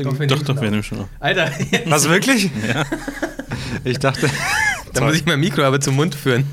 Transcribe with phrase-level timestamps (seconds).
[0.00, 1.08] Doch, wir Doch, doch, schon wir nehmen schon auf.
[1.18, 1.50] Alter,
[1.86, 2.52] Was wirklich?
[2.68, 2.84] Ja.
[3.82, 4.30] Ich dachte,
[4.92, 6.44] da muss ich mein Mikro aber zum Mund führen.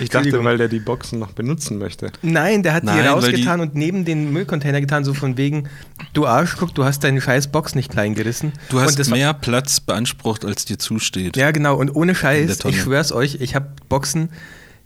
[0.00, 2.10] ich dachte, weil der die Boxen noch benutzen möchte.
[2.20, 5.68] Nein, der hat Nein, die rausgetan und neben den Müllcontainer getan, so von wegen,
[6.14, 8.50] du Arsch, guck, du hast deine scheiß Box nicht klein gerissen.
[8.70, 11.36] Du hast mehr Platz beansprucht, als dir zusteht.
[11.36, 14.30] Ja, genau, und ohne Scheiß, ich schwör's euch, ich habe Boxen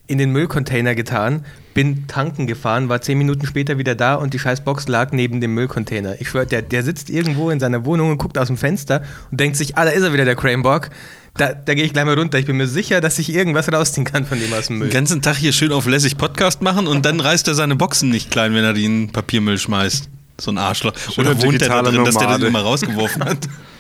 [0.07, 1.45] in den Müllcontainer getan,
[1.75, 5.41] bin tanken gefahren, war zehn Minuten später wieder da und die scheiß Box lag neben
[5.41, 6.21] dem Müllcontainer.
[6.21, 9.41] Ich schwör, der, der sitzt irgendwo in seiner Wohnung und guckt aus dem Fenster und
[9.41, 10.91] denkt sich, ah, da ist er wieder, der Cranebock.
[11.37, 12.39] Da, da gehe ich gleich mal runter.
[12.39, 14.89] Ich bin mir sicher, dass ich irgendwas rausziehen kann von dem aus dem Müll.
[14.89, 18.09] Den ganzen Tag hier schön auf lässig Podcast machen und dann reißt er seine Boxen
[18.09, 20.09] nicht klein, wenn er die in den Papiermüll schmeißt.
[20.41, 20.95] So ein Arschloch.
[20.97, 22.47] Schöne Oder wohnt er da drin, dass der das Nomade.
[22.47, 23.39] immer rausgeworfen hat?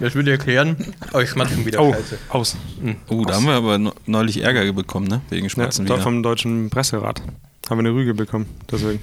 [0.00, 0.76] Das würde ich erklären.
[1.12, 2.18] Oh, ich schmatze schon wieder Oh, Scheiße.
[2.30, 2.56] aus.
[3.08, 5.20] Oh, da haben wir aber ne- neulich Ärger bekommen, ne?
[5.30, 6.04] Wegen Ja, Schmatzen dort wieder.
[6.04, 7.20] vom deutschen Presserat.
[7.68, 9.00] Haben wir eine Rüge bekommen, deswegen.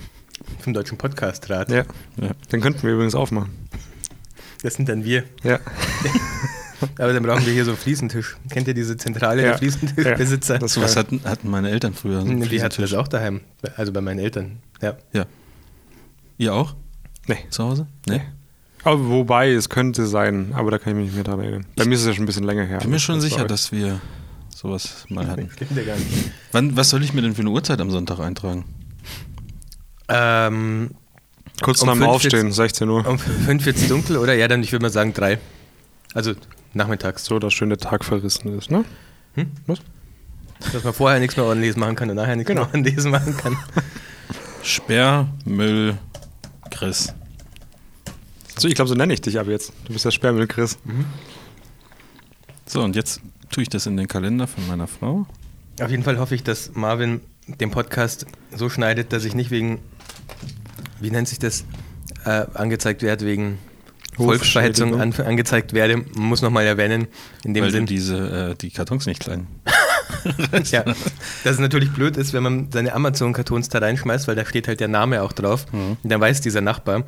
[0.59, 1.69] Vom deutschen Podcast-Rat.
[1.69, 1.83] Ja.
[2.21, 2.31] Ja.
[2.51, 3.49] Den könnten wir übrigens aufmachen.
[4.63, 5.23] Das sind dann wir.
[5.43, 5.59] Ja.
[6.97, 8.37] Aber dann brauchen wir hier so einen Fliesentisch.
[8.49, 9.49] Kennt ihr diese Zentrale Ja.
[9.49, 10.53] der Fliesentischbesitzer?
[10.55, 12.21] Ja, das was hatten, hatten meine Eltern früher.
[12.21, 13.41] so Die hatten das auch daheim.
[13.75, 14.59] Also bei meinen Eltern.
[14.81, 14.95] Ja.
[15.11, 15.25] Ja.
[16.37, 16.75] Ihr auch?
[17.27, 17.37] Nee.
[17.49, 17.87] Zu Hause?
[18.07, 18.21] Nee.
[18.83, 21.65] Aber wobei, es könnte sein, aber da kann ich mich nicht mehr dran erinnern.
[21.75, 22.77] Bei mir ist es ja schon ein bisschen länger her.
[22.79, 23.99] Bin mir schon sicher, dass wir
[24.55, 25.49] sowas mal hatten.
[26.51, 28.65] Wann, was soll ich mir denn für eine Uhrzeit am Sonntag eintragen?
[30.07, 30.91] Ähm,
[31.61, 33.05] Kurz um nach dem fünf Aufstehen, 16 Uhr.
[33.05, 34.33] um fünf wird's dunkel, oder?
[34.33, 35.39] Ja, dann ich würde mal sagen drei.
[36.13, 36.33] Also
[36.73, 37.25] nachmittags.
[37.25, 38.85] So, dass schön der Tag verrissen ist, ne?
[39.35, 39.47] Hm?
[39.67, 39.79] Was?
[40.73, 42.61] Dass man vorher nichts mehr ordentlich machen kann und nachher nichts Genau.
[42.61, 43.57] mehr ordentlich machen kann.
[44.63, 45.97] Sperrmüll
[46.71, 47.13] Chris.
[48.59, 49.71] So, ich glaube, so nenne ich dich ab jetzt.
[49.85, 50.77] Du bist der Sperrmüll, Chris.
[52.65, 55.25] So, und jetzt tue ich das in den Kalender von meiner Frau.
[55.81, 59.79] Auf jeden Fall hoffe ich, dass Marvin den Podcast so schneidet, dass ich nicht wegen,
[60.99, 61.63] wie nennt sich das,
[62.25, 63.59] äh, angezeigt werde, wegen
[64.17, 65.97] Volksverhetzung an, angezeigt werde.
[65.97, 67.07] Man muss nochmal erwähnen,
[67.45, 67.85] in dem weil Sinn.
[67.85, 69.47] du diese, äh, die Kartons nicht klein.
[70.71, 74.67] Ja, dass es natürlich blöd ist, wenn man seine Amazon-Kartons da reinschmeißt, weil da steht
[74.67, 75.65] halt der Name auch drauf.
[75.71, 75.97] Mhm.
[76.03, 77.05] Und dann weiß dieser Nachbar,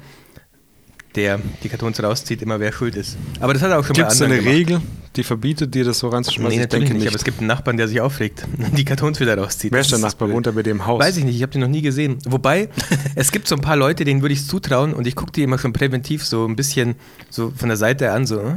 [1.16, 3.18] der die Kartons rauszieht, immer wer schuld ist.
[3.40, 4.44] Aber das hat er auch schon Gibt es eine.
[4.44, 4.82] Regel,
[5.16, 6.50] die verbietet dir das so reinzuschmeißen?
[6.50, 8.86] Nee, ich natürlich denke nicht, aber es gibt einen Nachbarn, der sich aufregt und die
[8.86, 9.72] Kartons wieder rauszieht.
[9.72, 10.30] Wer ist der Nachbar?
[10.30, 11.02] Wohnt er bei im Haus?
[11.02, 12.18] Weiß ich nicht, ich habe den noch nie gesehen.
[12.26, 12.70] Wobei,
[13.16, 15.44] es gibt so ein paar Leute, denen würde ich es zutrauen und ich gucke die
[15.44, 16.96] immer schon präventiv so ein bisschen
[17.30, 18.56] so von der Seite an, so, äh,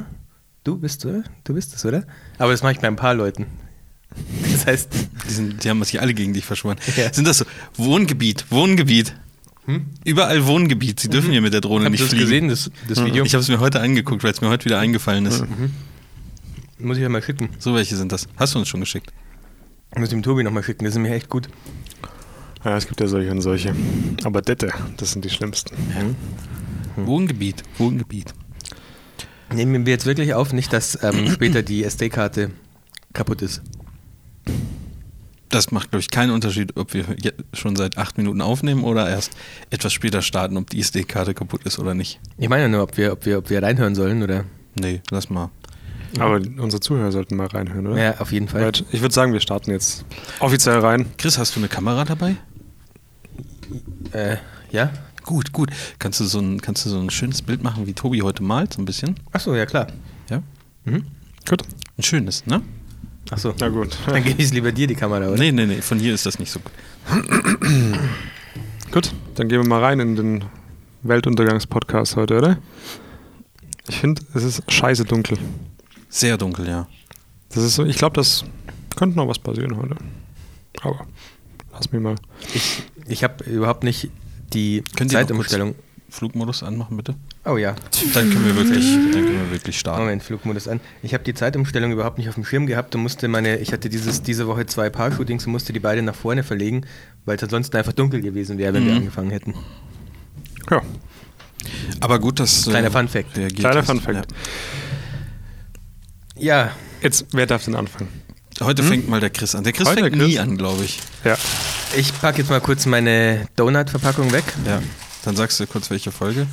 [0.62, 1.24] du bist, oder?
[1.42, 2.04] Du bist es, oder?
[2.38, 3.46] Aber das mache ich bei ein paar Leuten.
[4.52, 4.90] Das heißt,
[5.28, 6.76] Die, sind, die haben sich alle gegen dich verschworen.
[6.96, 7.12] Ja.
[7.12, 7.44] Sind das so?
[7.76, 9.14] Wohngebiet, Wohngebiet.
[10.04, 11.00] Überall Wohngebiet.
[11.00, 12.20] Sie dürfen hier mit der Drohne nicht fliegen.
[12.22, 13.24] gesehen, das, das Video?
[13.24, 15.44] Ich habe es mir heute angeguckt, weil es mir heute wieder eingefallen ist.
[16.78, 17.48] Muss ich ja mal schicken.
[17.58, 18.28] So welche sind das.
[18.36, 19.12] Hast du uns schon geschickt?
[19.96, 21.48] Muss ich dem Tobi nochmal schicken, das ist mir echt gut.
[22.64, 23.74] Ja, es gibt ja solche und solche.
[24.24, 25.76] Aber Dette, das sind die schlimmsten.
[26.96, 28.34] Wohngebiet, Wohngebiet.
[29.52, 32.50] Nehmen wir jetzt wirklich auf, nicht, dass ähm, später die SD-Karte
[33.12, 33.62] kaputt ist.
[35.54, 37.04] Das macht, glaube ich, keinen Unterschied, ob wir
[37.52, 39.36] schon seit acht Minuten aufnehmen oder erst
[39.70, 42.18] etwas später starten, ob die SD-Karte kaputt ist oder nicht.
[42.38, 44.46] Ich meine ja nur, ob wir, ob wir, ob wir reinhören sollen oder.
[44.74, 45.50] Nee, lass mal.
[46.18, 48.02] Aber unsere Zuhörer sollten mal reinhören, oder?
[48.02, 48.72] Ja, auf jeden Fall.
[48.90, 50.04] Ich würde sagen, wir starten jetzt
[50.40, 51.06] offiziell rein.
[51.18, 52.34] Chris, hast du eine Kamera dabei?
[54.10, 54.38] Äh,
[54.72, 54.90] ja?
[55.22, 55.70] Gut, gut.
[56.00, 58.72] Kannst du so ein, kannst du so ein schönes Bild machen, wie Tobi heute malt,
[58.72, 59.14] so ein bisschen?
[59.30, 59.86] Achso, ja klar.
[60.30, 60.42] Ja?
[60.84, 61.04] Mhm.
[61.48, 61.62] Gut.
[61.96, 62.60] Ein schönes, ne?
[63.30, 63.54] Achso.
[63.58, 63.96] Na gut.
[64.06, 65.38] Dann gebe ich es lieber dir, die Kamera, oder?
[65.38, 66.72] Nee, nee, nee, von hier ist das nicht so gut.
[68.90, 70.44] Gut, dann gehen wir mal rein in den
[71.02, 72.58] Weltuntergangspodcast heute, oder?
[73.88, 75.38] Ich finde, es ist scheiße dunkel.
[76.08, 76.86] Sehr dunkel, ja.
[77.50, 78.44] Das ist so, ich glaube, das
[78.96, 79.96] könnte noch was passieren heute.
[80.82, 81.06] Aber
[81.72, 82.16] lass mich mal.
[82.54, 84.10] Ich, ich habe überhaupt nicht
[84.52, 85.74] die Könnt Zeitumstellung.
[86.14, 87.14] Flugmodus anmachen, bitte?
[87.44, 87.74] Oh ja.
[88.14, 90.02] Dann können wir wirklich, dann können wir wirklich starten.
[90.02, 90.80] Moment, Flugmodus an.
[91.02, 93.88] Ich habe die Zeitumstellung überhaupt nicht auf dem Schirm gehabt und musste meine, ich hatte
[93.88, 96.86] dieses, diese Woche zwei Paar-Shootings und musste die beide nach vorne verlegen,
[97.24, 98.98] weil es ansonsten einfach dunkel gewesen wäre, wenn wir Mhm.
[98.98, 99.54] angefangen hätten.
[100.70, 100.82] Ja,
[102.00, 102.62] Aber gut, dass.
[102.64, 103.36] Kleiner Fun-Fact.
[103.36, 103.86] reagiert kleiner hast.
[103.86, 104.28] Fun Fact.
[106.36, 106.70] Ja,
[107.02, 108.08] Jetzt, wer darf denn anfangen?
[108.58, 108.66] Ja.
[108.66, 109.62] Heute fängt mal der Chris an.
[109.64, 110.28] Der Chris Heute fängt der Chris?
[110.34, 111.00] nie an, glaube ich.
[111.24, 111.36] Ja.
[111.96, 114.80] ich packe jetzt mal kurz meine Donut-Verpackung weg Ja.
[115.24, 116.46] Dann sagst du kurz, welche Folge.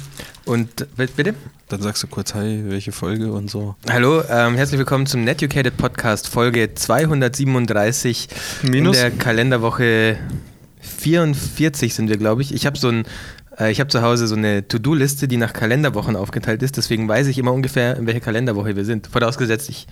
[0.46, 1.36] und bitte.
[1.68, 3.76] Dann sagst du kurz, hi, welche Folge und so.
[3.90, 8.30] Hallo, ähm, herzlich willkommen zum Netucated Podcast, Folge 237
[8.64, 8.96] Minus?
[8.96, 10.18] in der Kalenderwoche
[10.80, 12.54] 44 sind wir, glaube ich.
[12.54, 13.04] Ich habe so ein,
[13.60, 16.78] äh, ich habe zu Hause so eine To-Do-Liste, die nach Kalenderwochen aufgeteilt ist.
[16.78, 19.08] Deswegen weiß ich immer ungefähr, in welcher Kalenderwoche wir sind.
[19.08, 19.86] Vorausgesetzt, ich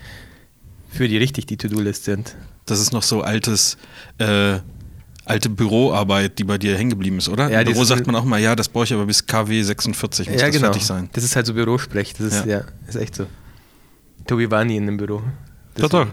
[0.90, 2.14] führe die richtig, die To-Do-Liste.
[2.14, 2.34] Und
[2.64, 3.76] Das ist noch so altes,
[4.16, 4.60] äh,
[5.30, 7.50] alte Büroarbeit, die bei dir hängen geblieben ist, oder?
[7.50, 10.28] Ja, Im Büro sagt man auch mal, ja, das brauche ich aber bis KW 46,
[10.28, 10.66] muss ja, das genau.
[10.66, 11.08] fertig sein.
[11.12, 12.14] Das ist halt so Bürosprech.
[12.14, 12.58] Das ist, ja.
[12.58, 12.64] Ja.
[12.88, 13.26] ist echt so.
[14.26, 15.22] Tobi war nie in einem Büro.
[15.76, 16.06] Doch, doch.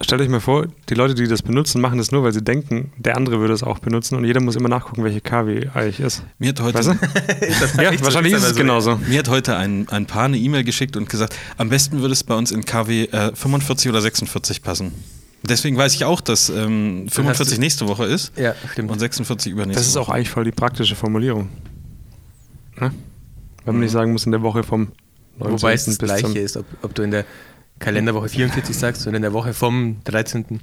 [0.00, 2.92] Stellt euch mal vor, die Leute, die das benutzen, machen das nur, weil sie denken,
[2.98, 6.22] der andere würde es auch benutzen und jeder muss immer nachgucken, welche KW eigentlich ist.
[6.38, 6.92] Mir hat heute, Weißt du?
[7.82, 8.96] ja, wahrscheinlich Ist es genauso.
[9.08, 12.22] mir hat heute ein, ein Paar eine E-Mail geschickt und gesagt, am besten würde es
[12.22, 14.92] bei uns in KW äh, 45 oder 46 passen.
[15.42, 18.90] Deswegen weiß ich auch, dass ähm, hast 45 du- nächste Woche ist Ja, stimmt.
[18.90, 20.16] und 46 übernächste Das ist auch Woche.
[20.16, 21.48] eigentlich voll die praktische Formulierung.
[22.80, 22.92] Ne?
[23.64, 24.88] Wenn man nicht sagen muss, in der Woche vom
[25.38, 25.52] 19.
[25.60, 27.24] Wobei es das bis Gleiche ist, ob, ob du in der
[27.78, 30.60] Kalenderwoche 44 sagst oder in der Woche vom 13.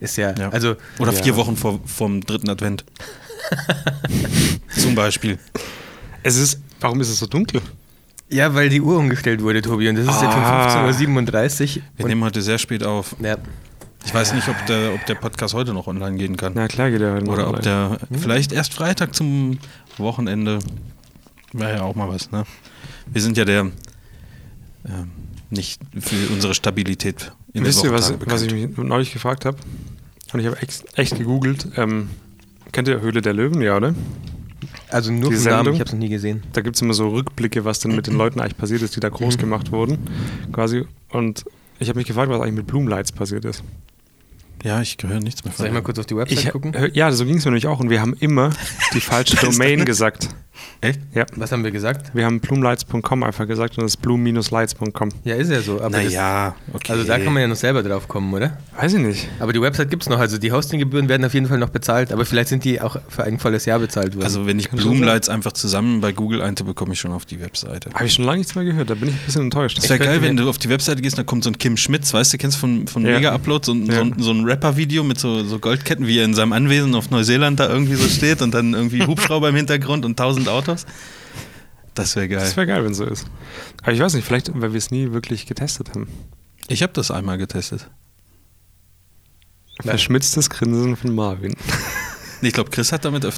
[0.00, 0.50] Ist ja, Ja.
[0.50, 1.22] also Oder Ja.
[1.22, 2.84] vier Wochen vor, vom dritten Advent.
[4.76, 5.38] Zum Beispiel.
[6.22, 7.60] Es ist, warum ist es so dunkel?
[8.28, 10.70] Ja, weil die Uhr umgestellt wurde, Tobi, und das ist jetzt Ah.
[10.70, 11.82] schon 15.37 Uhr.
[11.96, 13.16] Wir nehmen heute sehr spät auf.
[13.22, 13.36] Ja,
[14.08, 16.52] Ich weiß nicht, ob der, ob der Podcast heute noch online gehen kann.
[16.54, 17.98] Na klar geht er Oder noch ob online.
[18.10, 19.58] der vielleicht erst Freitag zum
[19.98, 20.60] Wochenende
[21.52, 22.44] wäre ja auch mal was, ne?
[23.12, 25.10] Wir sind ja der ähm,
[25.50, 29.44] nicht für unsere Stabilität in Wisst ihr, der was, Woche was ich mich neulich gefragt
[29.44, 29.58] habe?
[30.32, 31.68] Und ich habe echt, echt gegoogelt.
[31.76, 32.08] Ähm,
[32.72, 33.94] kennt ihr Höhle der Löwen, ja, oder?
[34.88, 35.74] also nur Die vom Namen, Sendung?
[35.74, 36.42] ich habe es noch nie gesehen.
[36.54, 39.00] Da gibt es immer so Rückblicke, was denn mit den Leuten eigentlich passiert ist, die
[39.00, 39.40] da groß Mhm.
[39.40, 39.98] gemacht wurden.
[40.50, 40.86] Quasi.
[41.10, 41.44] Und
[41.78, 43.62] ich habe mich gefragt, was eigentlich mit Bloomlights passiert ist.
[44.64, 45.58] Ja, ich gehöre nichts mehr von.
[45.58, 46.74] Soll ich mal kurz auf die Website Ich, gucken?
[46.92, 47.80] ja, so ging es mir nämlich auch.
[47.80, 48.50] Und wir haben immer
[48.94, 50.28] die falsche Domain gesagt.
[50.80, 51.00] Echt?
[51.14, 51.26] Ja.
[51.36, 52.14] Was haben wir gesagt?
[52.14, 55.08] Wir haben bloomlights.com einfach gesagt und das ist bloom-lights.com.
[55.24, 55.80] Ja, ist ja so.
[55.80, 56.92] Aber das, Naja, okay.
[56.92, 58.56] also da kann man ja noch selber drauf kommen, oder?
[58.78, 59.28] Weiß ich nicht.
[59.40, 62.12] Aber die Website gibt es noch, also die Hostinggebühren werden auf jeden Fall noch bezahlt,
[62.12, 64.24] aber vielleicht sind die auch für ein volles Jahr bezahlt worden.
[64.24, 67.90] Also wenn ich Bloomlights einfach zusammen bei Google eintippe, komme ich schon auf die Webseite.
[67.92, 68.88] Habe ich schon lange nichts mehr gehört.
[68.90, 69.78] Da bin ich ein bisschen enttäuscht.
[69.78, 71.58] Es wäre Ich könnte geil, wenn du auf die Webseite gehst, da kommt so ein
[71.58, 73.16] Kim Schmitz, weißt du, kennst du von, von Ja.
[73.16, 74.14] Mega Upload, so, ein- so, ein- Ja.
[74.22, 77.68] so ein Rapper-Video mit so, so Goldketten, wie er in seinem Anwesen auf Neuseeland da
[77.68, 80.57] irgendwie so steht und dann irgendwie Hubschrauber im Hintergrund und tausend Autos.
[81.94, 82.38] Das wäre geil.
[82.40, 83.26] Das wäre geil, wenn so ist.
[83.82, 86.08] Aber ich weiß nicht, vielleicht, weil wir es nie wirklich getestet haben.
[86.68, 87.88] Ich habe das einmal getestet.
[89.82, 91.54] Verschmitztes Grinsen von Marvin.
[92.40, 93.32] Nee, Ich glaube, Chris hat damit, äh,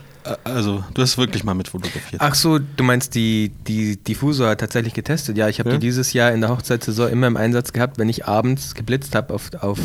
[0.44, 2.20] also du hast wirklich mal mit fotografiert.
[2.20, 5.38] Ach so, du meinst, die, die Diffusor hat tatsächlich getestet.
[5.38, 5.76] Ja, ich habe Ja?
[5.76, 9.32] die dieses Jahr in der Hochzeitssaison immer im Einsatz gehabt, wenn ich abends geblitzt habe
[9.32, 9.78] auf, auf,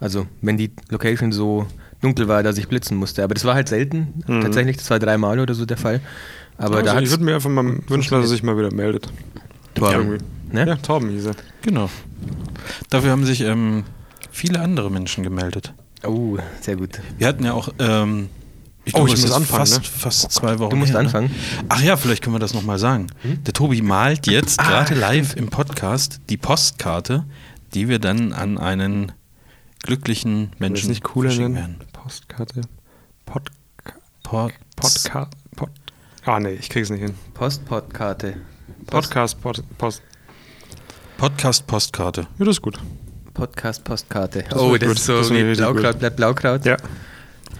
[0.00, 1.68] also wenn die Location so
[2.00, 3.22] dunkel war, dass ich blitzen musste.
[3.22, 4.40] Aber das war halt selten, Mhm.
[4.40, 6.00] tatsächlich, das war dreimal oder so der Fall.
[6.58, 9.10] Aber also da ich würde mir einfach mal wünschen, dass er sich mal wieder meldet.
[9.74, 10.18] Torben,
[10.52, 10.66] ne?
[10.66, 11.34] Ja, Torben hieß er.
[11.62, 11.88] Genau.
[12.90, 13.84] Dafür haben sich ähm,
[14.30, 15.72] viele andere Menschen gemeldet.
[16.04, 17.00] Oh, sehr gut.
[17.16, 18.28] Wir hatten ja auch, ähm,
[18.84, 19.84] ich Oh, glaube, ich muss ist anfangen, fast, ne?
[19.84, 21.06] fast zwei Wochen Du musst her, ne?
[21.06, 21.30] anfangen.
[21.68, 23.08] Ach ja, vielleicht können wir das nochmal sagen.
[23.46, 27.24] Der Tobi malt jetzt Ah, gerade live im Podcast die Postkarte,
[27.74, 29.12] die wir dann an einen
[29.82, 31.78] glücklichen Wenn es Menschen nicht cooler verschicken nennen.
[31.78, 31.88] werden.
[31.92, 32.60] Postkarte.
[33.26, 33.50] Pod,
[34.22, 35.10] Pod Podcast.
[36.28, 37.14] Ah, nee, ich krieg's nicht hin.
[37.32, 38.34] Post-Podkarte.
[38.84, 40.02] Post Podcast, Pod, Post.
[41.16, 42.20] Podcast Postkarte.
[42.38, 42.78] Ja, das ist gut.
[43.32, 44.44] Podcast, Postkarte.
[44.50, 44.98] Das oh, wird das gut.
[44.98, 45.98] ist so Das wie Blaukraut gut.
[46.00, 46.66] bleibt Blaukraut.
[46.66, 46.76] Ja.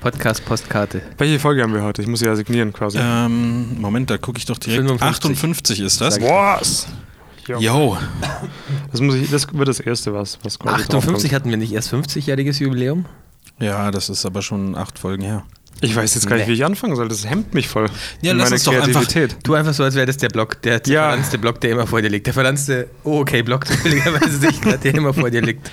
[0.02, 1.00] Podcast, Postkarte.
[1.16, 2.02] Welche Folge haben wir heute?
[2.02, 2.98] Ich muss sie ja signieren quasi.
[3.00, 4.82] Ähm, Moment, da gucke ich doch direkt.
[4.82, 5.30] 55.
[5.30, 6.20] 58 ist das.
[6.20, 6.88] Was?
[7.46, 7.58] Jo.
[7.60, 7.98] Jo.
[8.92, 11.32] Das, muss ich, das wird das erste, was, was quasi 58 draufkommt.
[11.32, 13.06] hatten wir nicht erst 50-jähriges Jubiläum?
[13.60, 15.44] Ja, das ist aber schon acht Folgen her.
[15.80, 16.52] Ich weiß jetzt gar nicht, Nee.
[16.52, 17.08] wie ich anfangen soll.
[17.08, 17.86] Das hemmt mich voll.
[18.20, 19.36] Ja, lass uns doch einfach- Kreativität.
[19.44, 21.08] Tu einfach so, als wäre das der Block, der, der Ja.
[21.10, 22.26] verranzte Block, der immer vor dir liegt.
[22.26, 25.70] Der verranzte, oh okay, Block, zufälligerweise nicht, der immer vor dir liegt.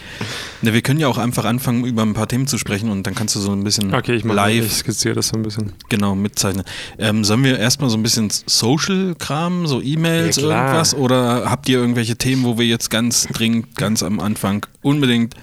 [0.62, 3.16] Ne, wir können ja auch einfach anfangen, über ein paar Themen zu sprechen und dann
[3.16, 5.74] kannst du so ein bisschen Okay, ich mache live Ich skizziere das so ein bisschen.
[5.90, 6.64] genau mitzeichnen.
[6.98, 10.94] Ähm, sollen wir erstmal so ein bisschen Social-Kram, so E-Mails, Ja, irgendwas?
[10.96, 15.34] Oder habt ihr irgendwelche Themen, wo wir jetzt ganz dringend, ganz am Anfang unbedingt.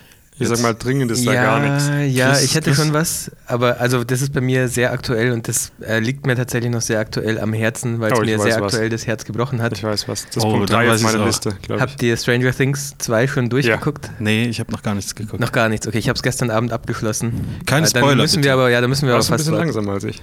[0.42, 1.90] Ich sag mal, dringend ist da ja, gar nichts.
[2.16, 2.76] ja, Chris, ich hätte Chris?
[2.78, 6.36] schon was, aber also das ist bei mir sehr aktuell und das äh, liegt mir
[6.36, 8.72] tatsächlich noch sehr aktuell am Herzen, weil es Oh, mir sehr was.
[8.74, 9.72] aktuell das Herz gebrochen hat.
[9.72, 10.26] Ich weiß was.
[10.26, 11.26] Das ist Oh, Punkt dann 3 weiß auf ich's meiner auch.
[11.26, 11.80] Liste, glaube ich.
[11.90, 14.10] Habt ihr Stranger Things 2 schon durchgeguckt?
[14.18, 15.40] Nee, ich habe noch gar nichts geguckt.
[15.40, 15.86] Noch gar nichts.
[15.86, 17.32] Okay, ich habe es gestern Abend abgeschlossen.
[17.66, 18.44] Keine Äh, dann Spoiler, Müssen bitte.
[18.48, 19.38] wir aber, ja, da müssen wir aber ein fast.
[19.38, 19.66] bisschen warten.
[19.66, 20.22] langsamer als ich.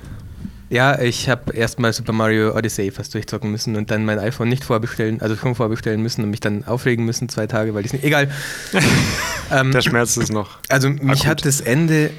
[0.70, 4.64] Ja, ich habe erstmal Super Mario Odyssey fast durchzocken müssen und dann mein iPhone nicht
[4.64, 8.04] vorbestellen, also schon vorbestellen müssen und mich dann aufregen müssen zwei Tage, weil ich nicht.
[8.04, 8.30] Egal.
[9.52, 10.60] ähm, Der Schmerz ist noch.
[10.70, 11.26] also mich akut.
[11.26, 12.12] hat das Ende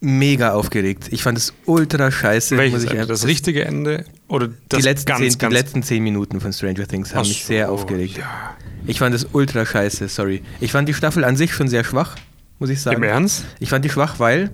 [0.00, 1.06] mega aufgeregt.
[1.12, 2.56] Ich fand es ultra scheiße.
[2.58, 3.00] Welches muss ich Ende?
[3.02, 6.40] einfach- Das richtige Ende oder das die, letzten ganz, zehn, ganz die letzten zehn Minuten
[6.40, 8.18] von Stranger Things haben Ach mich sehr aufgeregt.
[8.18, 8.56] Ja.
[8.86, 10.42] Ich fand es ultra scheiße, sorry.
[10.60, 12.16] Ich fand die Staffel an sich schon sehr schwach,
[12.58, 12.96] muss ich sagen.
[12.98, 13.44] Im Ernst?
[13.60, 14.50] Ich fand die schwach, weil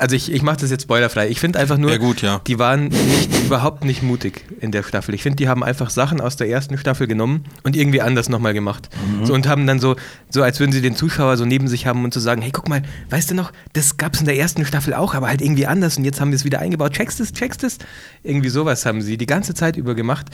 [0.00, 1.28] Also ich, ich mache das jetzt spoilerfrei.
[1.28, 2.40] Ich finde einfach nur, Ja, gut, ja.
[2.46, 5.12] die waren nicht, überhaupt nicht mutig in der Staffel.
[5.12, 8.54] Ich finde, die haben einfach Sachen aus der ersten Staffel genommen und irgendwie anders nochmal
[8.54, 8.88] gemacht.
[9.18, 9.26] Mhm.
[9.26, 9.96] So, und haben dann so,
[10.30, 12.52] so, als würden sie den Zuschauer so neben sich haben und zu so sagen, hey,
[12.52, 15.42] guck mal, weißt du noch, das gab es in der ersten Staffel auch, aber halt
[15.42, 16.92] irgendwie anders und jetzt haben wir es wieder eingebaut.
[16.92, 17.78] Checkst es, checkst es?
[18.22, 20.26] Irgendwie sowas haben sie die ganze Zeit über gemacht.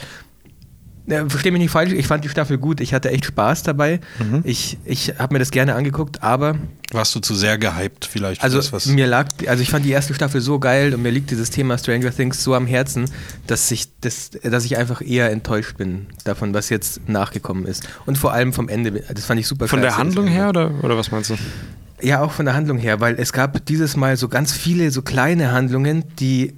[1.07, 2.81] Ja, Versteh mich nicht falsch, ich fand die Staffel gut.
[2.81, 3.99] Ich hatte echt Spaß dabei.
[4.19, 4.41] Mhm.
[4.43, 6.55] Ich, ich habe mir das gerne angeguckt, aber
[6.91, 8.41] Warst du zu sehr gehypt vielleicht?
[8.41, 11.01] für also das, was mir lag, also ich fand die erste Staffel so geil und
[11.01, 13.05] mir liegt dieses Thema Stranger Things so am Herzen,
[13.47, 17.87] dass ich, das, dass ich einfach eher enttäuscht bin davon, was jetzt nachgekommen ist.
[18.05, 20.97] Und vor allem vom Ende, das fand ich super Von der Handlung her oder, oder
[20.97, 21.35] was meinst du?
[22.01, 25.01] Ja, auch von der Handlung her, weil es gab dieses Mal so ganz viele so
[25.01, 26.53] kleine Handlungen, die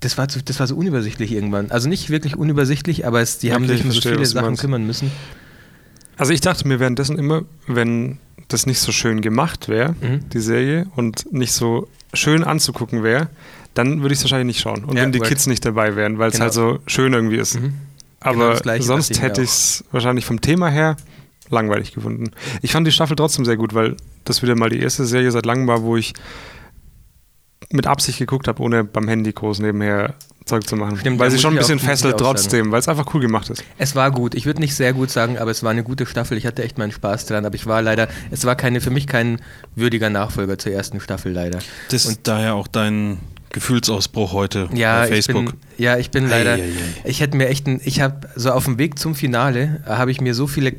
[0.00, 1.70] das war, zu, das war so unübersichtlich irgendwann.
[1.70, 4.56] Also nicht wirklich unübersichtlich, aber es, die haben Okay, sich ich um so viele Sachen
[4.56, 5.10] kümmern müssen.
[6.16, 10.28] Also ich dachte mir währenddessen immer, wenn das nicht so schön gemacht wäre, Mhm.
[10.30, 13.28] die Serie, und nicht so schön anzugucken wäre,
[13.74, 14.84] dann würde ich es wahrscheinlich nicht schauen.
[14.84, 15.28] Und Ja, wenn die right.
[15.28, 16.44] Kids nicht dabei wären, weil es Genau.
[16.44, 17.56] halt so schön irgendwie ist.
[17.56, 17.60] Mhm.
[17.60, 17.74] Genau
[18.20, 20.96] Aber das Gleiche sonst hätte ich es wahrscheinlich vom Thema her
[21.50, 22.30] langweilig gefunden.
[22.62, 25.46] Ich fand die Staffel trotzdem sehr gut, weil das wieder mal die erste Serie seit
[25.46, 26.14] langem war, wo ich
[27.70, 30.14] mit Absicht geguckt habe, ohne beim Handy groß nebenher
[30.46, 30.96] Zeug zu machen.
[30.96, 33.50] Stimmt, weil sie schon ein ich bisschen ich fesselt trotzdem, weil es einfach cool gemacht
[33.50, 33.62] ist.
[33.76, 34.34] Es war gut.
[34.34, 36.38] Ich würde nicht sehr gut sagen, aber es war eine gute Staffel.
[36.38, 39.06] Ich hatte echt meinen Spaß dran, aber ich war leider, es war keine, für mich
[39.06, 39.40] kein
[39.76, 41.58] würdiger Nachfolger zur ersten Staffel leider.
[41.90, 43.18] Das ist daher auch dein
[43.50, 45.44] Gefühlsausbruch heute Ja, bei ich Facebook.
[45.46, 46.70] bin, ja, ich bin leider, Ei, ei, ei.
[47.04, 50.20] ich hätte mir echt, ein, ich habe so auf dem Weg zum Finale, habe ich
[50.20, 50.74] mir so viele,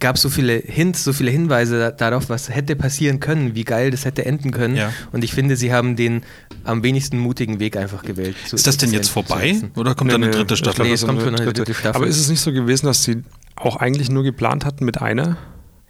[0.00, 3.90] gab so viele Hints, so viele Hinweise da- darauf, was hätte passieren können, wie geil
[3.90, 4.76] das hätte enden können.
[4.76, 4.92] Ja.
[5.12, 6.22] Und ich finde, sie haben den
[6.64, 8.36] am wenigsten mutigen Weg einfach gewählt.
[8.46, 9.60] zu- Ist das denn jetzt vorbei?
[9.76, 10.84] Oder kommt Nee, dann eine dritte Staffel?
[10.86, 11.64] Nee, es ist kommt eine schon noch eine dritte.
[11.64, 11.96] dritte Staffel.
[11.96, 13.22] Aber ist es nicht so gewesen, dass sie
[13.56, 15.36] auch eigentlich nur geplant hatten mit einer?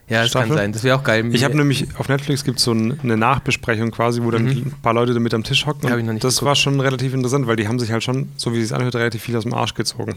[0.08, 0.48] Ja, das Staffel?
[0.48, 0.72] kann sein.
[0.72, 1.32] Das wäre auch geil.
[1.34, 4.50] Ich habe nämlich auf Netflix gibt es so ein- eine Nachbesprechung quasi, wo dann Mhm.
[4.50, 5.84] ein paar Leute damit am Tisch hocken.
[5.88, 6.46] Hab und ich noch nicht das geguckt.
[6.48, 8.94] war schon relativ interessant, weil die haben sich halt schon, so wie es sich anhört,
[8.96, 10.16] relativ viel aus dem Arsch gezogen.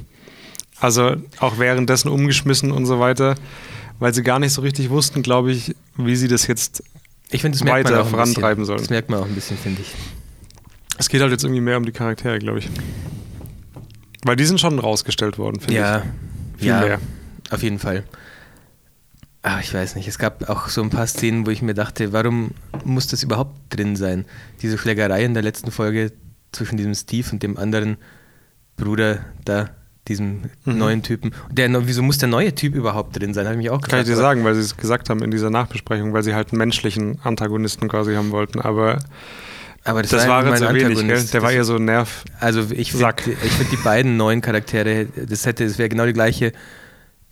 [0.79, 3.35] Also auch währenddessen umgeschmissen und so weiter,
[3.99, 6.83] weil sie gar nicht so richtig wussten, glaube ich, wie sie das jetzt.
[7.31, 8.79] ich finde, das weiter vorantreiben sollen.
[8.79, 9.93] Das merkt man auch ein bisschen, finde ich.
[10.97, 12.69] Es geht halt jetzt irgendwie mehr um die Charaktere, glaube ich.
[14.23, 16.59] Weil die sind schon rausgestellt worden, finde Ja, ich.
[16.59, 16.99] Viel ja, mehr.
[17.51, 18.03] auf jeden Fall.
[19.43, 20.07] Ah, ich weiß nicht.
[20.07, 22.51] Es gab auch so ein paar Szenen, wo ich mir dachte, warum
[22.83, 24.25] muss das überhaupt drin sein?
[24.61, 26.11] Diese Schlägerei in der letzten Folge
[26.51, 27.97] zwischen diesem Steve und dem anderen
[28.77, 29.69] Bruder da,
[30.07, 30.77] diesem Mhm.
[30.77, 31.31] neuen Typen.
[31.51, 33.45] Der, wieso muss der neue Typ überhaupt drin sein?
[33.45, 33.91] Habe ich mich auch gefragt.
[33.91, 36.51] Kann ich dir sagen, weil sie es gesagt haben in dieser Nachbesprechung, weil sie halt
[36.51, 38.59] einen menschlichen Antagonisten quasi haben wollten.
[38.61, 38.99] Aber
[39.83, 41.23] Aber das, das, war, war jetzt so wenig, gell?
[41.33, 42.23] Der war eher so ein Nerv.
[42.39, 46.53] Also ich finde find die beiden neuen Charaktere, das hätte, das wäre genau die gleiche,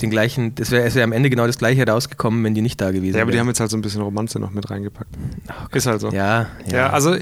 [0.02, 2.82] den gleichen, das wäre, es wäre am Ende genau das gleiche rausgekommen, wenn die nicht
[2.82, 3.42] da gewesen Ja, aber die wären.
[3.46, 5.10] haben jetzt halt so ein bisschen Romanze noch mit reingepackt.
[5.50, 6.10] Oh Ist halt so.
[6.10, 6.76] Ja, Ja.
[6.78, 6.90] ja.
[6.90, 7.16] also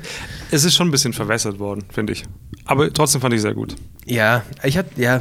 [0.51, 2.24] es ist schon ein bisschen verwässert worden, finde ich.
[2.65, 3.75] Aber trotzdem fand ich sehr gut.
[4.05, 5.20] Ja, ich hatte, ja,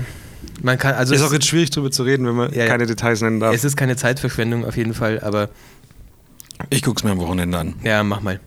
[0.62, 2.86] man kann, also ist es, auch jetzt schwierig drüber zu reden, wenn man Ja, keine
[2.86, 3.54] Details nennen darf.
[3.54, 5.48] es ist keine Zeitverschwendung auf jeden Fall, aber
[6.68, 7.74] Ich guck's mir am Wochenende an.
[7.82, 8.40] ja, mach mal.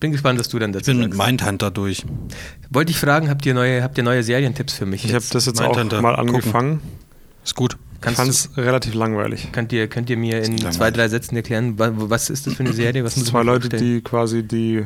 [0.00, 1.26] Bin gespannt, was du dann Ich dazu bin mit sagst.
[1.26, 2.04] Mindhunter durch.
[2.70, 5.04] Wollte ich fragen, habt ihr neue, habt ihr neue Serientipps für mich?
[5.04, 6.28] ich habe das jetzt auch Mindhunter mal gucken.
[6.36, 6.80] angefangen.
[7.44, 7.76] Ist gut.
[7.94, 9.48] Ich Kannst fand es relativ langweilig.
[9.52, 10.76] Könnt ihr, könnt ihr mir in langweilig.
[10.76, 13.04] zwei, drei Sätzen erklären, wa- was ist das für eine Serie?
[13.04, 13.94] Was Das sind muss ich zwei Leute, vorstellen?
[13.96, 14.84] die quasi die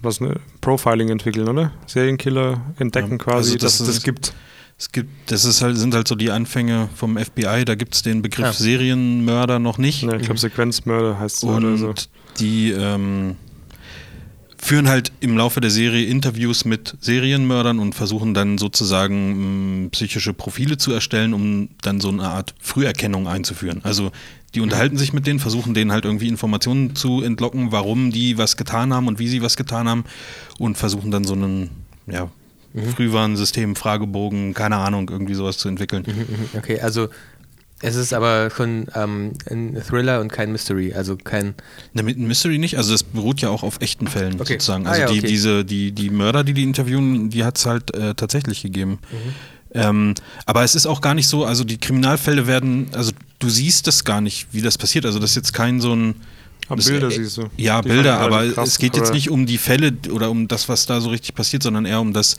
[0.00, 1.72] was ne, Profiling entwickeln, oder?
[1.86, 4.32] Serienkiller entdecken Ja, quasi, also dass das es das ist- gibt.
[4.80, 8.00] Es gibt, das ist halt, sind halt so die Anfänge vom FBI, da gibt es
[8.02, 8.52] den Begriff Ah.
[8.54, 10.04] Serienmörder noch nicht.
[10.04, 11.92] Ne, ich glaube, Sequenzmörder heißt es oder Und so.
[12.38, 13.36] die ähm,
[14.56, 20.32] führen halt im Laufe der Serie Interviews mit Serienmördern und versuchen dann sozusagen mh, psychische
[20.32, 23.80] Profile zu erstellen, um dann so eine Art Früherkennung einzuführen.
[23.84, 24.12] Also
[24.54, 28.56] die unterhalten sich mit denen, versuchen denen halt irgendwie Informationen zu entlocken, warum die was
[28.56, 30.04] getan haben und wie sie was getan haben
[30.58, 31.68] und versuchen dann so einen
[32.06, 32.30] ja,
[32.94, 36.04] Frühwarnsystem, Fragebogen, keine Ahnung, irgendwie sowas zu entwickeln.
[36.06, 37.08] Mhm, mhm, Okay, also
[37.82, 41.54] es ist aber schon ähm, ein Thriller und kein Mystery, also kein.
[41.94, 44.54] Ne, mit Mystery nicht, also das beruht ja auch auf echten Fällen Okay.
[44.54, 44.86] sozusagen.
[44.86, 45.26] Ah Also ja, die, okay.
[45.26, 48.98] diese, die, die Mörder, die die interviewen, die hat es halt äh, tatsächlich gegeben.
[49.10, 49.34] Mhm.
[49.72, 50.14] Ähm,
[50.46, 54.04] aber es ist auch gar nicht so, also die Kriminalfälle werden, also du siehst das
[54.04, 55.06] gar nicht, wie das passiert.
[55.06, 56.14] Also das ist jetzt kein so ein.
[56.70, 57.50] Aber das- Bilder äh, siehst du.
[57.58, 60.68] Ja, Die Bilder, aber krass, es geht jetzt nicht um die Fälle oder um das,
[60.68, 62.36] was da so richtig passiert, sondern eher um das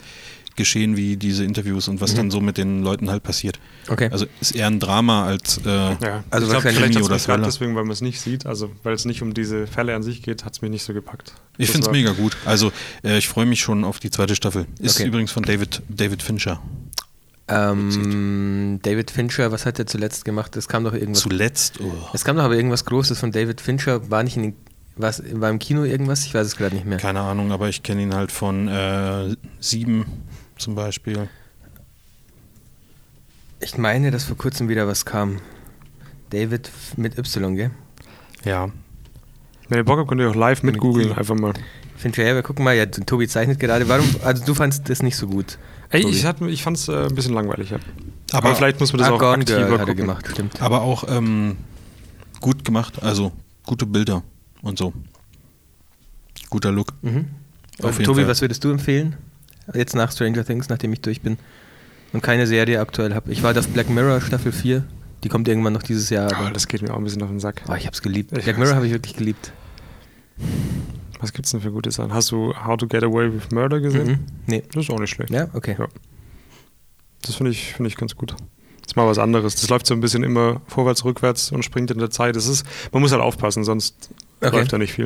[0.58, 3.58] Geschehen wie diese Interviews und was dann so mit den Leuten halt passiert.
[3.88, 3.94] Mhm.
[3.94, 4.10] Okay.
[4.12, 7.18] Also ist eher ein Drama als äh, Ja, Also ich glaube, wahrscheinlich vielleicht Krimi oder
[7.20, 7.46] Thriller.
[7.46, 10.22] deswegen, weil man es nicht sieht, also weil es nicht um diese Fälle an sich
[10.22, 11.34] geht, hat es mich nicht so gepackt.
[11.58, 12.36] Ich finde es mega gut.
[12.46, 12.72] Also
[13.04, 14.66] äh, ich freue mich schon auf die zweite Staffel.
[14.80, 15.08] Ist Okay.
[15.08, 16.62] übrigens von David, David Fincher.
[17.52, 20.56] Ähm, David Fincher, was hat er zuletzt gemacht?
[20.56, 21.22] Es kam doch irgendwas.
[21.22, 21.80] Zuletzt.
[21.82, 21.92] Oh.
[22.14, 24.10] Es kam doch aber irgendwas Großes von David Fincher.
[24.10, 24.56] War nicht in den,
[24.96, 26.26] Was, war im Kino irgendwas?
[26.26, 26.98] Ich weiß es gerade nicht mehr.
[26.98, 30.06] Keine Ahnung, aber ich kenne ihn halt von äh, Sieben
[30.58, 31.28] zum Beispiel.
[33.60, 35.40] Ich meine, dass vor kurzem wieder was kam.
[36.30, 37.72] David mit Y, gell?
[38.46, 38.70] Ja.
[39.68, 41.54] Wenn ihr Bock habt, könnt ihr auch live mit Mit googeln, einfach mal.
[42.04, 43.88] Ich, ja, wir gucken mal, ja, Tobi zeichnet gerade.
[43.88, 45.60] Warum, also du fandst das nicht so gut.
[45.92, 47.78] Ey, ich, hatte- ich fand es äh, ein bisschen langweilig, ja.
[48.32, 49.96] Aber- Aber, vielleicht muss man das Ah, auch Gone aktiver Girl hat gucken.
[49.98, 50.62] gemacht, stimmt.
[50.62, 51.58] Aber auch ähm,
[52.40, 53.32] gut gemacht, also
[53.66, 54.24] gute Bilder
[54.62, 54.94] und so.
[56.50, 56.94] Guter Look.
[57.02, 57.26] Mhm.
[57.84, 58.30] Auf jeden Tobi, Fall.
[58.30, 59.16] was würdest du empfehlen?
[59.74, 61.38] Jetzt nach Stranger Things, nachdem ich durch bin
[62.14, 63.32] und keine Serie aktuell habe.
[63.32, 64.84] Ich war auf Black Mirror Staffel 4.
[65.24, 66.26] Die kommt irgendwann noch dieses Jahr.
[66.32, 67.62] Aber Aber das geht mir auch ein bisschen auf den Sack.
[67.70, 68.32] oh, ich hab's geliebt.
[68.38, 68.58] Ich Black.
[68.58, 69.52] Mirror habe ich wirklich geliebt.
[71.22, 72.14] Was gibt's denn für gute Sachen?
[72.14, 74.08] Hast du How to Get Away with Murder gesehen?
[74.08, 74.20] Mhm.
[74.48, 74.64] Nee.
[74.74, 75.30] Das ist auch nicht schlecht.
[75.32, 75.76] Ja, okay.
[75.78, 75.88] Ja.
[77.22, 78.32] Das finde ich, finde ich ganz gut.
[78.32, 79.56] Das ist mal was anderes.
[79.56, 82.36] Das läuft so ein bisschen immer vorwärts, rückwärts und springt in der Zeit.
[82.36, 84.10] Das ist, man muss halt aufpassen, sonst
[84.44, 84.56] Okay.
[84.58, 85.06] läuft da nicht viel.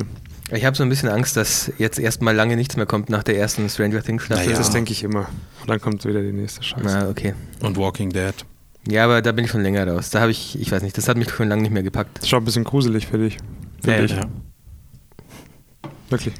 [0.50, 3.36] Ich habe so ein bisschen Angst, dass jetzt erstmal lange nichts mehr kommt nach der
[3.36, 4.46] ersten Stranger Things Staffel.
[4.46, 4.56] Naja.
[4.56, 5.28] Das denke ich immer.
[5.60, 6.82] Und dann kommt wieder die nächste Scheiße.
[6.84, 7.34] Na, okay.
[7.60, 8.32] Und Walking Dead.
[8.88, 10.08] Ja, aber da bin ich schon länger raus.
[10.08, 12.18] Da habe ich, ich weiß nicht, das hat mich schon lange nicht mehr gepackt.
[12.20, 13.36] Das schaut ein bisschen gruselig für dich.
[13.82, 14.10] Finde Ja, ich.
[14.12, 14.22] ja.
[16.10, 16.34] Wirklich.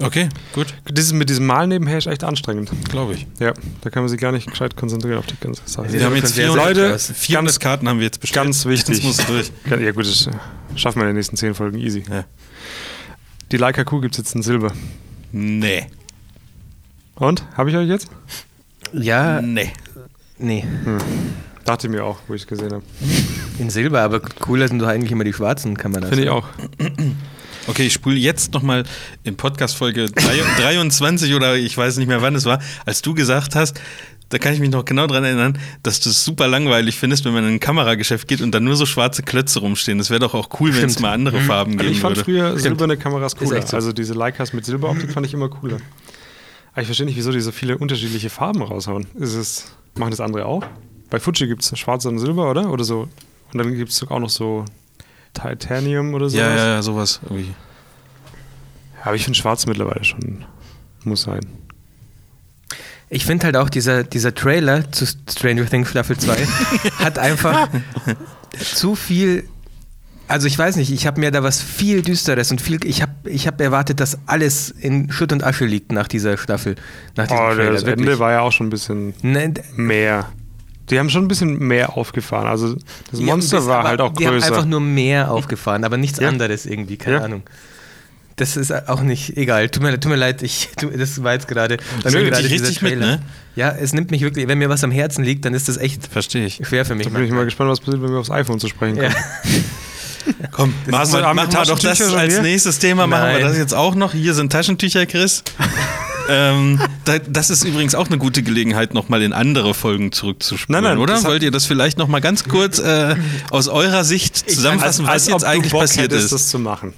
[0.00, 2.70] Okay, gut, Dieses mit diesem Mal nebenher ist echt anstrengend.
[2.88, 3.26] glaube ich.
[3.38, 5.86] Ja, da kann man sich gar nicht gescheit konzentrieren auf die ganze Sache.
[5.86, 7.12] Ja, Wir haben jetzt sehr, vier sehr Leute, krass.
[7.14, 8.44] 400 Karten haben wir jetzt bestellt.
[8.46, 9.02] Ganz wichtig.
[9.04, 9.52] Musst du durch.
[9.80, 10.28] Ja gut, das
[10.74, 12.02] schaffen wir in den nächsten zehn Folgen easy.
[12.10, 12.24] Ja.
[13.52, 14.72] Die Leica Q gibt es jetzt in Silber.
[15.30, 15.86] Nee.
[17.14, 17.44] Und?
[17.56, 18.08] Habe ich euch jetzt?
[18.92, 19.70] Ja, Nee.
[20.38, 20.64] nee.
[21.64, 22.82] Dachte ich mir auch, wo ich es gesehen habe.
[23.60, 26.08] In Silber, aber cooler sind doch eigentlich immer die schwarzen Kameras.
[26.08, 26.48] Finde ich auch.
[27.68, 28.84] Okay, ich spule jetzt nochmal
[29.22, 33.80] in Podcast-Folge 23 oder ich weiß nicht mehr wann es war, als du gesagt hast,
[34.30, 37.34] da kann ich mich noch genau dran erinnern, dass du es super langweilig findest, wenn
[37.34, 39.98] man in ein Kamerageschäft geht und dann nur so schwarze Klötze rumstehen.
[39.98, 41.44] Das wäre doch auch cool, wenn es mal andere Mhm.
[41.44, 42.24] Farben Also geben ich fand würde.
[42.24, 42.62] früher Stimmt.
[42.62, 43.60] silberne Kameras cooler.
[43.66, 43.76] so.
[43.76, 45.76] Also diese Leicas mit Silberoptik fand ich immer cooler.
[46.72, 49.06] Aber ich verstehe nicht, wieso die so viele unterschiedliche Farben raushauen.
[49.14, 50.64] Ist es, machen das andere auch?
[51.10, 52.70] Bei Fuji gibt es schwarz und silber, oder?
[52.70, 53.08] Oder so.
[53.52, 54.64] Und dann gibt es auch noch so
[55.34, 56.44] Titanium oder sowas.
[56.44, 57.20] Ja, ja, ja, sowas.
[57.24, 57.48] Irgendwie.
[58.98, 60.44] Ja, Aber ich finde schwarz mittlerweile schon
[61.04, 61.40] muss sein.
[63.08, 66.34] Ich finde halt auch dieser, dieser Trailer zu Stranger Things Staffel 2
[66.98, 67.68] hat einfach
[68.74, 69.44] zu viel.
[70.28, 72.82] Also ich weiß nicht, ich habe mir da was viel düsteres und viel.
[72.86, 76.76] Ich habe ich hab erwartet, dass alles in Schutt und Asche liegt nach dieser Staffel.
[77.16, 78.06] Nach diesem Oh, Trailer, das wirklich.
[78.06, 80.30] Ende war ja auch schon ein bisschen d- mehr.
[80.90, 82.48] Die haben schon ein bisschen mehr aufgefahren.
[82.48, 82.74] Also
[83.10, 84.46] das die Monster das- war halt auch Die haben größer.
[84.48, 86.28] einfach nur mehr aufgefahren, aber nichts Ja.
[86.28, 87.22] anderes irgendwie, keine Ja.
[87.24, 87.42] Ahnung.
[88.36, 89.68] Das ist auch nicht egal.
[89.68, 91.76] Tut mir, tut mir leid, ich, das war jetzt gerade.
[92.02, 93.20] Das mir nimmt dieser richtig mit, ne?
[93.54, 96.06] Ja, es nimmt mich wirklich, wenn mir was am Herzen liegt, dann ist das echt
[96.06, 96.60] Verstehe ich.
[96.66, 97.06] schwer für mich.
[97.06, 99.10] da bin ich mal gespannt, was passiert, wenn wir aufs iPhone zu sprechen ja.
[99.10, 99.64] kommen.
[100.52, 103.06] Komm, machen wir, machen wir doch das als nächstes Thema.
[103.06, 103.42] Machen wir Nein.
[103.42, 104.12] das jetzt auch noch.
[104.12, 105.42] Hier sind Taschentücher, Chris.
[106.30, 111.02] ähm, das ist übrigens auch eine gute Gelegenheit, nochmal in andere Folgen zurückzuspulen, Nein, nein,
[111.02, 111.22] oder?
[111.24, 113.16] Wollt ihr das vielleicht nochmal ganz kurz äh,
[113.50, 116.32] aus eurer Sicht zusammenfassen, was jetzt ob eigentlich du Bock passiert hättest, ist?
[116.32, 116.94] das zu machen.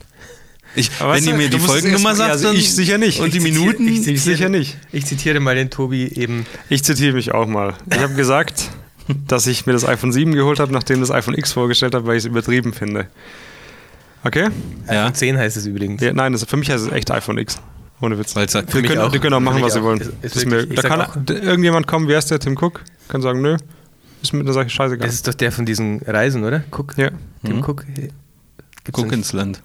[0.77, 3.21] Ich, wenn ihr mir die Folgennummer sagt, also dann- ich sicher nicht.
[3.21, 3.87] Und die Ich zitiere- Minuten.
[3.89, 4.77] ich zitiere- sicher nicht.
[4.91, 6.47] Ich zitiere mal den Tobi eben.
[6.69, 7.75] Ich zitiere mich auch mal.
[7.93, 8.71] Ich habe gesagt,
[9.29, 12.17] dass ich mir das iPhone 7 geholt habe, nachdem das iPhone X vorgestellt habe, weil
[12.17, 13.07] ich es übertrieben finde.
[14.25, 14.49] Okay?
[14.89, 15.03] Ja.
[15.05, 16.03] iPhone 10 heißt es übrigens.
[16.03, 17.61] Ja, nein, das, für mich heißt es echt iPhone X.
[18.01, 18.35] Ohne Witz.
[18.37, 19.13] Weil's halt- Für Die mich können, auch.
[19.13, 20.01] die können auch machen, was sie wollen.
[20.01, 22.57] Ist- ist ist mir, wirklich- ich da kann auch- irgendjemand kommen, wer ist der Tim
[22.61, 22.81] Cook?
[23.09, 23.57] Kann sagen, nö.
[24.23, 25.07] Ist mir, dann sage ich scheißegal.
[25.07, 26.65] Das ist doch der von diesen Reisen, oder?
[26.71, 26.95] Cook?
[26.97, 27.11] ja,
[27.45, 27.65] Tim Mhm.
[27.65, 27.85] Cook?
[27.87, 28.13] Gibt's
[28.93, 29.63] Guck den- ins Land.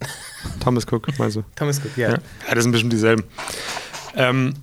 [0.60, 1.42] Thomas Cook, meinst du?
[1.54, 2.10] Thomas Cook, ja.
[2.10, 2.18] Ja.
[2.48, 3.24] ja, das sind bestimmt dieselben.
[4.14, 4.54] Ähm,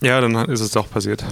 [0.00, 1.24] ja, dann ist es doch passiert.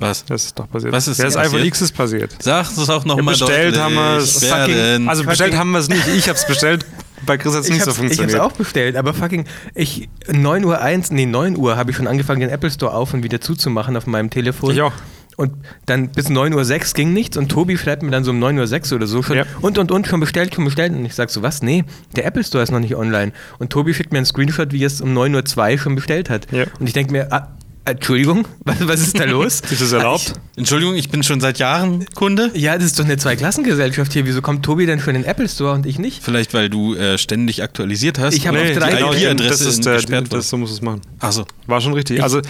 [0.00, 0.24] Was?
[0.24, 0.92] Das ist doch passiert.
[0.92, 1.44] Was ist ja, passiert?
[1.46, 2.34] iPhone X ist passiert.
[2.40, 3.80] Sag es auch Ja, nochmal bestellt deutlich.
[3.80, 4.40] haben wir es.
[4.42, 5.08] Wer fucking-?
[5.08, 6.06] Also bestellt haben wir es nicht.
[6.08, 6.86] Ich habe es bestellt.
[7.26, 8.40] Bei Chris hat es Ich nicht so hab's, ich hab's funktioniert.
[8.40, 12.40] auch bestellt, aber fucking, ich, 9 Uhr 1, nee, 9 Uhr habe ich schon angefangen,
[12.40, 14.72] den Apple Store auf und wieder zuzumachen auf meinem Telefon.
[14.74, 14.92] Ich auch.
[15.36, 15.52] Und
[15.86, 18.58] dann bis 9 Uhr 6 ging nichts und Tobi schreibt mir dann so um 9
[18.58, 19.44] Uhr 6 oder so schon Ja.
[19.60, 20.92] und und und schon bestellt, schon bestellt.
[20.92, 21.62] Und ich sag so, was?
[21.62, 21.84] Nee,
[22.16, 23.30] der Apple Store ist noch nicht online.
[23.60, 26.28] Und Tobi schickt mir einen Screenshot, wie er es um 9 Uhr 2 schon bestellt
[26.28, 26.50] hat.
[26.50, 26.64] Ja.
[26.80, 27.48] Und ich denke mir, ah,
[27.90, 29.60] Entschuldigung, was, was ist da los?
[29.70, 30.32] Ist das erlaubt?
[30.56, 32.50] Entschuldigung, ich bin schon seit Jahren Kunde.
[32.54, 34.24] Ja, das ist doch eine Zweiklassengesellschaft hier.
[34.26, 36.22] Wieso kommt Tobi denn schon in den Apple Store und ich nicht?
[36.22, 38.34] Vielleicht, weil du äh, ständig aktualisiert hast.
[38.34, 40.80] Ich habe und auf drei genau, IP-Adresse das ist der, gesperrt das, so muss es
[40.82, 41.00] machen.
[41.20, 41.44] Achso.
[41.66, 42.22] War schon richtig.
[42.22, 42.40] Also,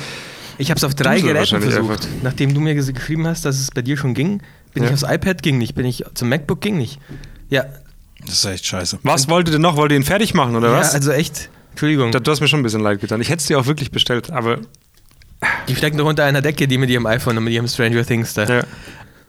[0.58, 1.90] Ich habe es auf drei Geräten versucht.
[1.90, 2.06] einfach.
[2.22, 4.42] Nachdem du mir ges- geschrieben hast, dass es bei dir schon ging,
[4.74, 4.90] bin Ja.
[4.90, 5.74] ich aufs iPad, ging nicht.
[5.74, 6.98] Bin ich zum MacBook, ging nicht.
[7.50, 7.64] Ja,
[8.26, 8.98] Das ist echt scheiße.
[9.02, 9.76] was wollt ihr denn noch?
[9.76, 10.94] Wollt ihr ihn fertig machen oder ja was?
[10.94, 12.10] also echt, Entschuldigung.
[12.12, 13.20] Da- du hast mir schon ein bisschen leid getan.
[13.20, 14.58] Ich hätte es dir auch wirklich bestellt, aber
[15.68, 18.34] Die stecken doch unter einer Decke, die mit ihrem iPhone und mit ihrem Stranger Things
[18.34, 18.44] da.
[18.44, 18.64] ja,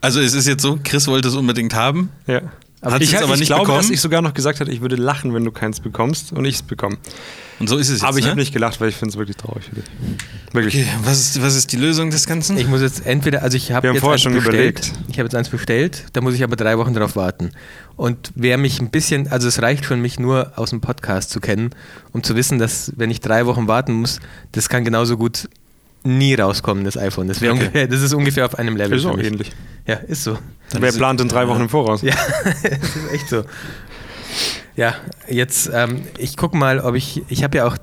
[0.01, 2.09] Also es ist jetzt so, Chris wollte es unbedingt haben.
[2.27, 2.41] ja.
[2.81, 3.81] Hat ich es aber ich nicht glaube, bekommen?
[3.81, 6.55] dass ich sogar noch gesagt hatte, ich würde lachen, wenn du keins bekommst und ich
[6.55, 6.97] es bekomme.
[7.59, 8.03] Und so ist es jetzt.
[8.05, 8.31] Aber ich ne?
[8.31, 9.83] habe nicht gelacht, weil ich finde es wirklich traurig für dich.
[10.53, 10.75] Wirklich.
[10.75, 12.57] Okay, was ist, was ist die Lösung des Ganzen?
[12.57, 14.53] Ich muss jetzt entweder, also ich habe jetzt vorher eins schon bestellt.
[14.55, 14.93] überlegt.
[15.09, 17.51] Ich habe jetzt eins bestellt, da muss ich aber drei Wochen drauf warten.
[17.97, 21.41] Und wer mich ein bisschen, also es reicht schon, mich nur aus dem Podcast zu
[21.41, 21.71] kennen,
[22.13, 24.21] um zu wissen, dass wenn ich drei Wochen warten muss,
[24.53, 25.49] das kann genauso gut
[26.03, 27.27] nie rauskommen, das iPhone.
[27.27, 27.49] Das, Okay.
[27.49, 28.97] ungefähr, das ist ungefähr auf einem Level.
[28.97, 29.51] Ist auch ähnlich.
[29.85, 30.37] Ja, ist so.
[30.71, 32.01] Dann Wer ist- plant in drei Wochen im Voraus?
[32.01, 32.13] Ja,
[32.63, 33.43] es ist echt so.
[34.75, 34.95] Ja,
[35.27, 37.77] jetzt, ähm, ich gucke mal, ob ich, ich habe ja auch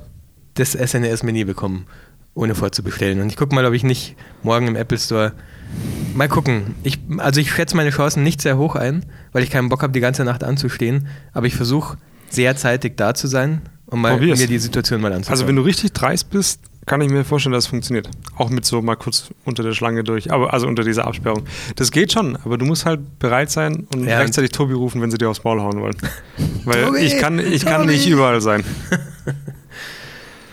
[0.54, 1.86] das SNS-Mini bekommen,
[2.34, 3.20] ohne vorzubestellen.
[3.20, 5.32] Und ich gucke mal, ob ich nicht morgen im Apple Store,
[6.14, 6.74] mal gucken.
[6.84, 9.92] Ich, also ich schätze meine Chancen nicht sehr hoch ein, weil ich keinen Bock habe,
[9.92, 11.08] die ganze Nacht anzustehen.
[11.34, 11.98] Aber ich versuche
[12.30, 14.38] sehr zeitig da zu sein, um mal Probier's.
[14.40, 15.32] mir die Situation mal anzuschauen.
[15.34, 18.08] Also wenn du richtig dreist bist, kann ich mir vorstellen, dass es funktioniert.
[18.36, 21.44] Auch mit so mal kurz unter der Schlange durch, aber also unter dieser Absperrung.
[21.74, 24.18] Das geht schon, aber du musst halt bereit sein und Ja.
[24.18, 25.96] rechtzeitig Tobi rufen, wenn sie dir aufs Maul hauen wollen.
[26.64, 26.98] Weil Tobi!
[27.00, 28.64] ich kann, ich kann nicht überall sein.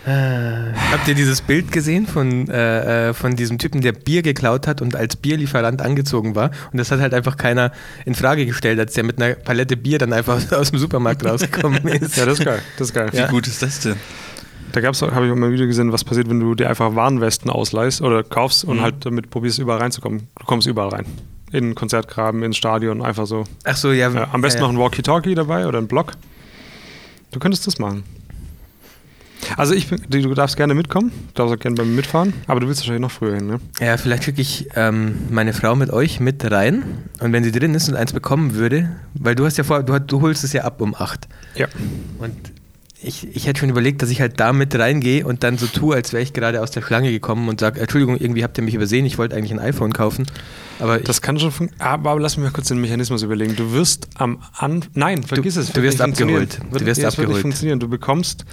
[0.06, 4.82] Habt ihr dieses Bild gesehen von, äh, äh, von diesem Typen, der Bier geklaut hat
[4.82, 6.50] und als Bierlieferant angezogen war?
[6.72, 7.72] Und das hat halt einfach keiner
[8.04, 11.84] in Frage gestellt, als der mit einer Palette Bier dann einfach aus dem Supermarkt rausgekommen
[11.88, 12.16] ist.
[12.18, 12.60] Ja, das ist geil.
[12.76, 13.08] Das ist geil.
[13.12, 13.96] Wie gut ist das denn?
[14.74, 16.68] Da gab's, auch- habe ich auch mal ein Video gesehen, was passiert, wenn du dir
[16.68, 18.82] einfach Warnwesten ausleihst oder kaufst und Mhm.
[18.82, 20.26] halt damit probierst, überall reinzukommen.
[20.38, 21.06] Du kommst überall rein.
[21.52, 23.44] In den Konzertgraben, ins Stadion, einfach so.
[23.62, 24.10] Ach so, ja.
[24.10, 26.12] Ja, am besten ja, noch ein Walkie-Talkie dabei oder ein Block.
[27.30, 28.02] Du könntest das machen.
[29.56, 32.60] Also ich bin, du darfst gerne mitkommen, du darfst auch gerne bei mir mitfahren, aber
[32.60, 33.60] du willst wahrscheinlich noch früher hin, ne?
[33.78, 36.82] Ja, vielleicht schicke ich ähm, meine Frau mit euch mit rein
[37.20, 39.98] und wenn sie drin ist und eins bekommen würde, weil du hast ja vor, du,
[40.00, 41.28] du holst es ja ab um 8.
[41.56, 41.66] Ja.
[42.18, 42.34] Und
[43.06, 45.94] ich, ich hätte schon überlegt, dass ich halt da mit reingehe und dann so tue,
[45.94, 48.74] als wäre ich gerade aus der Schlange gekommen und sage, Entschuldigung, irgendwie habt ihr mich
[48.74, 50.26] übersehen, ich wollte eigentlich ein iPhone kaufen.
[50.80, 51.86] Aber Das kann schon funktionieren.
[51.88, 53.54] Aber, aber lass mich mal kurz den Mechanismus überlegen.
[53.56, 55.72] Du wirst am An Nein, vergiss es.
[55.72, 56.58] du wirst abgeholt.
[56.70, 57.42] Wird, Du wirst ja, es wird nicht abgeholt.
[57.42, 57.80] funktionieren.
[57.80, 58.44] Du bekommst,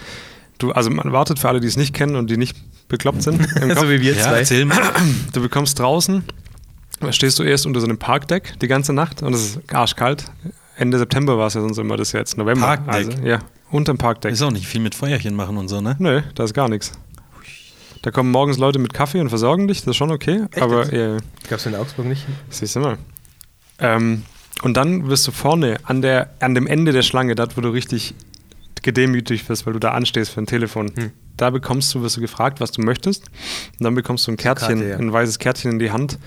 [0.59, 2.55] du, also man wartet für alle, die es nicht kennen und die nicht
[2.87, 3.41] bekloppt sind.
[3.75, 4.39] so wie wir Ja, zwei.
[4.39, 4.77] erzähl mal.
[5.33, 6.23] Du bekommst draußen,
[6.99, 10.25] da stehst du erst unter so einem Parkdeck die ganze Nacht und es ist arschkalt.
[10.81, 12.65] Ende September war es ja sonst immer, das ist ja jetzt November.
[12.65, 12.93] Parkdeck?
[12.93, 13.39] Also, ja,
[13.69, 14.33] unterm Parkdeck.
[14.33, 15.95] Ist auch nicht viel mit Feuerchen machen und so, ne?
[15.99, 16.91] Nö, da ist gar nichts.
[18.01, 20.45] Da kommen morgens Leute mit Kaffee und versorgen dich, das ist schon okay.
[20.51, 20.93] Echt aber jetzt?
[20.93, 21.17] ja, ja,
[21.47, 22.25] Gab es in Augsburg nicht?
[22.49, 22.97] siehst du mal.
[23.77, 24.23] Ähm,
[24.63, 27.69] und dann wirst du vorne an, der, an dem Ende der Schlange, dort wo du
[27.69, 28.15] richtig
[28.81, 30.91] gedemütigt wirst, weil du da anstehst für ein Telefon.
[30.95, 31.11] Hm.
[31.37, 33.27] Da bekommst du, wirst du gefragt, was du möchtest.
[33.79, 34.97] Und dann bekommst du ein Kärtchen, Karte, ja.
[34.97, 36.17] ein weißes Kärtchen in die Hand.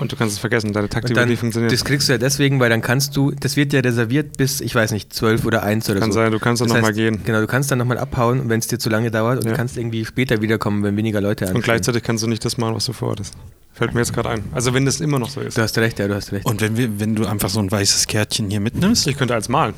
[0.00, 1.70] Und du kannst es vergessen, deine Und dann, funktioniert.
[1.72, 4.74] das kriegst du ja deswegen, weil dann kannst du, das wird ja reserviert bis, ich
[4.74, 6.20] weiß nicht, 12 oder 1 oder Kann so.
[6.20, 7.20] sein, du kannst dann nochmal gehen.
[7.24, 9.50] Genau, du kannst dann nochmal abhauen, wenn es dir zu lange dauert und Ja.
[9.52, 11.62] du kannst irgendwie später wiederkommen, wenn weniger Leute Und anstehen.
[11.62, 13.34] gleichzeitig kannst du nicht das machen, was du vorhattest.
[13.72, 14.44] Fällt mir jetzt gerade ein.
[14.52, 15.56] Also wenn das immer noch so ist.
[15.56, 16.44] Du hast recht, ja, du hast recht.
[16.46, 19.48] Und wenn, wir, wenn du einfach so ein weißes Kärtchen hier mitnimmst, Ich könnte als
[19.48, 19.74] malen.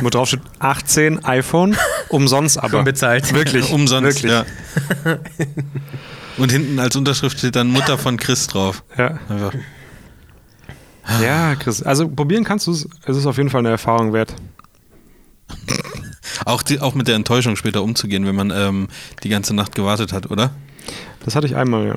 [0.00, 1.76] Wo drauf steht 18 iPhone,
[2.08, 2.70] umsonst aber.
[2.70, 3.32] Schon bezahlt.
[3.34, 3.70] Wirklich.
[3.72, 4.32] umsonst, Wirklich.
[4.32, 4.44] ja.
[6.38, 8.82] Und hinten als Unterschrift steht dann Mutter von Chris drauf.
[8.96, 9.18] Ja.
[9.28, 9.54] Einfach.
[11.22, 11.82] ja, Chris.
[11.82, 12.88] Also probieren kannst du es.
[13.04, 14.34] Es ist auf jeden Fall eine Erfahrung wert.
[16.44, 18.88] Auch, die, auch mit der Enttäuschung später umzugehen, wenn man ähm,
[19.22, 20.52] die ganze Nacht gewartet hat, oder?
[21.24, 21.94] Das hatte ich einmal, ja.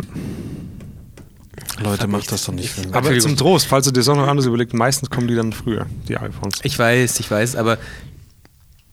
[1.84, 2.70] Leute, macht das doch nicht.
[2.70, 5.36] Für Aber zum Trost, falls du dir das auch noch anders überlegst, meistens kommen die
[5.36, 6.60] dann früher, die iPhones.
[6.64, 7.78] Ich weiß, ich weiß, aber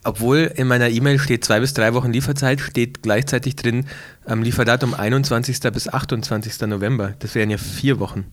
[0.09, 3.87] obwohl in meiner E-Mail steht zwei bis drei Wochen Lieferzeit, steht gleichzeitig drin
[4.27, 5.61] am Lieferdatum 21.
[5.73, 6.61] bis 28.
[6.69, 7.15] November.
[7.21, 8.25] Das wären ja vier Wochen.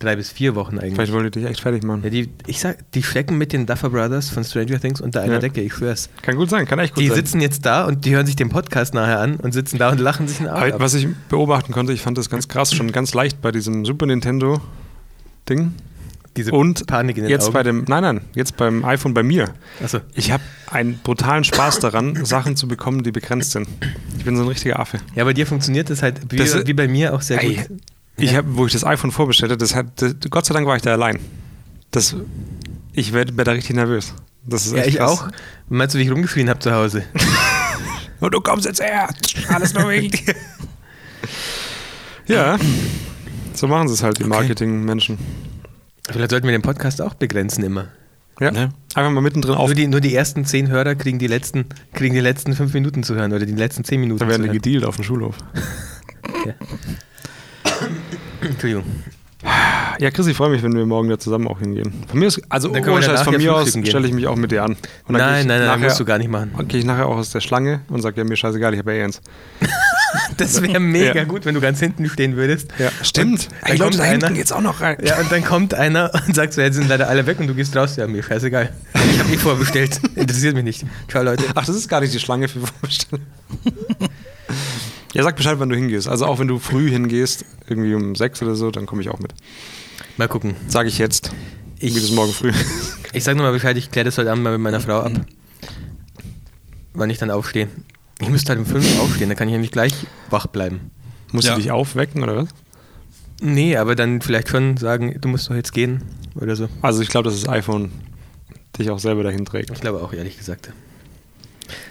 [0.00, 0.94] Drei bis vier Wochen eigentlich.
[0.94, 2.02] Vielleicht wollte ich dich echt fertig machen.
[2.02, 5.34] Ja, die, ich sag, die stecken mit den Duffer Brothers von Stranger Things unter einer
[5.34, 5.38] Ja.
[5.38, 6.10] Decke, ich schwör's.
[6.22, 7.16] Kann gut sein, kann echt gut Die sein.
[7.16, 10.00] sitzen jetzt da und die hören sich den Podcast nachher an und sitzen da und
[10.00, 10.80] lachen sich einen Arsch ab.
[10.80, 14.06] Was ich beobachten konnte, ich fand das ganz krass, schon ganz leicht bei diesem Super
[14.06, 14.60] Nintendo
[15.48, 15.74] Ding.
[16.36, 17.52] Diese Und Panik in den jetzt Augen.
[17.52, 19.54] bei dem, nein, nein, jetzt beim iPhone bei mir.
[19.82, 20.00] Achso.
[20.14, 23.68] Ich habe einen brutalen Spaß daran, Sachen zu bekommen, die begrenzt sind.
[24.18, 24.98] Ich bin so ein richtiger Affe.
[25.14, 27.66] Ja, bei dir funktioniert das halt wie, Das- wie bei mir auch sehr Ey, gut.
[28.16, 28.38] Ich Ja.
[28.38, 30.92] habe, wo ich das iPhone vorbestellte, das hat, das, Gott sei Dank war ich da
[30.92, 31.18] allein.
[31.92, 32.16] Das,
[32.92, 34.12] ich werde werd da richtig nervös.
[34.46, 35.10] Das ist Ja, echt ich krass.
[35.20, 35.28] auch.
[35.68, 37.04] Meinst du, wie ich rumgeschrien habe zu Hause?
[38.20, 39.08] Und du kommst jetzt her.
[39.48, 40.34] Alles nur wegen dir.
[42.26, 42.56] Ja,
[43.52, 45.18] so machen sie es halt, die Marketingmenschen.
[46.10, 47.86] Vielleicht sollten wir den Podcast auch begrenzen immer.
[48.40, 48.70] Ja, Ne?
[48.94, 49.66] einfach mal mittendrin auf.
[49.68, 53.02] Nur die, nur die ersten zehn Hörer kriegen die letzten, kriegen die letzten fünf Minuten
[53.04, 54.62] zu hören oder die letzten zehn Minuten Da werden zu die hören.
[54.62, 55.36] gedealt auf dem Schulhof.
[58.40, 58.84] Entschuldigung.
[60.00, 61.92] Ja, Chris, ich freue mich, wenn wir morgen da zusammen auch hingehen.
[62.08, 64.36] Von mir ist, also Dann ohne Scheiß, von ja mir aus stelle ich mich auch
[64.36, 64.72] mit dir an.
[65.06, 66.52] Und dann Nein, nein, nein, nachher, musst du gar nicht machen.
[66.66, 69.00] Gehe ich nachher auch aus der Schlange und sage, ja, mir scheißegal, ich habe ja
[69.00, 69.20] eh eins.
[70.38, 71.24] Das wäre mega Ja.
[71.24, 72.68] gut, wenn du ganz hinten stehen würdest.
[72.78, 73.48] Ja, stimmt.
[73.62, 74.96] Und Ey, dann Leute, da hinten einer, geht's auch noch rein.
[75.04, 77.54] ja, und dann kommt einer und sagt so, jetzt sind leider alle weg und du
[77.54, 77.96] gehst raus.
[77.96, 78.72] Ja, mir scheißegal.
[79.12, 80.00] Ich habe eh vorbestellt.
[80.16, 80.84] Interessiert mich nicht.
[81.08, 81.44] Ciao, Leute.
[81.54, 83.24] Ach, das ist gar nicht die Schlange für Vorbestellung.
[85.14, 86.08] ja, sag Bescheid, wann du hingehst.
[86.08, 89.18] Also auch wenn du früh hingehst, irgendwie um sechs oder so, dann komme ich auch
[89.20, 89.32] mit.
[90.16, 90.54] Mal gucken.
[90.68, 91.30] Sage ich jetzt.
[91.78, 92.52] Ich- Wie das morgen früh.
[93.12, 95.12] Ich sag nochmal Bescheid, ich kläre das heute Abend mal mit meiner Frau ab.
[96.94, 97.68] Wann ich dann aufstehe.
[98.20, 99.92] Ich müsste halt um fünf aufstehen, dann kann ich ja nicht gleich
[100.30, 100.90] wach bleiben.
[101.32, 101.54] Musst Ja.
[101.56, 102.48] du dich aufwecken oder was?
[103.40, 106.02] Nee, aber dann vielleicht schon sagen, du musst doch jetzt gehen
[106.36, 106.68] oder so.
[106.82, 107.90] Also ich glaube, dass das iPhone
[108.78, 109.70] dich auch selber dahin trägt.
[109.70, 110.72] Ich glaube auch, ehrlich gesagt.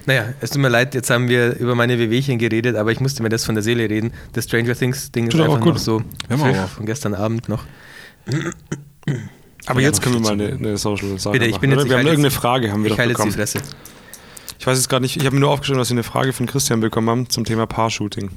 [0.06, 3.24] Naja, es tut mir leid, jetzt haben wir über meine Wehwehchen geredet, aber ich musste
[3.24, 4.12] mir das von der Seele reden.
[4.34, 5.74] Das Stranger Things Ding ist Tut einfach gut.
[5.74, 7.66] noch so von gestern Abend noch.
[9.66, 11.78] Aber Ja, jetzt können wir mal eine, eine Social Sache Bitte, ich machen, bin jetzt-
[11.80, 11.86] oder?
[11.86, 13.48] ich Wir haben irgendeine jetzt- Frage, haben wir Ich doch halte jetzt die bekommen.
[13.48, 13.60] Fresse.
[14.64, 16.46] Ich weiß jetzt gerade nicht, ich habe mir nur aufgeschrieben, dass wir eine Frage von
[16.46, 18.30] Christian bekommen haben zum Thema Paar-Shooting.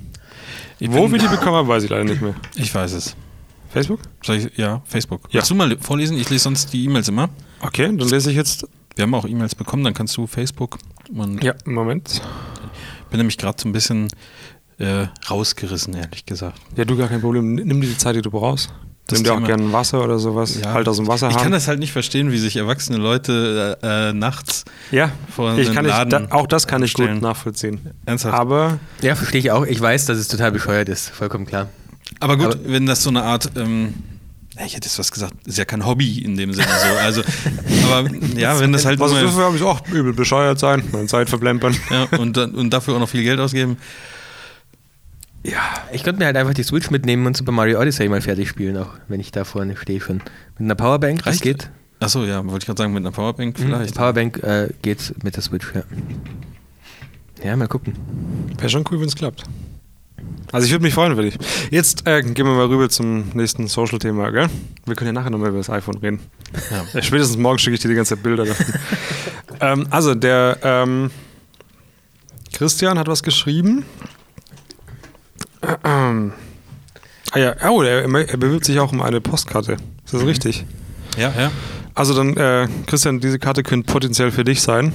[0.80, 2.34] Ich Wo wir die bekommen haben, weiß ich leider nicht mehr.
[2.56, 3.14] Ich weiß es.
[3.70, 4.00] Facebook?
[4.24, 5.20] Ich, ja, Facebook.
[5.28, 5.34] Ja.
[5.34, 6.18] Willst du mal vorlesen?
[6.18, 7.28] Ich lese sonst die E-Mails immer.
[7.60, 8.66] Okay, dann lese ich jetzt.
[8.96, 10.78] Wir haben auch E-Mails bekommen, dann kannst du Facebook.
[11.14, 12.20] Und Ja, Moment.
[13.10, 14.08] bin nämlich gerade so ein bisschen
[14.78, 16.60] äh, rausgerissen, ehrlich gesagt.
[16.74, 17.54] Ja, du gar kein Problem.
[17.54, 18.74] Nimm dir die Zeit, die du brauchst.
[19.08, 20.58] Das Nimm dir auch gerne Wasser oder sowas.
[20.66, 24.08] Halt aus dem Wasser Ich kann das halt nicht verstehen, wie sich erwachsene Leute äh,
[24.08, 27.80] äh, nachts Ja, vor ich einem kann Laden da, auch das kann ich gut nachvollziehen.
[28.04, 28.34] Ernsthaft.
[28.36, 29.64] Aber Ja, verstehe ich auch.
[29.64, 31.10] Ich weiß, dass es total bescheuert ist.
[31.10, 31.68] Vollkommen klar.
[32.18, 33.94] Aber gut, Aber- wenn das so eine Art, ähm,
[34.66, 36.98] ich hätte jetzt was gesagt, ist ja kein Hobby in dem Sinne so.
[36.98, 37.22] Also,
[37.92, 41.28] aber ja, wenn das halt was dafür habe ich auch übel bescheuert sein, meine Zeit
[41.28, 41.76] verplempern.
[41.90, 43.76] ja, und, und dafür auch noch viel Geld ausgeben.
[45.48, 45.60] Ja,
[45.92, 48.76] ich könnte mir halt einfach die Switch mitnehmen und Super Mario Odyssey mal fertig spielen,
[48.76, 50.16] auch wenn ich da vorne stehe schon.
[50.16, 51.42] Mit einer Powerbank, das Reicht?
[51.42, 51.70] geht.
[52.00, 53.94] Achso, ja, wollte ich gerade sagen, mit einer Powerbank Mhm, vielleicht.
[53.94, 55.82] Powerbank äh, geht mit der Switch, ja.
[57.44, 57.94] Ja, mal gucken.
[58.58, 59.44] Wäre schon cool, wenn es klappt.
[60.50, 61.36] Also ich würde mich freuen für dich.
[61.70, 64.48] Jetzt äh, gehen wir mal rüber zum nächsten Social-Thema, gell?
[64.84, 66.20] Wir können ja nachher nochmal über das iPhone reden.
[66.70, 66.84] Ja.
[66.92, 68.46] Ja, spätestens morgen schicke ich dir die ganze Zeit Bilder.
[68.46, 68.66] davon.
[69.60, 71.10] ähm, also, der ähm,
[72.52, 73.84] Christian hat was geschrieben.
[75.84, 76.32] Ähm,
[77.32, 79.76] ah ja, oh, er, er bewirbt sich auch um eine Postkarte.
[80.04, 80.64] Ist das richtig?
[81.16, 81.50] Ja, ja.
[81.94, 84.92] Also dann, äh, Christian, diese Karte könnte potenziell für dich sein.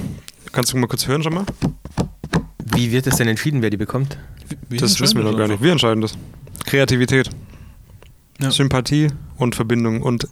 [0.52, 1.44] Kannst du mal kurz hören schon mal?
[2.74, 4.18] Wie wird es denn entschieden, wer die bekommt?
[4.68, 5.62] Wie das wissen wir noch gar nicht.
[5.62, 6.14] Wir entscheiden das.
[6.66, 7.28] Kreativität,
[8.40, 8.50] Ja.
[8.50, 10.28] Sympathie und Verbindung und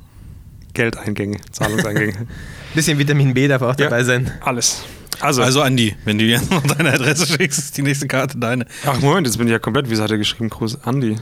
[0.74, 2.26] Geldeingänge, Zahlungseingänge.
[2.74, 3.86] Bisschen Vitamin B darf auch Ja.
[3.88, 4.30] dabei sein.
[4.40, 4.84] Alles.
[5.20, 8.66] Also, Also Andi, wenn du jetzt noch deine Adresse schickst, ist die nächste Karte deine.
[8.86, 9.90] ach Moment, jetzt bin ich ja komplett.
[9.90, 11.16] Wieso hat er geschrieben, Gruß Andi?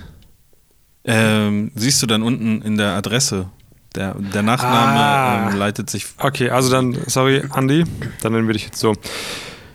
[1.04, 3.48] Ähm, siehst du dann unten in der Adresse,
[3.94, 5.50] der, der Nachname Ah.
[5.50, 6.06] ähm, leitet sich.
[6.18, 7.84] Okay, also dann, sorry, Andi,
[8.22, 8.94] dann nennen wir dich jetzt so.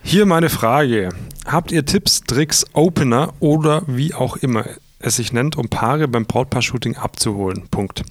[0.02, 1.08] Hier meine Frage.
[1.46, 4.64] Habt ihr Tipps, Tricks, Opener oder wie auch immer
[4.98, 7.68] es sich nennt, um Paare beim Brautpaar-Shooting abzuholen?
[7.70, 8.02] Punkt.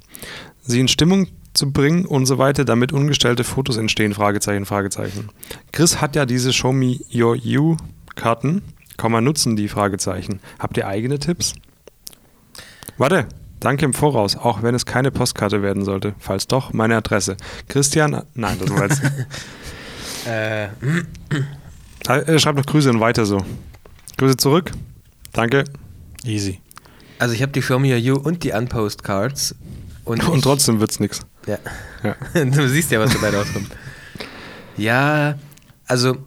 [0.62, 4.13] Sie in Stimmung zu bringen und so weiter, damit ungestellte Fotos entstehen?
[4.13, 5.29] Fragezeichen, Fragezeichen.
[5.71, 7.77] Chris hat ja diese Show Me Your You
[8.15, 8.61] Karten.
[8.97, 10.39] Kann man nutzen, die Fragezeichen.
[10.59, 11.53] Habt ihr eigene Tipps?
[12.97, 13.27] Warte,
[13.59, 16.13] danke im Voraus, auch wenn es keine Postkarte werden sollte.
[16.19, 17.37] Falls doch, meine Adresse.
[17.67, 19.01] Christian, nein, das war jetzt.
[20.25, 20.69] Äh,
[22.07, 23.43] Er schreibt noch Grüße und weiter so.
[24.17, 24.71] Grüße zurück.
[25.33, 25.65] Danke.
[26.23, 26.61] Easy.
[27.19, 29.53] also ich habe die Show Me Your You und die Unpost Cards.
[30.05, 31.21] Und, Und trotzdem wird's nix.
[31.47, 31.57] Ja.
[32.03, 32.15] Ja.
[32.45, 33.69] du siehst ja, was dabei rauskommt.
[34.77, 35.37] Ja,
[35.85, 36.17] also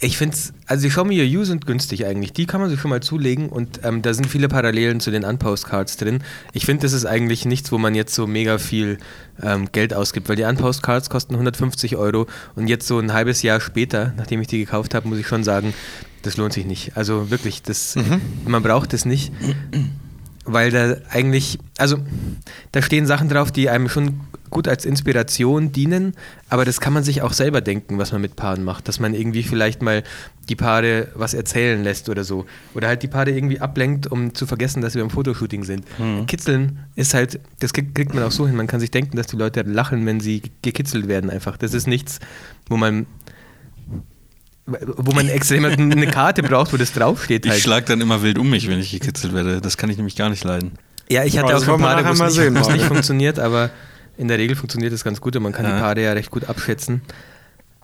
[0.00, 2.32] ich finde es, also die Show Me Your You sind günstig eigentlich.
[2.32, 5.24] Die kann man sich schon mal zulegen und ähm, da sind viele Parallelen zu den
[5.24, 6.22] Unpost-Cards drin.
[6.52, 8.98] Ich finde, das ist eigentlich nichts, wo man jetzt so mega viel
[9.42, 13.60] ähm, Geld ausgibt, weil die Unpost-Cards kosten 150 Euro und jetzt so ein halbes Jahr
[13.60, 15.72] später, nachdem ich die gekauft habe, muss ich schon sagen,
[16.22, 16.96] das lohnt sich nicht.
[16.96, 17.96] Also wirklich, das,
[18.46, 19.32] man braucht es nicht
[20.44, 21.98] weil da eigentlich, also
[22.72, 26.14] da stehen Sachen drauf, die einem schon gut als Inspiration dienen,
[26.48, 29.12] aber das kann man sich auch selber denken, was man mit Paaren macht, dass man
[29.12, 30.04] irgendwie vielleicht mal
[30.48, 34.46] die Paare was erzählen lässt oder so oder halt die Paare irgendwie ablenkt, um zu
[34.46, 35.84] vergessen, dass wir im Fotoshooting sind.
[36.26, 39.36] Kitzeln ist halt, das kriegt man auch so hin, man kann sich denken, dass die
[39.36, 41.56] Leute lachen, wenn sie gekitzelt werden einfach.
[41.56, 42.20] Das ist nichts,
[42.68, 43.06] wo man
[44.66, 47.60] wo man extrem eine Karte braucht, wo das draufsteht Ich halt.
[47.62, 49.60] schlag dann immer wild um mich, wenn ich gekitzelt werde.
[49.60, 50.72] Das kann ich nämlich gar nicht leiden.
[51.10, 52.84] Ja, ich Ja, hatte das auch wir Paare, nachher wo es mal nicht, es nicht
[52.86, 53.70] funktioniert, aber
[54.16, 55.74] in der Regel funktioniert das ganz gut und man kann Ja.
[55.76, 57.02] die Paare ja recht gut abschätzen.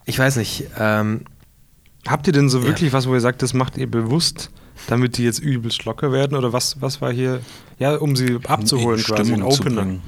[0.07, 1.23] Ich weiß nicht, ähm,
[2.09, 2.65] Habt ihr denn so Ja.
[2.69, 4.49] wirklich was, wo ihr sagt, das macht ihr bewusst,
[4.87, 6.35] damit die jetzt übelst locker werden?
[6.35, 7.41] Oder was, was war hier,
[7.79, 9.83] ja, um sie abzuholen In quasi, ein Opener?
[9.83, 10.03] bringen.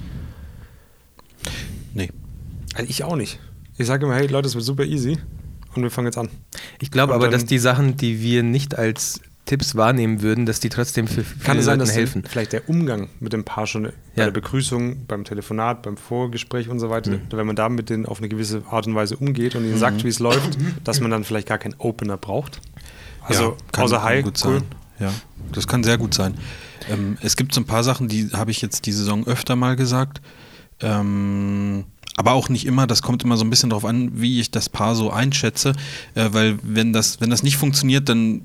[1.93, 2.09] Nee.
[2.75, 3.41] Also ich auch nicht.
[3.77, 5.19] Ich sage immer, hey Leute, das wird super easy
[5.75, 6.29] und wir fangen jetzt an.
[6.81, 10.69] ich glaube aber, dass die Sachen, die wir nicht als Tipps wahrnehmen würden, dass die
[10.69, 12.23] trotzdem für viele Kann es sein, Leuten dass helfen.
[12.29, 14.25] vielleicht der Umgang mit dem Paar schon bei Ja.
[14.27, 18.19] der Begrüßung, beim Telefonat, beim Vorgespräch und so weiter, wenn man da mit denen auf
[18.19, 21.25] eine gewisse Art und Weise umgeht und ihnen sagt, wie es läuft, dass man dann
[21.25, 22.61] vielleicht gar keinen Opener braucht.
[23.25, 24.61] Also kann- außer kann Hi, gut cool.
[24.61, 24.63] sein.
[25.01, 25.13] Ja,
[25.53, 26.35] das kann sehr gut sein.
[26.89, 29.75] Ähm, es gibt so ein paar Sachen, die habe ich jetzt die Saison öfter mal
[29.75, 30.21] gesagt.
[30.81, 31.85] Ähm,
[32.17, 34.69] aber auch nicht immer, das kommt immer so ein bisschen darauf an, wie ich das
[34.69, 35.73] Paar so einschätze.
[36.15, 38.43] Äh, weil wenn das, wenn das nicht funktioniert, dann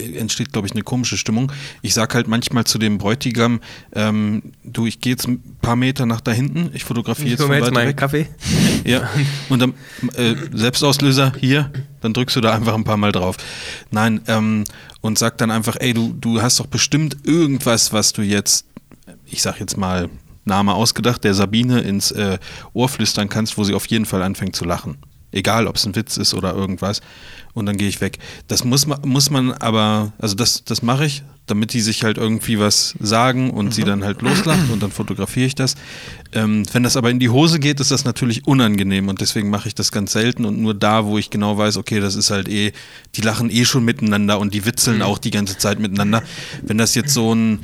[0.00, 1.52] entsteht, glaube ich, eine komische Stimmung.
[1.82, 3.60] Ich sage halt manchmal zu dem Bräutigam,
[3.94, 7.48] ähm, du, ich gehe jetzt ein paar Meter nach da hinten, ich fotografiere Ich jetzt
[7.48, 7.96] mir jetzt meinen weg.
[7.96, 8.28] Kaffee.
[8.84, 9.08] Ja,
[9.48, 9.74] und dann
[10.14, 13.36] äh, Selbstauslöser hier, dann drückst du da einfach ein paar Mal drauf.
[13.90, 14.62] Nein, ähm,
[15.00, 18.64] und sag dann einfach, ey, du, du hast doch bestimmt irgendwas, was du jetzt,
[19.24, 20.08] ich sag jetzt mal,
[20.46, 22.38] Name ausgedacht, der Sabine ins äh,
[22.72, 24.96] Ohr flüstern kannst, wo sie auf jeden Fall anfängt zu lachen.
[25.32, 27.02] Egal, ob es ein Witz ist oder irgendwas.
[27.52, 28.18] Und dann gehe ich weg.
[28.48, 32.16] Das muss man, muss man aber, also das, das mache ich, damit die sich halt
[32.16, 35.74] irgendwie was sagen und sie dann halt loslacht und dann fotografiere ich das.
[36.32, 39.68] Ähm, wenn das aber in die Hose geht, ist das natürlich unangenehm und deswegen mache
[39.68, 42.48] ich das ganz selten und nur da, wo ich genau weiß, okay, das ist halt
[42.48, 42.72] eh,
[43.14, 46.22] die lachen eh schon miteinander und die witzeln auch die ganze Zeit miteinander.
[46.62, 47.60] Wenn das jetzt so ein,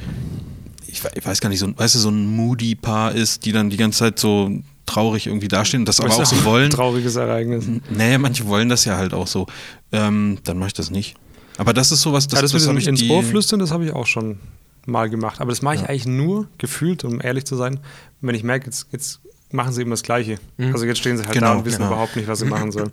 [0.92, 3.52] ich, we- ich weiß gar nicht, so ein, weißt du, so ein Moody-Paar ist, die
[3.52, 4.50] dann die ganze Zeit so
[4.86, 6.70] traurig irgendwie dastehen und das aber auch so ein wollen.
[6.70, 7.64] Trauriges Ereignis.
[7.90, 9.46] Nee, manche wollen das ja halt auch so.
[9.90, 11.14] Ähm, dann mache ich das nicht.
[11.58, 13.58] Aber das ist sowas, das, Das, ja, das, hab mit ich ins die- Ohr flüstern,
[13.60, 14.38] das habe ich auch schon
[14.86, 15.40] mal gemacht.
[15.40, 17.80] Aber das mache ich eigentlich nur gefühlt, um ehrlich zu sein,
[18.20, 20.38] wenn ich merke, jetzt, jetzt machen sie immer das Gleiche.
[20.58, 21.90] Also jetzt stehen sie halt da Genau, und wissen genau.
[21.92, 22.90] überhaupt nicht, was sie machen sollen.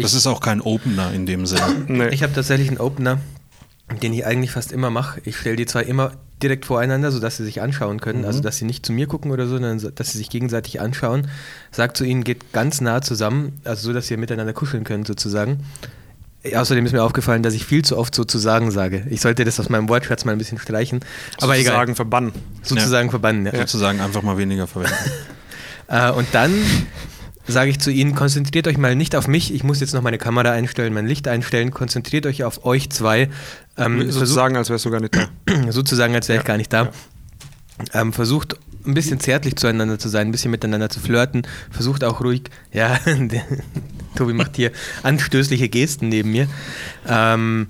[0.00, 1.84] Das ist auch kein Opener in dem Sinne.
[1.88, 2.08] Nee.
[2.08, 3.20] Ich habe tatsächlich einen Opener,
[4.02, 5.20] den ich eigentlich fast immer mache.
[5.24, 6.12] Ich stelle die zwei immer
[6.44, 8.24] direkt voreinander, sodass sie sich anschauen können.
[8.24, 10.80] Also, dass sie nicht zu mir gucken oder so, sondern so- dass sie sich gegenseitig
[10.80, 11.26] anschauen.
[11.72, 15.64] Sag zu ihnen, geht ganz nah zusammen, also so, dass ihr miteinander kuscheln könnt, sozusagen.
[16.54, 19.06] Außerdem ist mir aufgefallen, dass ich viel zu oft sozusagen sage.
[19.08, 21.00] Ich sollte das aus meinem Wortschatz mal ein bisschen streichen.
[21.40, 21.64] Aber egal.
[21.72, 22.32] Sozusagen verbannen.
[22.62, 23.56] Sozusagen verbannen, ja.
[23.56, 24.94] Sozusagen einfach mal weniger verwenden.
[25.86, 26.50] Äh, und dann
[27.46, 29.52] sage ich zu Ihnen, konzentriert euch mal nicht auf mich.
[29.52, 31.72] Ich muss jetzt noch meine Kamera einstellen, mein Licht einstellen.
[31.72, 33.28] Konzentriert euch auf euch zwei.
[33.76, 35.72] Ähm, Sozusagen, als wärst du gar nicht da.
[35.72, 36.90] sozusagen, als wäre ich gar nicht da.
[37.92, 38.56] Ähm, versucht
[38.86, 41.46] ein bisschen zärtlich zueinander zu sein, ein bisschen miteinander zu flirten.
[41.70, 42.98] Versucht auch ruhig, ja,
[44.14, 44.70] Tobi macht hier
[45.02, 46.46] anstößliche Gesten neben mir.
[47.08, 47.68] Ähm,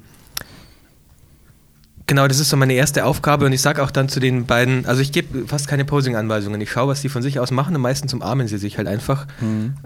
[2.07, 4.85] genau, das ist so meine erste Aufgabe und ich sage auch dann zu den beiden,
[4.87, 6.61] also ich gebe fast keine Posing-Anweisungen.
[6.61, 9.27] Ich schaue, was die von sich aus machen und meistens umarmen sie sich halt einfach.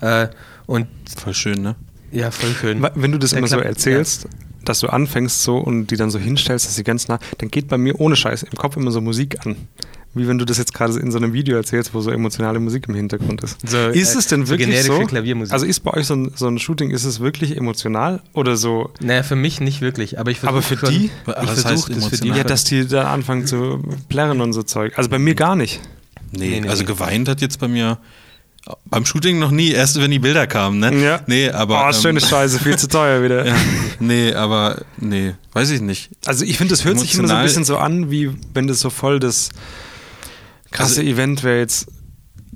[0.00, 0.28] Äh,
[0.66, 1.76] und Voll schön, ne?
[2.10, 2.84] ja, voll schön.
[2.94, 4.26] Wenn du das Der immer so erzählst,
[4.68, 7.68] dass du anfängst so und die dann so hinstellst, dass sie ganz nah, dann geht
[7.68, 9.56] bei mir ohne Scheiß im Kopf immer so Musik an.
[10.14, 12.88] Wie wenn du das jetzt gerade in so einem Video erzählst, wo so emotionale Musik
[12.88, 13.58] im Hintergrund ist.
[13.68, 15.06] So, ist äh, es denn so wirklich generische so?
[15.06, 15.52] Klaviermusik.
[15.52, 18.90] Also ist bei euch so ein, so ein Shooting, ist es wirklich emotional oder so?
[19.00, 21.04] Naja, für mich nicht wirklich, aber ich versuche Aber für schon, die?
[21.06, 22.28] ich Was heißt versuche das für die.
[22.28, 24.94] Ja, dass die da anfangen zu plärren und so Zeug.
[24.96, 25.80] Also bei mir gar nicht.
[26.32, 26.86] Nee, Nee, nee, also nee.
[26.88, 27.98] geweint hat jetzt bei mir
[28.86, 30.94] beim Shooting noch nie, erst wenn die Bilder kamen, ne?
[31.02, 31.20] Ja.
[31.26, 31.86] Nee, aber.
[31.88, 33.46] oh, schöne Scheiße, viel zu teuer wieder.
[33.46, 33.54] ja,
[34.00, 36.10] nee, aber nee, weiß ich nicht.
[36.26, 38.66] Also ich finde, das hört sich immer so ein Emotional- bisschen so an, wie wenn
[38.66, 39.50] das so voll das
[40.70, 41.88] krasse Also- Event wäre jetzt.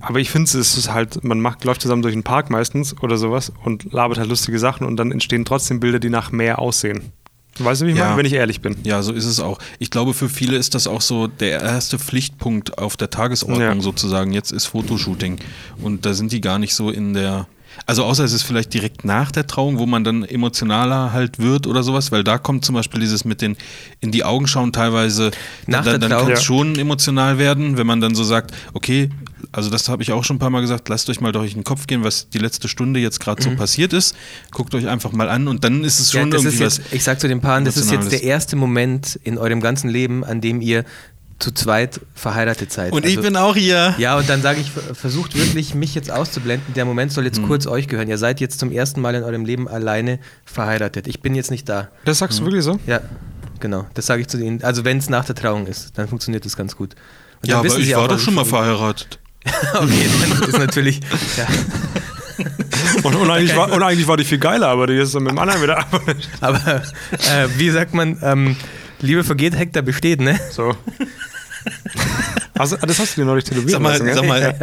[0.00, 3.16] Aber ich finde, es ist halt, man macht, läuft zusammen durch den Park meistens oder
[3.16, 7.12] sowas und labert halt lustige Sachen und dann entstehen trotzdem Bilder, die nach mehr aussehen.
[7.58, 8.04] Weißt du, wie ich Ja.
[8.06, 8.76] meine, wenn ich ehrlich bin?
[8.82, 9.58] Ja, so ist es auch.
[9.78, 13.80] Ich glaube, für viele ist das auch so der erste Pflichtpunkt auf der Tagesordnung Ja.
[13.80, 14.32] sozusagen.
[14.32, 15.38] Jetzt ist Fotoshooting.
[15.82, 17.46] Und da sind die gar nicht so in der.
[17.86, 21.66] Also außer es ist vielleicht direkt nach der Trauung, wo man dann emotionaler halt wird
[21.66, 23.56] oder sowas, weil da kommt zum Beispiel dieses mit den
[24.00, 25.30] in die Augen schauen teilweise,
[25.66, 26.44] Nach dann, der dann kann es Ja.
[26.44, 29.08] schon emotional werden, wenn man dann so sagt, okay,
[29.52, 31.62] also das habe ich auch schon ein paar Mal gesagt, lasst euch mal durch den
[31.64, 34.16] Kopf gehen, was die letzte Stunde jetzt gerade so passiert ist.
[34.50, 36.18] Guckt euch einfach mal an und dann ist es Mhm.
[36.18, 36.92] Ja, schon ist irgendwie jetzt, was.
[36.92, 40.24] ich sag zu den Paaren, das ist jetzt der erste Moment in eurem ganzen Leben,
[40.24, 40.84] an dem ihr
[41.38, 42.92] zu zweit verheiratet seid.
[42.92, 43.94] Und ich Also- bin auch hier.
[43.98, 46.72] Ja, und dann sage ich, ver- versucht wirklich, mich jetzt auszublenden.
[46.74, 47.48] Der Moment soll jetzt Hm.
[47.48, 48.08] kurz euch gehören.
[48.08, 51.08] Ihr seid jetzt zum ersten Mal in eurem Leben alleine verheiratet.
[51.08, 51.88] Ich bin jetzt nicht da.
[52.04, 52.78] Das sagst du wirklich so?
[52.86, 53.00] Ja,
[53.58, 53.86] genau.
[53.94, 54.62] Das sage ich zu ihnen.
[54.62, 56.94] Also wenn es nach der Trauung ist, dann funktioniert das ganz gut.
[57.42, 59.18] Und Ja, aber ich war doch schon mal ich- verheiratet.
[59.74, 61.00] Okay, dann ist natürlich.
[61.36, 61.46] Ja.
[63.02, 65.32] Und, und, eigentlich war, und eigentlich war die viel geiler, aber die ist dann mit
[65.32, 65.84] dem anderen wieder.
[66.40, 68.56] Aber äh, wie sagt man, ähm,
[69.00, 70.40] Liebe vergeht, Hektar besteht, ne?
[70.50, 70.74] so.
[72.54, 74.54] Also, das hast du dir neulich tätowieren Sag mal, lassen, sag mal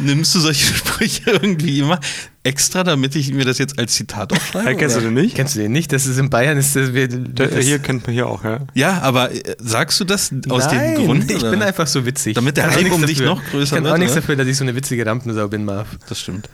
[0.00, 2.00] nimmst du solche Sprüche irgendwie immer
[2.42, 4.66] extra, damit ich mir das jetzt als Zitat aufschreibe?
[4.66, 5.08] Hey, kennst du oder?
[5.08, 5.36] den nicht?
[5.36, 5.92] Kennst du den nicht?
[5.92, 8.60] Das ist in Bayern, ist das, wir, Der, das hier kennt man hier auch, ja.
[8.74, 11.30] Ja, aber äh, sagst du das aus Nein, dem Grund?
[11.30, 11.50] Ich oder?
[11.50, 12.34] bin einfach so witzig.
[12.34, 14.56] Damit der Hype um dich noch größer Ich kann wird, auch nichts dafür, dass ich
[14.56, 15.88] so eine witzige Rampensau bin, Marv.
[16.08, 16.48] Das stimmt.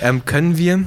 [0.00, 0.84] Ähm, können wir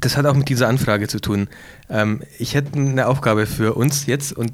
[0.00, 1.48] Das hat auch mit dieser Anfrage zu tun.
[1.90, 4.52] Ähm, ich hätte eine Aufgabe für uns jetzt und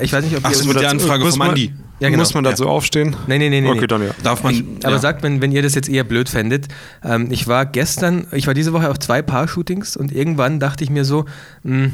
[0.00, 1.72] ich weiß nicht, ob Ach ihr so, mit der Anfrage vom Andi.
[2.00, 2.22] Ja, genau.
[2.22, 3.14] Muss man dazu aufstehen?
[3.28, 3.68] Nee, nee, nee, nee.
[3.68, 4.10] Okay, dann ja.
[4.24, 4.52] Darf man.
[4.52, 4.98] Ich, aber ja.
[4.98, 6.66] sagt, wenn, wenn ihr das jetzt eher blöd fändet,
[7.04, 10.90] ähm, ich war gestern, ich war diese Woche auf zwei Paar-Shootings und irgendwann dachte ich
[10.90, 11.26] mir so,
[11.62, 11.90] mh,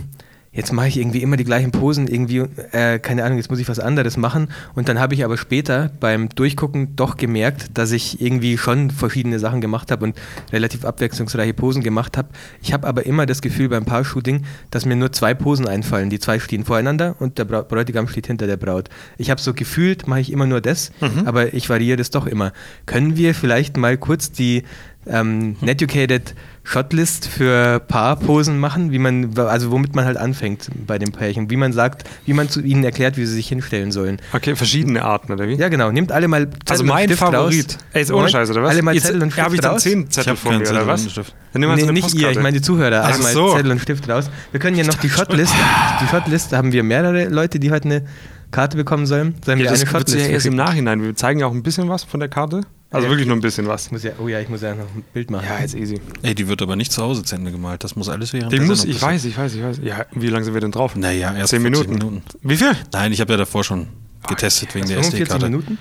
[0.59, 2.39] jetzt mache ich irgendwie immer die gleichen Posen, irgendwie,
[2.73, 4.49] äh, keine Ahnung, jetzt muss ich was anderes machen.
[4.75, 9.39] Und dann habe ich aber später beim Durchgucken doch gemerkt, dass ich irgendwie schon verschiedene
[9.39, 10.17] Sachen gemacht habe und
[10.53, 12.31] relativ abwechslungsreiche Posen gemacht habe.
[12.61, 14.43] Ich habe aber immer das Gefühl beim Paar-Shooting,
[14.73, 16.11] dass mir nur zwei Posen einfallen.
[16.11, 18.89] Die zwei stehen voreinander und der Bra Bräutigam steht hinter der Braut.
[19.17, 20.91] Ich habe so gefühlt, mache ich immer nur das,
[21.25, 22.53] aber ich variiere das doch immer.
[22.85, 24.65] Können wir vielleicht mal kurz die
[25.07, 26.35] ähm, Netucated
[26.71, 31.57] Shotlist für Paarposen machen, wie man, also womit man halt anfängt bei dem Pärchen, wie
[31.57, 34.19] man sagt, wie man zu ihnen erklärt, wie sie sich hinstellen sollen.
[34.35, 35.55] Okay, verschiedene Arten, oder wie?
[35.55, 35.91] Ja, genau.
[35.91, 37.75] Nehmt alle mal Zettel also und mein Stift Favorit.
[37.75, 37.79] raus.
[37.95, 38.29] Ey, ist ohne.
[38.29, 38.71] Scheiß, oder was?
[38.71, 39.83] Alle mal Jetzt Zettel und habe ich Stift dann raus.
[39.83, 41.03] zehn Ich Zettel vor keinen mir, Zettel oder was?
[41.05, 41.35] und Stift.
[41.55, 42.33] Dann nehmen wir Nee, so nicht ihr, Postkarte.
[42.39, 43.01] ich meine die Zuhörer.
[43.03, 43.55] Ach Alle mal so.
[43.57, 44.31] Zettel und Stift raus.
[44.51, 45.55] Wir können ja noch die Shotlist,
[46.03, 48.03] die Shotlist, da haben wir mehrere Leute, die heute eine
[48.51, 49.35] Karte bekommen sollen.
[49.45, 50.57] Sollen wir Ja, eine das wird ja erst im?
[50.57, 51.03] Nachhinein.
[51.03, 52.63] Wir zeigen ja auch ein bisschen was von der Karte.
[52.91, 53.11] Also Ja.
[53.11, 53.87] wirklich nur ein bisschen was.
[53.87, 55.45] Ich muss ja, oh ja, ich muss ja noch ein Bild machen.
[55.47, 56.01] Ja, jetzt easy.
[56.23, 57.85] Ey, die wird aber nicht zu Hause zu Ende gemalt.
[57.85, 59.81] Das muss alles während Den der muss, ich weiß, ich weiß, ich weiß.
[59.83, 60.97] Ja, wie lange sind wir denn drauf?
[60.97, 62.09] Naja, erst Zehn 40 Minuten.
[62.11, 62.23] Minuten.
[62.43, 62.73] Wie viel?
[62.93, 63.89] Nein, ich habe ja davor schon
[64.27, 65.47] getestet wegen der 45 SD-Karte.
[65.51, 65.79] Minuten?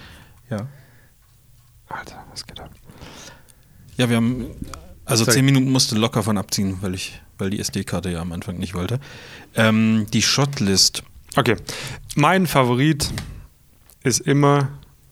[0.50, 0.68] Ja.
[1.88, 2.72] Alter, was geht ab?
[3.96, 4.46] Ja, wir haben.
[5.06, 5.38] Also Sorry.
[5.38, 8.74] 10 Minuten musste locker von abziehen, weil ich, weil die SD-Karte ja am Anfang nicht
[8.74, 9.00] wollte.
[9.56, 11.04] Ähm, die Shotlist.
[11.38, 11.56] Okay,
[12.16, 13.10] mein Favorit
[14.04, 14.70] ist immer,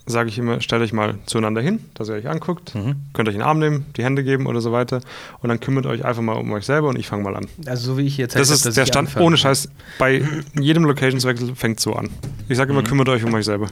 [0.08, 2.96] sage ich immer, stellt euch mal zueinander hin, dass ihr euch anguckt, Mhm.
[3.14, 5.02] könnt euch in den Arm nehmen, die Hände geben oder so weiter
[5.42, 7.46] und dann kümmert euch einfach mal um euch selber und ich fange mal an.
[7.68, 9.70] Also so wie ich jetzt Das ist der Stand, ohne Scheiß,
[10.00, 10.24] bei
[10.60, 12.10] jedem Locationswechsel fängt so an.
[12.50, 13.70] Ich sage immer, kümmert euch um euch selber.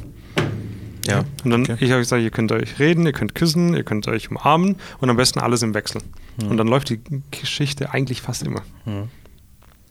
[1.07, 1.25] Ja.
[1.43, 1.77] Und dann, Okay.
[1.79, 5.09] ich euch sage, ihr könnt euch reden, ihr könnt küssen, ihr könnt euch umarmen und
[5.09, 6.01] am besten alles im Wechsel.
[6.47, 7.01] Und dann läuft die
[7.31, 8.61] Geschichte eigentlich fast immer.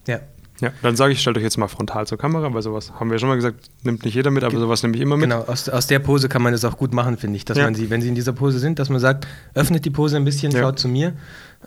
[0.06, 0.20] Ja.
[0.62, 3.16] Ja, dann sage ich, stellt euch jetzt mal frontal zur Kamera, weil sowas haben wir
[3.16, 5.28] ja schon mal gesagt, nimmt nicht jeder mit, aber sowas nehme ich immer mit.
[5.28, 7.44] Genau, aus, aus der Pose kann man das auch gut machen, finde ich.
[7.44, 7.64] Dass Ja.
[7.64, 10.24] man sie, wenn sie in dieser Pose sind, dass man sagt, öffnet die Pose ein
[10.24, 10.60] bisschen, Ja.
[10.60, 11.12] schaut zu mir.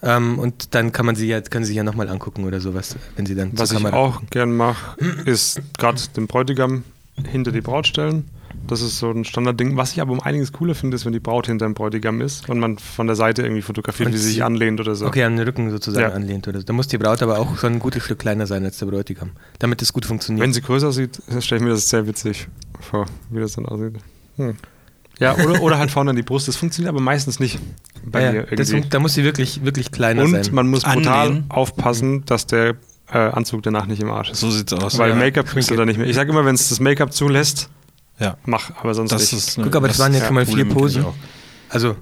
[0.02, 2.96] Ähm, und dann kann man sie ja, können sie sich ja nochmal angucken oder sowas,
[3.16, 3.98] wenn sie dann Was zur ich Kamera.
[4.02, 6.84] auch gern mache, ist gerade den Bräutigam
[7.30, 8.26] hinter die Braut stellen.
[8.68, 9.78] Das ist so ein Standardding.
[9.78, 12.50] Was ich aber um einiges cooler finde, ist, wenn die Braut hinter dem Bräutigam ist
[12.50, 15.06] und man von der Seite irgendwie fotografiert, Und wie sie sich anlehnt oder so.
[15.06, 16.16] Okay, an den Rücken sozusagen Ja.
[16.16, 16.66] anlehnt oder so.
[16.66, 19.32] Da muss die Braut aber auch schon ein gutes Stück kleiner sein als der Bräutigam,
[19.60, 20.44] damit es gut funktioniert.
[20.44, 22.48] Wenn sie größer sieht, stelle ich mir das sehr witzig
[22.80, 23.96] vor, wie das dann aussieht.
[24.38, 24.56] Hm.
[25.20, 26.48] Ja, oder, oder halt vorne an die Brust.
[26.48, 27.58] Das funktioniert aber meistens nicht
[28.06, 28.90] bei ja, mir ja, das, irgendwie.
[28.90, 30.44] da muss sie wirklich, wirklich kleiner Und sein.
[30.52, 31.46] man muss brutal Anlehnen.
[31.50, 32.76] aufpassen, dass der
[33.12, 34.42] äh, Anzug danach nicht im Arsch ist.
[34.42, 34.98] So sieht's aus.
[34.98, 35.16] Weil ja.
[35.16, 36.08] Make-up kriegst du da nicht mehr.
[36.08, 37.70] Ich sage immer, wenn es das Make-up zulässt,
[38.20, 38.38] ja.
[38.46, 39.34] mach, aber sonst Das nicht.
[39.34, 41.06] ist Guck, aber das waren ja schon mal vier Posen.
[41.70, 41.96] Also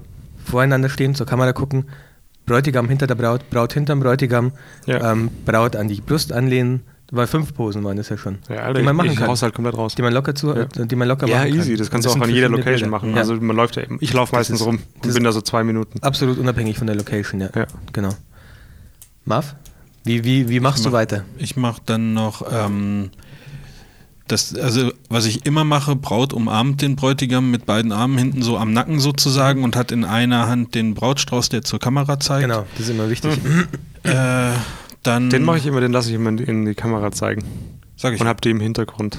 [0.44, 1.84] voreinander stehen, zur Kamera gucken,
[2.46, 4.52] Bräutigam hinter der Braut, Braut hinterm Bräutigam,
[4.86, 5.12] Ja.
[5.12, 6.82] ähm, Braut an die Brust anlehnen.
[7.12, 8.38] Weil fünf Posen waren das ja schon.
[8.48, 9.28] Ja, Alter, die man machen ich kann.
[9.28, 9.94] haus halt komplett raus.
[9.94, 10.62] Die man locker zu, Ja.
[10.62, 11.58] äh, die man locker Ja, machen kann.
[11.60, 11.76] easy.
[11.76, 12.88] Das kannst du auch an jeder Location Bilder.
[12.88, 13.10] machen.
[13.10, 13.16] Ja.
[13.18, 15.62] Also man läuft ja, ich laufe meistens ist- rum das und bin da so zwei
[15.64, 16.02] Minuten.
[16.02, 17.50] Absolut unabhängig von der Location, ja.
[17.54, 17.66] Ja.
[17.92, 18.08] Genau.
[19.26, 19.54] Marv,
[20.04, 21.24] wie, wie, wie machst du mach- weiter?
[21.38, 23.10] Ich mache dann noch ähm,
[24.28, 28.56] das, also was ich immer mache, Braut umarmt den Bräutigam mit beiden Armen hinten so
[28.56, 32.42] am Nacken sozusagen und hat in einer Hand den Brautstrauß, der zur Kamera zeigt.
[32.48, 33.38] Genau, das ist immer wichtig.
[34.02, 34.52] Äh,
[35.02, 37.44] dann Den mache ich immer, den lasse ich immer in- in die Kamera zeigen.
[37.96, 38.20] sag ich.
[38.20, 39.18] Und hab die im Hintergrund.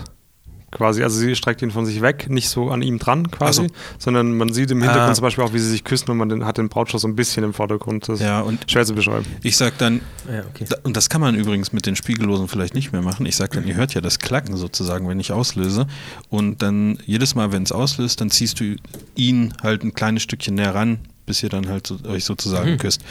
[0.76, 3.68] Quasi, also sie streckt ihn von sich weg, nicht so an ihm dran quasi, Ach
[3.70, 3.96] so.
[3.98, 5.14] sondern man sieht im Hintergrund Ah.
[5.14, 7.16] zum Beispiel auch, wie sie sich küssen und man den, hat den Brautstrauß so ein
[7.16, 8.10] bisschen im Vordergrund.
[8.10, 9.26] Das ja, ist und schwer zu beschreiben.
[9.42, 10.66] ich sag dann, ja, okay.
[10.68, 13.26] Da- Und das kann man übrigens mit den Spiegellosen vielleicht nicht mehr machen.
[13.26, 15.88] Ich sage dann, ihr hört ja das Klacken sozusagen, wenn ich auslöse.
[16.30, 18.76] Und dann jedes Mal, wenn es auslöst, dann ziehst du
[19.16, 22.78] ihn halt ein kleines Stückchen näher ran, bis ihr dann halt so, euch sozusagen Mhm.
[22.80, 23.02] küsst.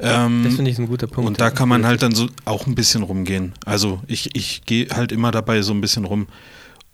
[0.00, 1.28] Ähm, Das finde ich ein guter Punkt.
[1.28, 3.52] und da kann man halt dann so auch ein bisschen rumgehen.
[3.64, 6.26] Also ich, ich gehe halt immer dabei so ein bisschen rum.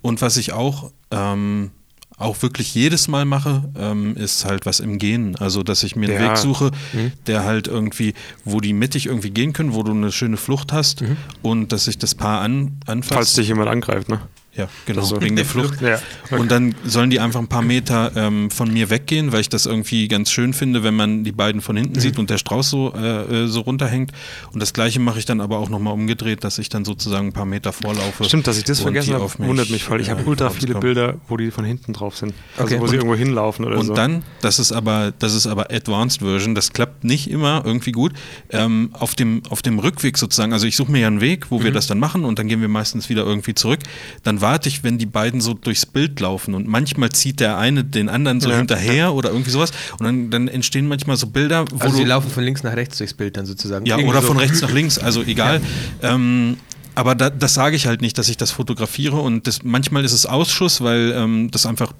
[0.03, 1.71] Und was ich auch, ähm,
[2.17, 5.37] auch wirklich jedes Mal mache, ähm, ist halt was im Gehen.
[5.37, 6.31] Also, dass ich mir einen Ja.
[6.31, 7.13] Weg suche, Mhm.
[7.27, 8.13] der halt irgendwie,
[8.45, 11.17] wo die mittig irgendwie gehen können, wo du eine schöne Flucht hast Mhm.
[11.43, 13.15] und dass ich das Paar an, anfasst.
[13.15, 14.21] Falls dich jemand angreift, ne?
[14.57, 15.81] Ja, genau, Also- wegen der Flucht.
[15.81, 16.01] Ja.
[16.37, 19.65] Und dann sollen die einfach ein paar Meter ähm, von mir weggehen, weil ich das
[19.65, 22.93] irgendwie ganz schön finde, wenn man die beiden von hinten sieht und der Strauß so,
[22.97, 24.11] äh, äh, so runterhängt.
[24.53, 27.33] Und das gleiche mache ich dann aber auch nochmal umgedreht, dass ich dann sozusagen ein
[27.33, 28.25] paar Meter vorlaufe.
[28.25, 30.01] Stimmt, dass ich das und vergessen habe, wundert mich voll.
[30.01, 32.35] Ich äh, habe ultra viele Bilder, wo die von hinten drauf sind.
[32.57, 32.81] Also Okay.
[32.83, 33.95] wo sie Und- irgendwo hinlaufen oder Und so.
[33.95, 38.13] dann, das ist aber, das ist aber Advanced Version, das klappt nicht immer irgendwie gut.
[38.51, 41.63] Ähm, auf, dem, auf dem Rückweg sozusagen, also ich suche mir ja einen Weg, wo
[41.63, 43.81] wir das dann machen und dann gehen wir meistens wieder irgendwie zurück.
[44.25, 47.59] Dann dann warte ich, wenn die beiden so durchs Bild laufen und manchmal zieht der
[47.59, 48.57] eine den anderen so Ja.
[48.59, 52.31] hinterher oder irgendwie sowas und dann, dann entstehen manchmal so Bilder, wo Also sie laufen
[52.31, 53.87] von links nach rechts durchs Bild dann sozusagen.
[53.87, 54.29] ja, Irgendwie oder so.
[54.29, 55.61] von rechts nach links, also egal.
[56.03, 56.57] Ähm,
[56.95, 60.13] aber da, das sage ich halt nicht, dass ich das fotografiere und das, manchmal ist
[60.13, 61.93] es Ausschuss, weil ähm, das einfach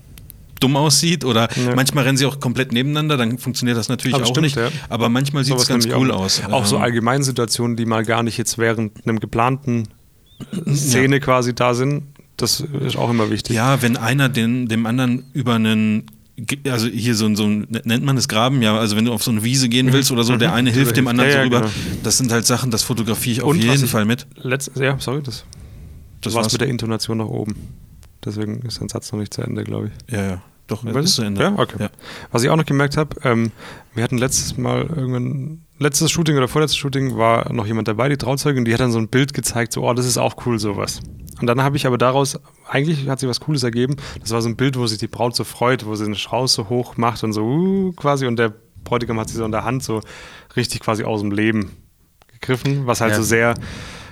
[0.59, 1.75] dumm aussieht oder Ja.
[1.75, 4.57] manchmal rennen sie auch komplett nebeneinander, dann funktioniert das natürlich Aber auch stimmt, nicht.
[4.57, 4.69] ja.
[4.89, 6.43] Aber manchmal sieht es ganz cool auch, aus.
[6.51, 9.89] Auch so Ähm, allgemeine Situationen, die mal gar nicht jetzt während einem geplanten
[10.73, 12.03] Szene quasi da sind.
[12.41, 13.57] Das ist auch immer wichtig.
[13.57, 16.07] Ja, wenn einer den, dem anderen über einen
[16.71, 19.23] also hier so ein, so ein, nennt man es Graben, ja, also wenn du auf
[19.23, 21.35] so eine Wiese gehen willst oder so, der eine hilft dem anderen Mhm.
[21.35, 22.01] Ja, ja, so rüber, genau.
[22.03, 24.27] das sind halt Sachen, das fotografiere ich auf Und jeden Fall mit.
[24.37, 25.45] Letzt, ja, sorry, das,
[26.23, 27.57] Das war's mit der Intonation nach oben.
[28.25, 30.15] Deswegen ist dein Satz noch nicht zu Ende, glaube ich.
[30.15, 30.99] Ja, ja, doch, du?
[30.99, 31.43] ist zu Ende.
[31.43, 31.77] Ja, okay.
[31.79, 31.91] Ja.
[32.31, 33.51] Was ich auch noch gemerkt habe, ähm,
[33.95, 38.17] wir hatten letztes Mal irgendwann, letztes Shooting oder vorletztes Shooting war noch jemand dabei, die
[38.17, 41.01] Trauzeugin, die hat dann so ein Bild gezeigt, so, oh, das ist auch cool, sowas.
[41.41, 42.39] Und dann habe ich aber daraus,
[42.69, 43.97] eigentlich hat sich was Cooles ergeben.
[44.21, 46.53] Das war so ein Bild, wo sich die Braut so freut, wo sie den Strauß
[46.53, 48.53] so hoch macht und so, uh, quasi, und der
[48.85, 50.01] Bräutigam hat sie so in der Hand so
[50.57, 51.71] richtig quasi aus dem Leben
[52.33, 53.17] gegriffen, was halt Ja.
[53.19, 53.55] so sehr,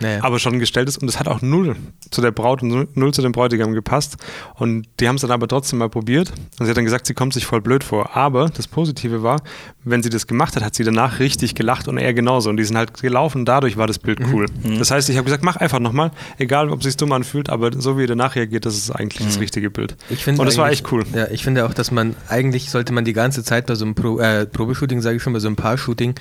[0.01, 0.23] Naja.
[0.23, 0.99] aber schon gestellt ist.
[0.99, 1.77] Und es hat auch null
[2.11, 4.17] zu der Braut und null- zu dem Bräutigam gepasst.
[4.55, 6.31] Und die haben es dann aber trotzdem mal probiert.
[6.59, 8.17] Und sie hat dann gesagt, sie kommt sich voll blöd vor.
[8.17, 9.41] Aber das Positive war,
[9.85, 12.51] wenn sie das gemacht hat, hat sie danach richtig gelacht und er genauso.
[12.51, 13.45] Und die sind halt gelaufen.
[13.45, 14.47] Dadurch war das Bild cool.
[14.79, 16.11] Das heißt, ich habe gesagt, mach einfach nochmal.
[16.39, 19.25] Egal, ob es sich dumm anfühlt, aber so wie er danach reagiert, das ist eigentlich
[19.27, 19.97] das richtige Bild.
[20.39, 21.05] Und das war echt cool.
[21.15, 23.95] Ja, ich finde auch, dass man eigentlich sollte man die ganze Zeit bei so einem
[23.95, 26.15] Pro, äh, Probeshooting, sage ich schon, bei so einem Paar-Shooting,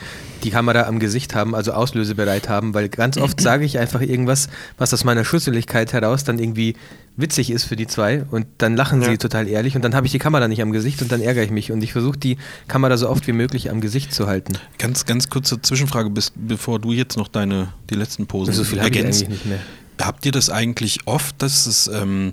[0.43, 4.47] die Kamera am Gesicht haben, also auslösebereit haben, weil ganz oft sage ich einfach irgendwas,
[4.77, 6.75] was aus meiner Schusseligkeit heraus dann irgendwie
[7.17, 9.09] witzig ist für die zwei und dann lachen Ja.
[9.09, 11.43] sie total ehrlich und dann habe ich die Kamera nicht am Gesicht und dann ärgere
[11.43, 12.37] ich mich und ich versuche die
[12.67, 14.53] Kamera so oft wie möglich am Gesicht zu halten.
[14.77, 18.79] Ganz, ganz kurze Zwischenfrage, bis, bevor du jetzt noch deine, die letzten Posen So viel
[18.79, 19.23] habe ich ergänzt.
[19.23, 19.59] eigentlich nicht mehr.
[19.99, 22.31] Habt ihr das eigentlich oft, dass es ähm,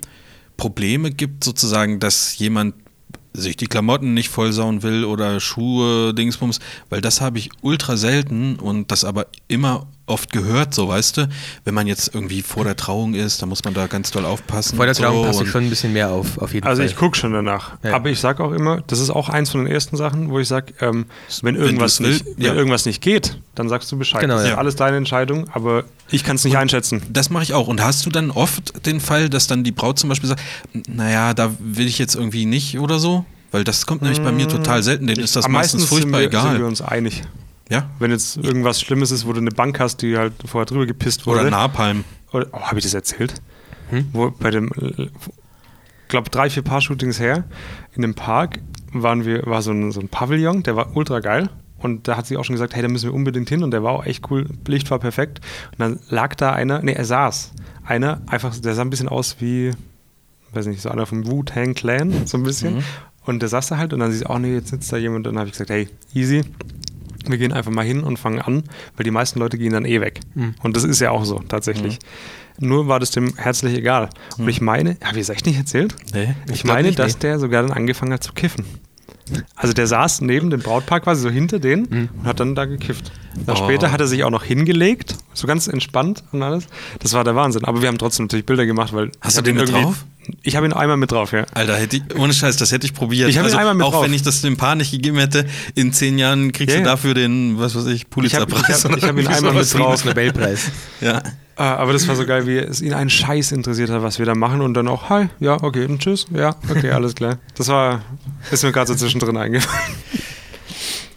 [0.57, 2.75] Probleme gibt, sozusagen, dass jemand
[3.37, 6.61] sich die Klamotten nicht vollsauen will oder Schuhe, Dingsbums,
[6.91, 11.29] weil das habe ich ultra selten und das aber immer oft gehört, so weißt du,
[11.65, 14.77] wenn man jetzt irgendwie vor der Trauung ist, da muss man da ganz doll aufpassen.
[14.77, 16.67] Vor der und Trauung so passe ich und- schon ein bisschen mehr auf, auf jeden
[16.67, 16.91] Also Fall.
[16.91, 17.73] ich gucke schon danach.
[17.83, 17.95] Ja.
[17.95, 20.49] Aber ich sage auch immer, das ist auch eins von den ersten Sachen, wo ich
[20.49, 21.07] sage, ähm,
[21.43, 22.55] wenn, irgendwas du's nicht, wenn ja.
[22.55, 24.21] irgendwas nicht geht, dann sagst du Bescheid.
[24.21, 24.59] Genau, das ist ja.
[24.59, 27.03] alles deine Entscheidung, aber ich kann es nicht einschätzen.
[27.11, 27.69] Das mache ich auch.
[27.69, 30.43] Und hast du dann oft den Fall, dass dann die Braut zum Beispiel sagt,
[30.89, 33.25] naja, da will ich jetzt irgendwie nicht oder so?
[33.53, 35.07] Weil das kommt nämlich bei mir total selten.
[35.07, 36.51] Denen ist das Am meistens meisten furchtbar sind wir, egal.
[36.51, 37.23] sind wir uns einig.
[37.69, 37.89] Ja?
[37.99, 41.27] Wenn jetzt irgendwas Schlimmes ist, wo du eine Bank hast, die halt vorher drüber gepisst
[41.27, 41.41] wurde.
[41.41, 42.05] Oder Napalm.
[42.33, 43.35] Oder, oh, habe ich das erzählt?
[43.91, 44.09] Hm?
[44.13, 45.11] Wo bei dem, ich
[46.09, 47.45] glaube, drei, vier Paar-Shootings her,
[47.93, 48.61] in dem Park
[48.93, 51.49] waren wir, war so ein, so ein Pavillon, der war ultra geil.
[51.79, 53.63] Und da hat sie auch schon gesagt, hey, da müssen wir unbedingt hin.
[53.63, 55.41] Und der war auch echt cool, Licht war perfekt.
[55.73, 57.53] Und dann lag da einer, nee, er saß.
[57.85, 59.73] Einer, einfach, der sah ein bisschen aus wie,
[60.53, 62.83] weiß nicht, so einer vom Wu-Tang Clan, so ein bisschen.
[63.27, 65.27] Und der saß da halt und dann sieht, oh nee, jetzt sitzt da jemand.
[65.27, 66.43] Und dann habe ich gesagt, hey, easy,
[67.31, 68.65] wir gehen einfach mal hin und fangen an,
[68.97, 70.21] weil die meisten Leute gehen dann eh weg.
[70.35, 70.55] Mhm.
[70.63, 71.99] Und das ist ja auch so, tatsächlich.
[72.59, 74.11] Nur war das dem herzlich egal.
[74.39, 75.95] Und ich meine, habe ich es echt nicht erzählt?
[76.13, 77.21] Nee, Ich, glaub meine, nicht, dass nee.
[77.23, 78.65] der sogar dann angefangen hat zu kiffen.
[79.57, 82.09] Also der saß neben dem Brautpaar quasi so hinter denen Mhm.
[82.21, 83.11] und hat dann da gekifft.
[83.47, 83.65] Dann Oh.
[83.65, 86.67] später hat er sich auch noch hingelegt, so ganz entspannt und alles.
[87.01, 87.65] Das war der Wahnsinn.
[87.65, 90.05] Aber wir haben trotzdem natürlich Bilder gemacht, weil Hast ich du den irgendwie- drauf?
[90.43, 91.47] Ich habe ihn einmal mit drauf, ja.
[91.55, 93.29] Alter, hätte ich, ohne Scheiß, das hätte ich probiert.
[93.29, 94.05] Ich hab ihn also, einmal mit auch drauf.
[94.05, 96.93] wenn ich das dem Paar nicht gegeben hätte, in zehn Jahren kriegst Ja, du ja.
[96.93, 98.79] dafür den, was weiß ich, Ich habe Pulitzerpreis.
[98.79, 100.05] ich hab, oder ich hab ihn einmal mit drauf.
[100.05, 100.71] Nobelpreis.
[101.01, 101.23] Ja.
[101.57, 104.27] Ah, aber das war so geil, wie es ihn einen Scheiß interessiert hat, was wir
[104.27, 107.39] da machen und dann auch, hi, ja, okay, und tschüss, ja, okay, alles klar.
[107.57, 108.03] Das war,
[108.51, 109.95] ist mir gerade so zwischendrin eingefallen.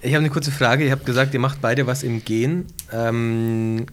[0.00, 0.84] Ich habe eine kurze Frage.
[0.84, 2.66] Ihr habt gesagt, ihr macht beide was im Gehen.
[2.92, 3.86] Ähm,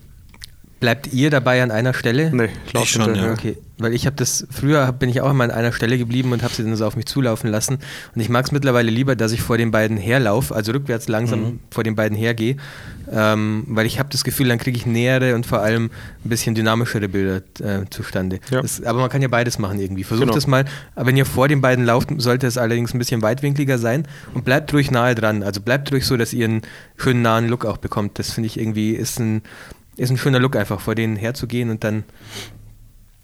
[0.86, 2.30] bleibt ihr dabei an einer Stelle?
[2.32, 3.30] Nee, ich Ich schon, hinterher.
[3.30, 3.32] ja.
[3.32, 6.44] Okay, weil ich habe das, früher bin ich auch immer an einer Stelle geblieben und
[6.44, 7.78] habe sie dann so auf mich zulaufen lassen.
[8.14, 11.40] Und ich mag es mittlerweile lieber, dass ich vor den beiden herlaufe, also rückwärts langsam
[11.40, 11.60] Mhm.
[11.72, 12.56] vor den beiden hergehe,
[13.10, 15.90] ähm, weil ich habe das Gefühl, dann kriege ich nähere und vor allem
[16.24, 18.38] ein bisschen dynamischere Bilder äh, zustande.
[18.50, 18.62] Ja.
[18.62, 20.04] Das, aber man kann ja beides machen irgendwie.
[20.04, 20.34] Versucht Genau.
[20.36, 20.64] das mal.
[20.94, 24.44] Aber wenn ihr vor den beiden lauft, sollte es allerdings ein bisschen weitwinkliger sein und
[24.44, 25.42] bleibt ruhig nahe dran.
[25.42, 26.62] Also bleibt ruhig so, dass ihr einen
[26.96, 28.18] schönen nahen Look auch bekommt.
[28.20, 29.42] Das finde ich irgendwie ist ein,
[29.96, 32.04] ist ein schöner Look einfach, vor denen herzugehen und dann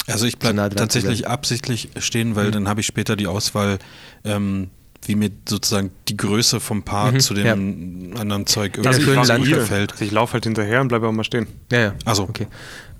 [0.06, 2.52] Also ich Zu bleibe nah zu tatsächlich absichtlich stehen, weil Mhm.
[2.52, 3.78] dann habe ich später die Auswahl,
[4.24, 4.68] ähm,
[5.04, 9.16] wie mir sozusagen die Größe vom Paar Mhm, zu dem anderen Zeug Ja, irgendwie schön
[9.18, 9.92] gut Land- gefällt.
[9.92, 11.46] Also ich laufe halt hinterher und bleibe auch mal stehen.
[11.72, 11.94] Ja, ja.
[12.04, 12.22] Ach so.
[12.24, 12.46] Okay.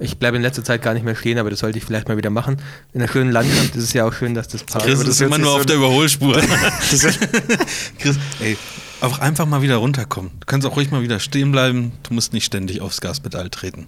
[0.01, 2.16] Ich bleibe in letzter Zeit gar nicht mehr stehen, aber das sollte ich vielleicht mal
[2.16, 2.57] wieder machen.
[2.93, 4.83] In einer schönen Landschaft ist es ja auch schön, dass das Paar.
[4.83, 6.41] Chris das ist immer nur nicht auf so- der Überholspur.
[7.99, 8.57] Chris, ey,
[9.03, 10.30] auch einfach mal wieder runterkommen.
[10.40, 11.92] Du kannst auch ruhig mal wieder stehen bleiben.
[12.03, 13.86] Du musst nicht ständig aufs Gaspedal treten.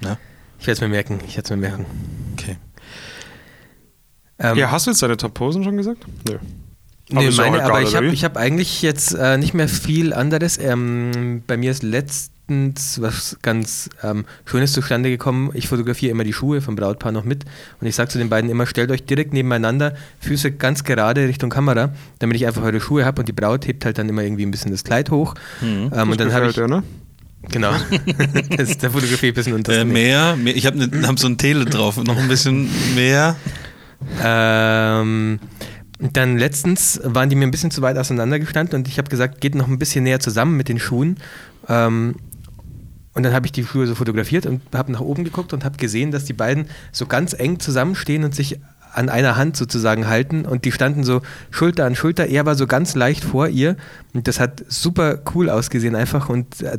[0.00, 0.18] Na?
[0.58, 1.20] Ich werde es mir merken.
[1.26, 1.86] Ich werde es mir merken.
[2.34, 2.56] Okay.
[4.38, 6.04] Ähm, ja, hast du jetzt deine Top-Posen schon gesagt?
[6.28, 6.38] Nö.
[7.08, 10.58] Nee, meine, aber ich habe hab eigentlich jetzt äh, nicht mehr viel anderes.
[10.58, 11.82] Ähm, bei mir ist
[12.48, 15.50] letztens was ganz ähm, Schönes zustande gekommen.
[15.54, 17.44] Ich fotografiere immer die Schuhe vom Brautpaar noch mit
[17.80, 21.50] und ich sage zu den beiden immer, stellt euch direkt nebeneinander, Füße ganz gerade Richtung
[21.50, 24.44] Kamera, damit ich einfach eure Schuhe habe und die Braut hebt halt dann immer irgendwie
[24.44, 25.34] ein bisschen das Kleid hoch.
[25.62, 26.82] Ähm, Das und dann habe ich, dir, ne?
[27.48, 27.72] genau,
[28.56, 31.28] das ist der Fotografie ein bisschen unter Äh, mehr, mehr, ich habe ne, hab so
[31.28, 33.36] ein Tele drauf, noch ein bisschen mehr.
[34.22, 35.38] Ähm,
[36.00, 39.54] dann letztens waren die mir ein bisschen zu weit auseinandergestanden und ich habe gesagt, geht
[39.54, 41.18] noch ein bisschen näher zusammen mit den Schuhen.
[41.68, 42.16] Ähm,
[43.14, 45.76] und dann habe ich die Schuhe so fotografiert und habe nach oben geguckt und habe
[45.76, 48.58] gesehen, dass die beiden so ganz eng zusammenstehen und sich
[48.94, 52.26] an einer Hand sozusagen halten und die standen so Schulter an Schulter.
[52.26, 53.76] Er war so ganz leicht vor ihr
[54.12, 56.78] und das hat super cool ausgesehen einfach und äh,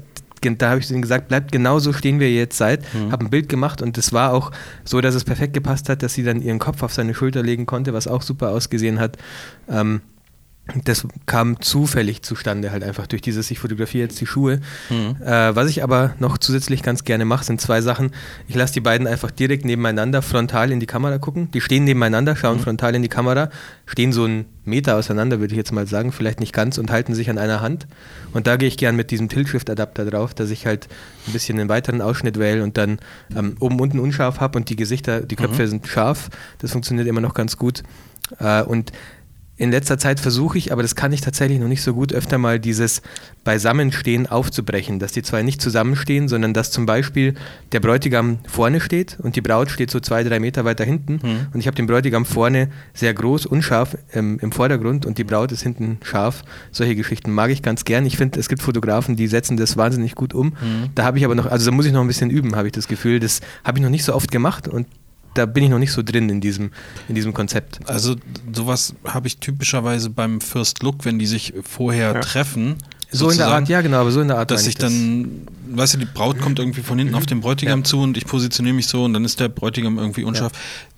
[0.57, 2.83] da habe ich ihnen gesagt, bleibt genau so stehen wir jetzt seid.
[3.11, 4.51] Habe ein Bild gemacht und es war auch
[4.83, 7.65] so, dass es perfekt gepasst hat, dass sie dann ihren Kopf auf seine Schulter legen
[7.65, 9.17] konnte, was auch super ausgesehen hat.
[9.69, 10.01] Ähm,
[10.85, 14.61] das kam zufällig zustande, halt einfach durch dieses, ich fotografiere jetzt die Schuhe.
[15.21, 18.11] Äh, was ich aber noch zusätzlich ganz gerne mache, sind zwei Sachen.
[18.47, 21.51] Ich lasse die beiden einfach direkt nebeneinander frontal in die Kamera gucken.
[21.51, 23.49] Die stehen nebeneinander, schauen frontal in die Kamera,
[23.85, 27.13] stehen so einen Meter auseinander, würde ich jetzt mal sagen, vielleicht nicht ganz, und halten
[27.13, 27.85] sich an einer Hand.
[28.31, 30.87] Und da gehe ich gern mit diesem Tilt-Shift-Adapter drauf, dass ich halt
[31.27, 32.99] ein bisschen einen weiteren Ausschnitt wähle und dann
[33.35, 36.29] ähm, oben unten unscharf habe und die Gesichter, die Köpfe sind scharf.
[36.59, 37.83] Das funktioniert immer noch ganz gut.
[38.39, 38.93] Äh, und
[39.55, 42.39] in letzter Zeit versuche ich, aber das kann ich tatsächlich noch nicht so gut, öfter
[42.39, 43.03] mal dieses
[43.43, 47.35] Beisammenstehen aufzubrechen, dass die zwei nicht zusammenstehen, sondern dass zum Beispiel
[47.71, 51.19] der Bräutigam vorne steht und die Braut steht so zwei, drei Meter weiter hinten
[51.53, 55.51] und ich habe den Bräutigam vorne sehr groß, unscharf ähm, im Vordergrund und die Braut
[55.51, 56.43] ist hinten scharf.
[56.71, 58.05] Solche Geschichten mag ich ganz gern.
[58.07, 60.53] Ich finde, es gibt Fotografen, die setzen das wahnsinnig gut um.
[60.95, 62.73] Da habe ich aber noch, also da muss ich noch ein bisschen üben, habe ich
[62.73, 63.19] das Gefühl.
[63.19, 64.87] Das habe ich noch nicht so oft gemacht und
[65.33, 66.71] da bin ich noch nicht so drin in diesem,
[67.07, 67.79] in diesem Konzept.
[67.89, 68.15] Also
[68.53, 72.19] sowas habe ich typischerweise beim First Look, wenn die sich vorher Ja.
[72.21, 72.75] treffen.
[73.11, 74.49] So in der Art, ja genau, aber so in der Art.
[74.49, 77.83] Dass ich dann, weißt du, die Braut kommt irgendwie von hinten auf den Bräutigam Ja.
[77.83, 80.51] zu und ich positioniere mich so und dann ist der Bräutigam irgendwie unscharf.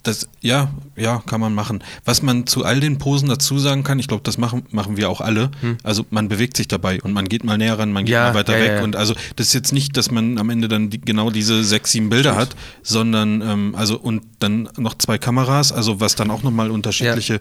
[0.05, 1.83] Das, ja, ja, kann man machen.
[2.05, 5.09] Was man zu all den Posen dazu sagen kann, ich glaube, das machen, machen wir
[5.09, 5.49] auch alle.
[5.83, 8.21] Also man bewegt sich dabei und man geht mal näher ran, man geht Hm.
[8.21, 8.69] Ja, mal weiter ja, weg.
[8.69, 8.83] ja, ja.
[8.83, 11.91] Und also das ist jetzt nicht, dass man am Ende dann die, genau diese sechs,
[11.91, 16.43] sieben Bilder hat, sondern ähm, also und dann noch zwei Kameras, also was dann auch
[16.43, 17.39] nochmal unterschiedliche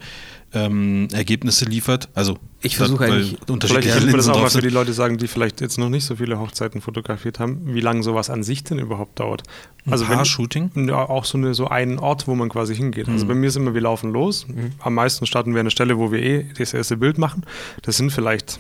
[0.55, 2.09] ähm, Ergebnisse liefert.
[2.15, 4.69] Also Ich versuche eigentlich- Vielleicht unterschiedliche könnte man das Linsen auch mal für die.
[4.69, 8.31] Leute sagen, die vielleicht jetzt noch nicht so viele Hochzeiten fotografiert haben, wie lange sowas
[8.31, 9.43] an sich denn überhaupt dauert.
[9.91, 10.71] Also wenn, Paar-Shooting?
[10.89, 13.09] ja, auch so, eine, so einen Ort, wo man quasi hingeht.
[13.09, 14.47] Also bei mir ist immer, wir laufen los.
[14.81, 17.45] Am meisten starten wir an der Stelle, wo wir eh das erste Bild machen.
[17.83, 18.59] Das sind vielleicht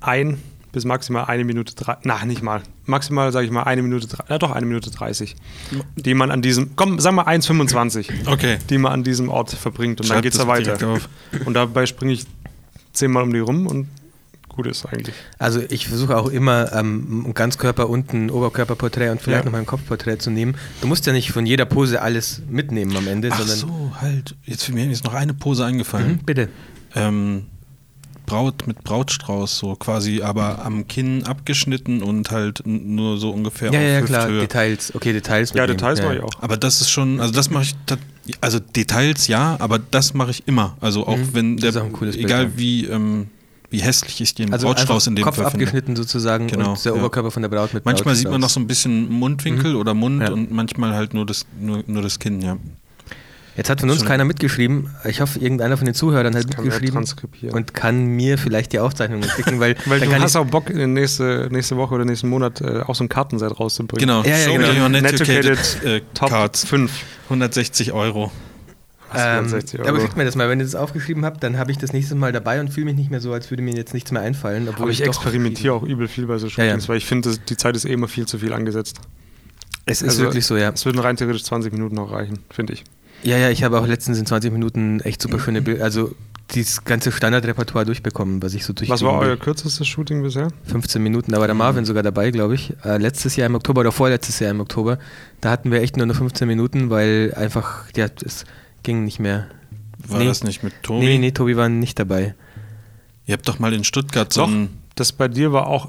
[0.00, 0.38] ein
[0.70, 4.24] bis maximal eine Minute drei, na nicht mal, maximal sage ich mal eine Minute, drei,
[4.28, 5.34] ja doch eine Minute 30,
[5.96, 8.58] die man an diesem, komm, sagen wir 1,25, Okay.
[8.68, 11.00] die man an diesem Ort verbringt und dann Schreib geht es das da weiter.
[11.46, 12.26] Und dabei springe ich
[12.92, 13.88] zehnmal um die rum und
[14.58, 15.14] gut ist eigentlich.
[15.38, 19.44] Also ich versuche auch immer ähm, ein Ganzkörper und ein Oberkörperporträt und vielleicht Ja.
[19.44, 20.56] noch mal ein Kopfporträt zu nehmen.
[20.80, 24.34] Du musst ja nicht von jeder Pose alles mitnehmen am Ende, Ach sondern so, halt.
[24.44, 26.18] Jetzt mir ist noch eine Pose Mhm, eingefallen.
[26.26, 26.48] bitte.
[26.96, 27.44] Ähm,
[28.26, 33.78] Braut mit Brautstrauß, so quasi, aber am Kinn abgeschnitten und halt nur so ungefähr Ja,
[33.78, 34.28] auf ja, klar.
[34.28, 34.92] Details.
[34.94, 35.50] Okay, Details.
[35.54, 35.78] Ja, mitnehmen.
[35.78, 36.04] Details ja.
[36.04, 36.42] mache ich auch.
[36.42, 37.76] Aber das ist schon, also das mache ich,
[38.42, 40.76] also Details ja, aber das mache ich immer.
[40.80, 43.28] Also auch Mhm, wenn das der, ist auch ein cooles egal wie, ähm,
[43.70, 45.66] wie hässlich ich den Also Brautstrauß in dem Kopf Fall finde.
[45.66, 46.98] abgeschnitten sozusagen Genau, und der ja.
[46.98, 50.16] Oberkörper von der Braut mit Manchmal sieht man noch so ein bisschen Mundwinkel oder Mund
[50.16, 50.22] Mhm.
[50.22, 50.30] Ja.
[50.32, 52.56] und manchmal halt nur das, nur, nur das Kinn, ja.
[53.56, 54.94] Jetzt hat von uns Schon- keiner mitgeschrieben.
[55.04, 57.56] Ich hoffe, irgendeiner von den Zuhörern hat kann mitgeschrieben transkribieren.
[57.56, 60.46] und kann mir vielleicht die Aufzeichnungen schicken, weil, Weil dann du kann hast ich, auch
[60.46, 63.98] Bock, in nächste, nächste Woche oder nächsten Monat äh, auch so ein Kartenset rauszubringen.
[64.06, 64.88] Genau, Ja, ja, Show genau.
[64.88, 66.64] Netiquated netiquated äh, Top Cards.
[66.66, 66.90] 5.
[67.24, 68.30] 160 Euro.
[69.16, 70.00] Ähm, 60 aber Euro.
[70.00, 72.32] schickt mir das mal, wenn ihr das aufgeschrieben habt, dann habe ich das nächste Mal
[72.32, 74.68] dabei und fühle mich nicht mehr so, als würde mir jetzt nichts mehr einfallen.
[74.68, 76.88] Aber ich doch experimentiere auch übel viel bei so Shootings, ja.
[76.88, 79.00] weil ich finde, die Zeit ist eh immer viel zu viel angesetzt.
[79.86, 80.70] Es ist Also, wirklich so, ja.
[80.70, 82.84] Es würden rein theoretisch 20 Minuten noch reichen, finde ich.
[83.22, 86.14] Ja, ja, ich habe auch letztens in 20 Minuten echt super schöne Bilder, also
[86.54, 90.48] dieses ganze Standardrepertoire durchbekommen, was ich so durch Was war euer kürzestes Shooting bisher?
[90.64, 92.72] 15 Minuten, da war der Marvin sogar dabei, glaube ich.
[92.84, 94.98] Äh, letztes Jahr im Oktober oder vorletztes Jahr im Oktober,
[95.40, 98.44] da hatten wir echt nur noch 15 Minuten, weil einfach, ja, es
[98.88, 99.48] ging nicht mehr.
[100.06, 100.24] War Nee.
[100.26, 101.04] das nicht mit Tobi?
[101.04, 102.34] Nee, nee, Tobi war nicht dabei.
[103.26, 104.70] Ihr habt doch mal in Stuttgart so Doch, ein.
[104.94, 105.88] das bei dir war auch,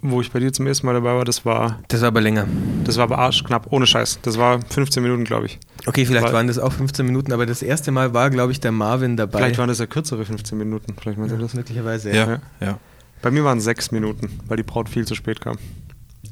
[0.00, 2.46] wo ich bei dir zum ersten Mal dabei war, das war, Das war aber länger.
[2.84, 4.20] das war aber arschknapp, ohne Scheiß.
[4.22, 5.58] Das war 15 Minuten, glaube ich.
[5.84, 8.60] Okay, vielleicht Weil- waren das auch 15 Minuten, aber das erste Mal war, glaube ich,
[8.60, 9.40] der Marvin dabei.
[9.40, 10.94] Vielleicht waren das ja kürzere 15 Minuten.
[10.98, 11.52] Vielleicht meinst du das?
[11.52, 12.08] möglicherweise.
[12.10, 12.38] Ja, Ja.
[12.60, 12.78] ja.
[13.20, 15.58] Bei mir waren es sechs Minuten, weil die Braut viel zu spät kam.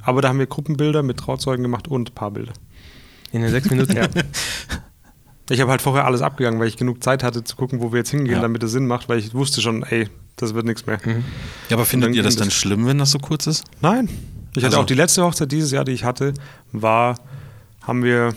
[0.02, 2.52] Aber da haben wir Gruppenbilder mit Trauzeugen gemacht und Paarbilder.
[3.32, 3.94] In den sechs Minuten.
[3.96, 4.06] Ja.
[5.49, 7.99] Ich habe halt vorher alles abgegangen, weil ich genug Zeit hatte zu gucken, wo wir
[7.99, 8.40] jetzt hingehen, Ja.
[8.40, 10.99] damit es Sinn macht, weil ich wusste schon, ey, das wird nichts mehr.
[11.68, 13.64] Ja, aber findet ihr das dann das- schlimm, wenn das so kurz ist?
[13.80, 14.09] Nein.
[14.57, 16.34] Ich hatte Also- auch die letzte Hochzeit dieses Jahr, die ich hatte,
[16.72, 17.16] war,
[17.82, 18.34] haben wir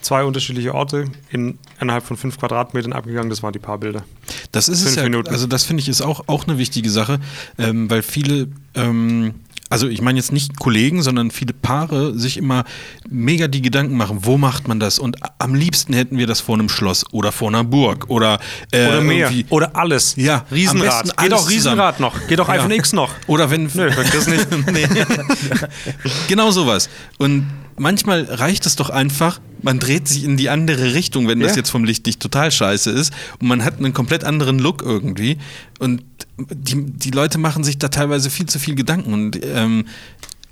[0.00, 3.30] zwei unterschiedliche Orte in, innerhalb von fünf Quadratmetern abgegangen.
[3.30, 4.02] Das waren die paar Bilder.
[4.50, 5.02] Das ist es Fünf ja.
[5.04, 5.28] Minuten.
[5.30, 7.20] Also das finde ich ist auch, auch eine wichtige Sache,
[7.58, 9.34] ähm, weil viele, ähm,
[9.72, 12.64] also ich meine jetzt nicht Kollegen, sondern viele Paare sich immer
[13.08, 14.98] mega die Gedanken machen, wo macht man das?
[14.98, 18.38] Und am liebsten hätten wir das vor einem Schloss oder vor einer Burg oder,
[18.70, 19.30] äh, Oder mehr.
[19.30, 20.14] irgendwie- Oder alles.
[20.16, 21.04] Ja, Riesenrad.
[21.04, 22.26] Geht alles auch Riesenrad noch.
[22.28, 22.54] Geht auch Ja.
[22.54, 23.10] iPhone X noch.
[23.26, 23.70] Oder wenn.
[23.74, 24.46] Nö, das nicht.
[24.72, 24.86] nee.
[26.28, 26.88] genau sowas.
[27.18, 27.46] Und
[27.78, 31.58] manchmal reicht es doch einfach, man dreht sich in die andere Richtung, wenn das Ja.
[31.58, 33.12] jetzt vom Licht nicht total scheiße ist.
[33.40, 35.38] Und man hat einen komplett anderen Look irgendwie.
[35.78, 36.02] Und
[36.50, 39.12] die, die Leute machen sich da teilweise viel zu viel Gedanken.
[39.12, 39.86] Und ähm,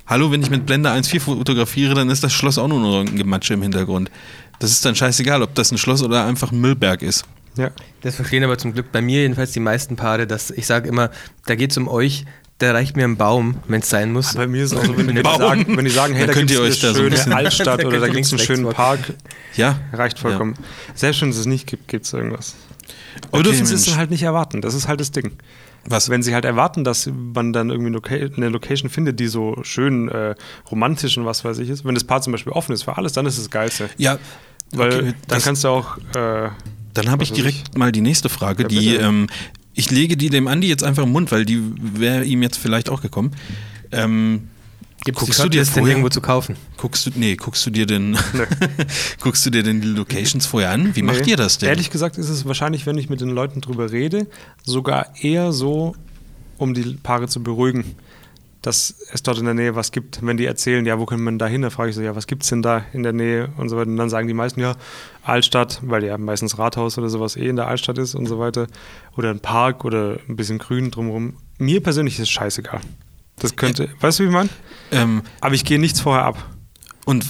[0.07, 3.17] hallo, wenn ich mit Blende 1.4 fotografiere, dann ist das Schloss auch nur noch irgendein
[3.19, 4.11] Gematsche im Hintergrund.
[4.59, 7.25] Das ist dann scheißegal, ob das ein Schloss oder einfach ein Müllberg ist.
[7.57, 7.71] Ja.
[8.03, 11.11] Das verstehen aber zum Glück bei mir jedenfalls die meisten Paare, dass ich sage immer,
[11.47, 12.25] da geht es um euch,
[12.59, 14.35] da reicht mir ein Baum, wenn es sein muss.
[14.35, 16.33] Bei mir ist es auch so, wenn, die, sagen, wenn die sagen, hey, Da da,
[16.35, 18.09] könnt gibt ihr es euch da eine so ein schöne bisschen- Altstadt Da oder da
[18.09, 19.15] gibt es einen schönen Park,
[19.57, 19.79] Ja.
[19.95, 20.55] reicht vollkommen.
[20.95, 22.55] Selbst wenn es es nicht gibt, gibt es irgendwas.
[23.33, 24.61] Wir Okay, dürfen es halt nicht erwarten.
[24.61, 25.33] Das ist halt das Ding.
[25.87, 26.09] Was?
[26.11, 30.09] Wenn sie halt erwarten, dass man dann irgendwie Loca eine Location findet, die so schön
[30.09, 30.35] äh,
[30.71, 33.13] romantisch und was weiß ich ist, wenn das Paar zum Beispiel offen ist für alles,
[33.13, 33.89] dann ist es das Geilste.
[33.97, 34.19] Ja,
[34.73, 35.97] Weil okay, dann kannst du auch.
[36.15, 36.51] Äh,
[36.95, 39.29] Dann habe ich direkt mal die nächste Frage, Ja, die ähm,
[39.75, 42.91] ich lege die dem Andi jetzt einfach im Mund, weil die wäre ihm jetzt vielleicht
[42.91, 43.33] auch gekommen.
[43.93, 44.49] Ähm,
[45.05, 46.57] Gibt es die guckst du dir Shotlists denn vorher- irgendwo zu kaufen?
[46.77, 48.19] guckst du, nee, guckst du dir denn,
[49.21, 50.95] guckst du dir denn die Locations vorher an?
[50.95, 51.31] Wie macht nee.
[51.31, 51.69] ihr das denn?
[51.71, 54.27] Ehrlich gesagt ist es wahrscheinlich, wenn ich mit den Leuten drüber rede,
[54.65, 55.95] sogar eher so,
[56.59, 57.97] um die Paare zu beruhigen,
[58.63, 60.21] dass es dort in der Nähe was gibt.
[60.21, 61.63] Wenn die erzählen, ja, wo können wir denn da hin?
[61.63, 63.77] Dann frage ich so, ja, was gibt es denn da in der Nähe und so
[63.79, 63.89] weiter.
[63.89, 64.77] Und dann sagen die meisten, ja,
[65.23, 68.67] Altstadt, weil ja meistens Rathaus oder sowas eh in der Altstadt ist und so weiter.
[69.17, 71.39] Oder ein Park oder ein bisschen Grün drumherum.
[71.57, 72.83] Mir persönlich ist es scheißegal.
[73.41, 74.49] Das könnte, weißt du, wie ich meine?
[74.93, 76.47] Ähm, Aber ich gehe nichts vorher ab.
[77.05, 77.25] und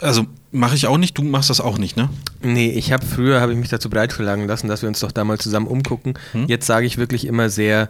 [0.00, 2.08] also mache ich auch nicht, du machst das auch nicht, ne?
[2.40, 5.24] Nee, ich habe früher habe ich mich dazu breitschlagen lassen, dass wir uns doch da
[5.24, 6.14] mal zusammen umgucken.
[6.32, 6.46] Hm?
[6.46, 7.88] Jetzt sage ich wirklich immer sehr,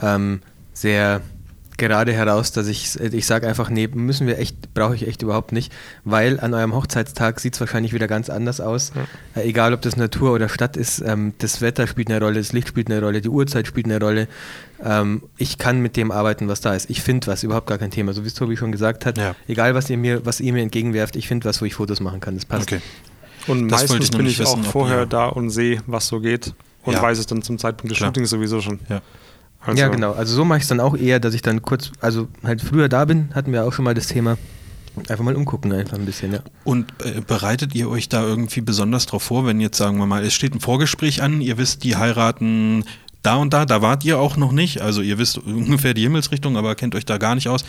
[0.00, 0.40] ähm,
[0.72, 1.20] sehr
[1.80, 5.50] gerade heraus, dass ich, ich sage einfach, nee, müssen wir echt, brauche ich echt überhaupt
[5.50, 5.72] nicht,
[6.04, 8.92] weil an eurem Hochzeitstag sieht es wahrscheinlich wieder ganz anders aus.
[9.34, 12.52] Äh, egal, ob das Natur oder Stadt ist, ähm, das Wetter spielt eine Rolle, das
[12.52, 14.28] Licht spielt eine Rolle, die Uhrzeit spielt eine Rolle.
[14.84, 16.88] Ähm, ich kann mit dem arbeiten, was da ist.
[16.88, 18.12] Ich finde was, überhaupt gar kein Thema.
[18.12, 19.34] So wie es Tobi schon gesagt hat, Ja.
[19.48, 22.20] egal was ihr mir, was ihr mir entgegenwerft, ich finde was, wo ich Fotos machen
[22.20, 22.34] kann.
[22.36, 22.70] Das passt.
[22.72, 22.80] Okay.
[23.46, 26.06] Und Das meistens ich bin ich auch wissen, ob vorher ihr- da und sehe, was
[26.06, 26.54] so geht.
[26.84, 27.02] Und Ja.
[27.02, 28.08] weiß es dann zum Zeitpunkt des Klar.
[28.08, 28.80] Shootings sowieso schon.
[28.88, 29.02] Ja.
[29.60, 30.12] Also, Ja, genau.
[30.12, 32.88] Also so mache ich es dann auch eher, dass ich dann kurz, also halt früher
[32.88, 34.38] da bin, hatten wir auch schon mal das Thema.
[35.08, 36.40] Einfach mal umgucken, einfach ein bisschen, ja.
[36.64, 40.24] Und äh, bereitet ihr euch da irgendwie besonders drauf vor, wenn jetzt sagen wir mal,
[40.24, 42.84] es steht ein Vorgespräch an, ihr wisst, die heiraten
[43.22, 46.56] da und da, da wart ihr auch noch nicht, also ihr wisst ungefähr die Himmelsrichtung,
[46.56, 47.64] aber kennt euch da gar nicht aus.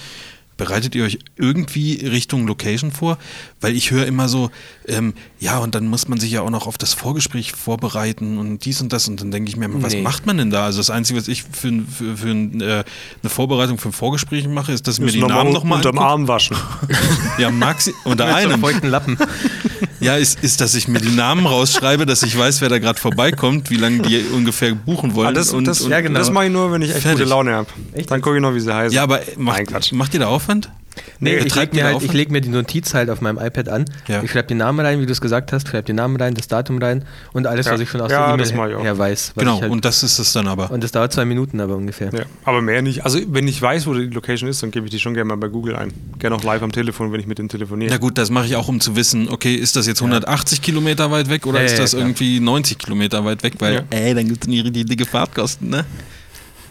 [0.58, 3.18] Bereitet ihr euch irgendwie Richtung Location vor?
[3.62, 4.52] Weil ich höre immer so,
[4.88, 8.64] ähm, ja, und dann muss man sich ja auch noch auf das Vorgespräch vorbereiten und
[8.66, 9.08] dies und das.
[9.08, 10.02] Und dann denke ich mir, immer, was Nee.
[10.02, 10.66] macht man denn da?
[10.66, 12.84] Also das Einzige, was ich für, für, für ein, äh,
[13.24, 15.78] eine Vorbereitung für ein Vorgespräch mache, ist, dass ich mir die noch Namen mal nochmal
[15.78, 16.56] unterm Arm waschen.
[17.40, 18.60] Ja, maxi unter einem.
[18.62, 19.18] feuchten Lappen.
[20.02, 23.00] Ja, ist, ist, dass ich mir die Namen rausschreibe, dass ich weiß, wer da gerade
[23.00, 25.28] vorbeikommt, wie lange die ungefähr buchen wollen.
[25.30, 26.18] Ah, das und, das, und, ja, genau.
[26.18, 27.20] das mache ich nur, wenn ich echt Fertig.
[27.20, 27.68] gute Laune habe.
[28.08, 28.96] Dann gucke ich noch, wie sie heißen.
[28.96, 30.72] ja, aber macht, macht ihr da Aufwand?
[31.20, 33.70] Nee, ich betreibt lege mir, halt, ich leg mir die Notiz halt auf meinem iPad
[33.70, 33.86] an.
[34.08, 34.22] Ja.
[34.24, 36.48] Ich schreibe den Namen rein, wie du es gesagt hast, schreibe den Namen rein, das
[36.50, 37.74] Datum rein und alles, Ja.
[37.74, 38.84] was ich schon aus Ja, der das E-Mail ich her, auch.
[38.84, 39.32] her weiß.
[39.36, 40.70] was Genau, ich halt, und das ist es dann aber.
[40.72, 42.10] und das dauert zwei Minuten aber ungefähr.
[42.14, 43.06] Ja, aber mehr nicht.
[43.06, 45.38] Also, wenn ich weiß, wo die Location ist, dann gebe ich die schon gerne mal
[45.38, 45.94] bei Google ein.
[46.20, 47.92] Gerne auch live am Telefon, wenn ich mit denen telefoniere.
[47.92, 51.10] Na gut, das mache ich auch, um zu wissen, okay, ist das jetzt 180 Kilometer
[51.12, 53.54] weit weg oder Ja, ist das irgendwie 90 Kilometer weit weg?
[53.60, 53.82] Weil, Ja.
[53.92, 55.86] ey, dann gibt es die, die dicke Fahrtkosten, ne?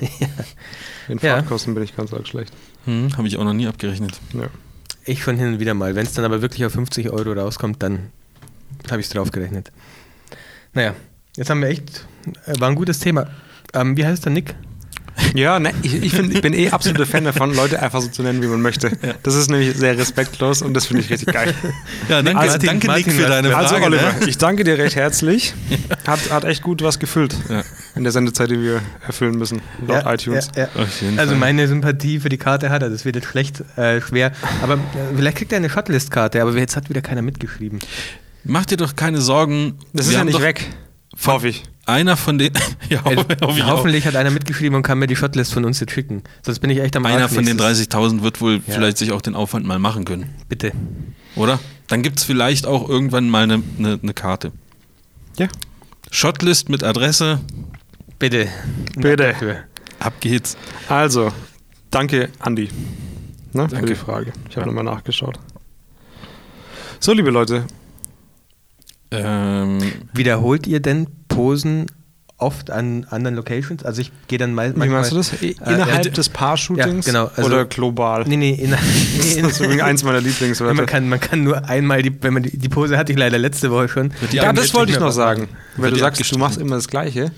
[1.09, 1.35] In Ja.
[1.37, 2.53] Fahrtkosten bin ich ganz arg schlecht.
[2.85, 4.19] Hm, Habe ich auch noch nie abgerechnet.
[4.33, 4.49] Ja.
[5.05, 5.95] Ich schon hin und wieder mal.
[5.95, 8.11] Wenn es dann aber wirklich auf 50 Euro rauskommt, dann
[8.91, 9.73] habe ich es draufgerechnet.
[10.73, 10.95] Naja,
[11.37, 12.07] jetzt haben wir echt,
[12.47, 13.27] äh, war ein gutes Thema.
[13.75, 14.55] Ähm, wie heißt der Nick?
[15.35, 18.23] Ja, ne, ich, ich, find, ich bin eh absoluter Fan davon, Leute einfach so zu
[18.23, 18.91] nennen, wie man möchte.
[19.23, 21.55] Das ist nämlich sehr respektlos und das finde ich richtig geil.
[22.09, 23.85] Ja, danke, Martin, danke Martin, Nick, für deine Also Frage.
[23.87, 24.27] Oliver, ne?
[24.29, 25.55] ich danke dir recht herzlich.
[26.07, 27.63] Hat, hat echt gut was gefüllt Ja.
[27.95, 30.49] in der Sendezeit, die wir erfüllen müssen, laut iTunes.
[30.57, 30.83] Ja, ja.
[30.83, 34.01] Auf jeden Also meine Sympathie für die Karte hat er, das wird jetzt schlecht, äh,
[34.01, 34.33] schwer.
[34.63, 34.79] Aber äh,
[35.17, 37.79] vielleicht kriegt er eine Shotlist-Karte, aber jetzt hat wieder keiner mitgeschrieben.
[38.45, 39.79] Mach dir doch keine Sorgen.
[39.93, 40.67] Das Wir ist ja nicht doch- weg.
[41.27, 41.63] Hoffe ich.
[41.91, 42.53] Einer von den.
[42.89, 43.69] ja, Ey, hoffe ich auch.
[43.69, 46.23] hoffentlich hat einer mitgeschrieben und kann mir die Shotlist von uns jetzt schicken.
[46.43, 48.75] Sonst bin ich echt am Einer Arsch von den nächstes- 30.000 wird wohl Ja.
[48.75, 50.73] vielleicht sich auch den Aufwand mal machen können, Bitte.
[51.37, 51.59] oder?
[51.89, 54.53] Dann gibt es vielleicht auch irgendwann mal eine, eine, eine Karte.
[55.39, 55.49] Ja.
[56.11, 57.41] Shotlist mit Adresse,
[58.19, 58.49] Bitte.
[58.97, 59.35] Bitte.
[59.99, 60.57] Ab geht's.
[60.89, 61.33] Also,
[61.91, 62.69] danke, Andi,
[63.53, 63.87] ne, für Danke.
[63.87, 64.33] die Frage.
[64.49, 64.73] Ich habe Ja.
[64.73, 65.39] nochmal nachgeschaut.
[67.01, 67.65] So, liebe Leute,
[69.13, 69.79] Ähm,
[70.13, 71.87] Wiederholt ihr denn Posen
[72.37, 73.85] oft an anderen Locations?
[73.85, 75.33] Also ich gehe dann mal wie meinst du das?
[75.43, 78.25] I- Äh, Innerhalb ja, des Paar-Shootings ja, genau, also- oder global?
[78.27, 78.71] Nee, nee, in,
[79.41, 80.75] Das ist übrigens eins meiner Lieblingswörter.
[80.75, 83.39] man, kann, man kann nur einmal, die, wenn man die, die Pose hatte ich leider
[83.39, 84.13] letzte Woche schon.
[84.33, 85.49] Ja, das wollte ich noch sagen.
[85.77, 87.31] Wird du sagst, du machst immer das Gleiche,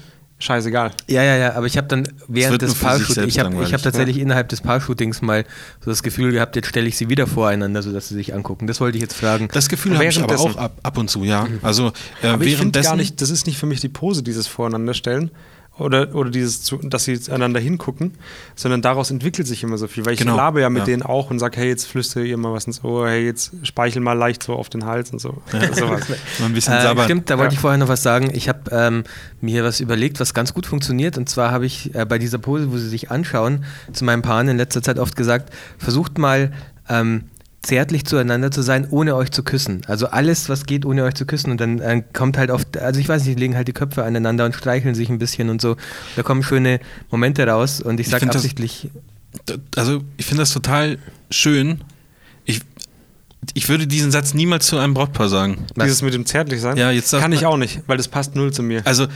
[0.42, 0.92] scheißegal.
[1.08, 4.48] Ja, ja, ja, aber ich habe dann während des Paar-Shootings, ich habe hab tatsächlich innerhalb
[4.48, 5.44] des Paar-Shootings mal
[5.80, 8.66] so das Gefühl gehabt, jetzt stelle ich sie wieder voreinander, sodass sie sich angucken.
[8.66, 9.48] Das wollte ich jetzt fragen.
[9.52, 11.46] das Gefühl habe ich aber auch ab, ab und zu, ja.
[11.62, 12.90] Also äh, Aber währenddessen.
[12.90, 15.30] gar nicht, das ist nicht für mich die Pose, dieses Voreinanderstellen
[15.78, 18.12] oder, oder dieses, zu, dass sie einander hingucken,
[18.54, 20.04] sondern daraus entwickelt sich immer so viel.
[20.04, 20.84] Weil ich Genau, labe ja mit ja.
[20.84, 24.02] denen auch und sage, hey, jetzt flüstere ihr mal was ins Ohr, hey, jetzt speichel
[24.02, 25.42] mal leicht so auf den Hals und so.
[25.72, 26.08] Sowas.
[26.40, 27.56] Mal ein bisschen Äh, stimmt, da wollte Ja.
[27.56, 28.30] ich vorher noch was sagen.
[28.34, 29.04] Ich habe ähm,
[29.40, 31.16] mir was überlegt, was ganz gut funktioniert.
[31.16, 34.48] Und zwar habe ich äh, bei dieser Pose, wo sie sich anschauen, zu meinem Paaren
[34.48, 36.52] in letzter Zeit oft gesagt, versucht mal
[36.88, 37.24] ähm,
[37.62, 39.82] zärtlich zueinander zu sein, ohne euch zu küssen.
[39.86, 41.50] Also alles, was geht, ohne euch zu küssen.
[41.52, 44.02] Und dann äh, kommt halt oft, also ich weiß nicht, die legen halt die Köpfe
[44.04, 45.76] aneinander und streicheln sich ein bisschen und so.
[46.16, 47.80] Da kommen schöne Momente raus.
[47.80, 48.88] Und ich sage das- absichtlich,
[49.48, 50.98] D- also ich finde das total
[51.30, 51.80] schön.
[52.44, 52.60] Ich,
[53.54, 55.64] ich würde diesen Satz niemals zu einem Brautpaar sagen.
[55.80, 58.52] Dieses mit dem zärtlich sein, Ja, jetzt kann ich auch nicht, weil das passt null
[58.52, 58.82] zu mir.
[58.84, 59.06] Also,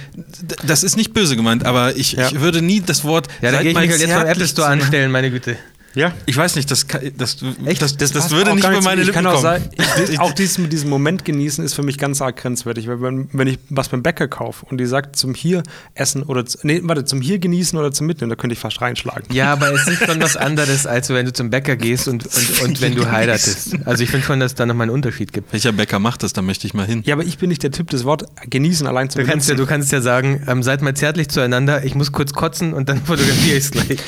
[0.64, 2.28] das ist nicht böse gemeint, aber ich, Ja.
[2.28, 3.26] ich würde nie das Wort.
[3.42, 5.56] ja, da gehe ich mich halt jetzt beim Apple Store anstellen, meine Güte.
[5.96, 7.82] Ja, Ich weiß nicht, das, kann- das, Echt?
[7.82, 9.42] das, das, das würde nicht über meine Lippen kann auch kommen.
[9.42, 9.64] sagen,
[10.08, 13.28] ich, auch dieses mit diesem Moment genießen ist für mich ganz arg grenzwertig, weil wenn,
[13.32, 15.62] wenn ich was beim Bäcker kaufe und die sagt zum hier
[15.94, 19.24] essen oder nee, warte, zum hier genießen oder zum mitnehmen, da könnte ich fast reinschlagen.
[19.34, 22.62] Ja, aber es ist schon was anderes, als wenn du zum Bäcker gehst und, und,
[22.62, 23.74] und wenn du heiratest.
[23.86, 25.52] Also ich finde schon, dass es da nochmal einen Unterschied gibt.
[25.52, 26.32] Welcher Bäcker macht das?
[26.34, 27.02] Da möchte ich mal hin.
[27.06, 29.54] Ja, aber ich bin nicht der Typ, das Wort genießen allein zu Du kannst ja,
[29.54, 33.00] du kannst ja sagen, ähm, seid mal zärtlich zueinander, ich muss kurz kotzen und dann
[33.04, 33.98] fotografiere ich es gleich.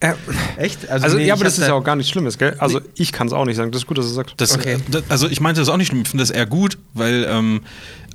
[0.00, 0.14] Äh,
[0.56, 0.88] Echt?
[0.88, 2.54] also, nee, ja, aber das ist ja auch gar nichts Schlimmes, gell?
[2.58, 3.72] Also ich kann es auch nicht sagen.
[3.72, 4.34] Das ist gut, dass du sagst.
[4.36, 4.74] Das, Okay.
[4.74, 7.26] äh, das, also ich meinte das auch nicht schlimm, ich finde das eher gut, weil
[7.28, 7.62] ähm,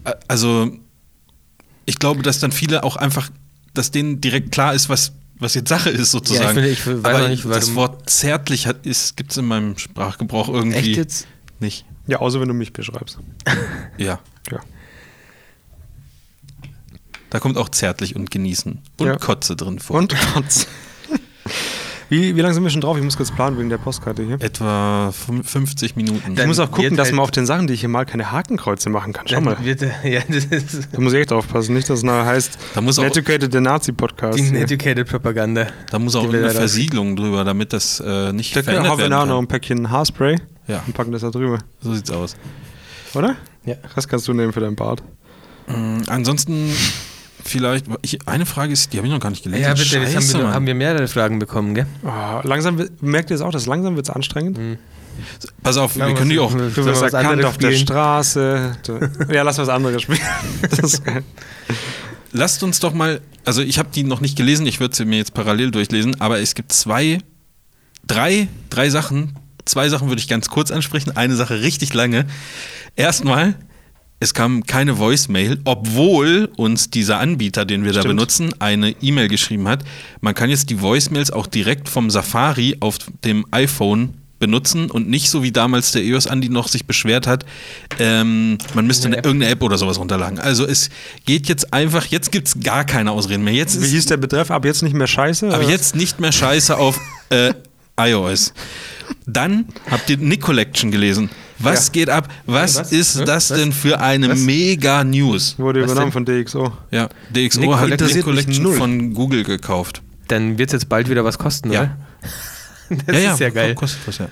[0.06, 0.72] äh, also
[1.86, 3.30] ich glaube, dass dann viele auch einfach,
[3.74, 6.58] dass denen direkt klar ist, was, was jetzt Sache ist sozusagen.
[6.58, 9.38] Ja, ich finde- ich weiß Aber auch nicht, das Wort zärtlich hat, ist, gibt es
[9.38, 11.28] in meinem Sprachgebrauch irgendwie Echt jetzt?
[11.60, 11.86] nicht.
[12.08, 13.18] Ja, außer wenn du mich beschreibst.
[13.98, 14.20] Ja,
[14.50, 14.60] Ja.
[17.30, 19.18] da kommt auch zärtlich und genießen und Ja.
[19.18, 19.98] Kotze drin vor.
[19.98, 20.68] Und Kotz.
[22.14, 22.96] Wie, wie lange sind wir schon drauf?
[22.96, 24.36] Ich muss kurz planen wegen der Postkarte hier.
[24.40, 26.22] Etwa fün- 50 Minuten.
[26.34, 27.90] Ich Dann muss auch gucken, wird dass halt- man auf den Sachen, die ich hier
[27.90, 29.28] mal keine Hakenkreuze machen kann.
[29.28, 29.58] Schau Dann mal.
[29.66, 31.74] wird, ja, das ist Da muss ich echt aufpassen.
[31.74, 34.38] Nicht, dass es nachher heißt, Da muss auch- Educated, der Nazi-Podcast.
[34.38, 34.62] die hier.
[34.62, 35.66] Educated Propaganda.
[35.90, 38.76] Da muss auch Die wir irgendeine da- Versiegelung drüber, damit das äh, nicht Da können
[38.76, 39.44] verändert wir werden nachher noch kann.
[39.46, 40.38] ein Päckchen Haarspray
[40.68, 41.58] Ja, und packen das da drüber.
[41.82, 42.36] so sieht's aus.
[43.16, 43.38] Oder?
[43.66, 43.74] Ja.
[43.96, 45.02] Was kannst du nehmen für deinen Bart?
[45.68, 46.70] Mm, ansonsten
[47.44, 49.64] vielleicht, ich, eine Frage ist, die habe ich noch gar nicht gelesen.
[49.64, 51.86] Ja, bitte, jetzt haben Scheiße, wir, haben wir mehrere Fragen bekommen, gell?
[52.04, 54.60] Oh, langsam, wird- merkt ihr es auch, dass langsam wird es anstrengend?
[55.62, 56.52] Pass auf, Ja, wir können die auch.
[56.54, 57.82] Du wirst erkannt anderes auf der spielen?
[57.86, 58.78] Straße.
[59.32, 60.20] Ja, lass was anderes spielen.
[62.32, 65.18] Lasst uns doch mal, also ich habe die noch nicht gelesen, ich würde sie mir
[65.18, 67.20] jetzt parallel durchlesen, aber es gibt zwei,
[68.08, 69.38] drei, drei Sachen.
[69.66, 72.26] Zwei Sachen würde ich ganz kurz ansprechen, eine Sache richtig lange.
[72.96, 73.54] Erstmal,
[74.24, 78.16] es kam keine Voicemail, obwohl uns dieser Anbieter, den wir da Stimmt.
[78.16, 79.84] benutzen, eine E-Mail geschrieben hat.
[80.22, 85.30] Man kann jetzt die Voicemails auch direkt vom Safari auf dem iPhone benutzen und nicht
[85.30, 87.46] so wie damals der EOS Andi noch sich beschwert hat,
[88.00, 89.26] ähm, man müsste eine, App.
[89.26, 90.40] irgendeine App oder sowas runterladen.
[90.40, 90.90] Also es
[91.26, 93.54] geht jetzt einfach, jetzt gibt es gar keine Ausreden mehr.
[93.54, 94.52] Jetzt Wie ist hieß der Betreff?
[94.52, 95.48] Ab jetzt nicht mehr scheiße?
[95.48, 95.70] aber oder?
[95.70, 96.98] jetzt nicht mehr scheiße auf
[97.30, 97.54] äh,
[98.00, 98.54] iOS.
[99.26, 101.30] Dann habt ihr Nick Collection gelesen.
[101.60, 101.92] Was Ja.
[101.94, 102.28] geht ab?
[102.46, 102.92] Was, Was?
[102.92, 103.58] ist das Was?
[103.58, 104.40] denn für eine Was?
[104.40, 105.56] mega News?
[105.58, 106.74] Wurde übernommen von DxO.
[106.92, 110.02] Ja, DxO Nick hat mich Collection von Google gekauft.
[110.28, 111.82] Dann wird es jetzt bald wieder was kosten, Ja.
[111.82, 111.98] oder?
[113.08, 113.76] Das ist ja geil.
[113.76, 114.28] Kostet was, ja.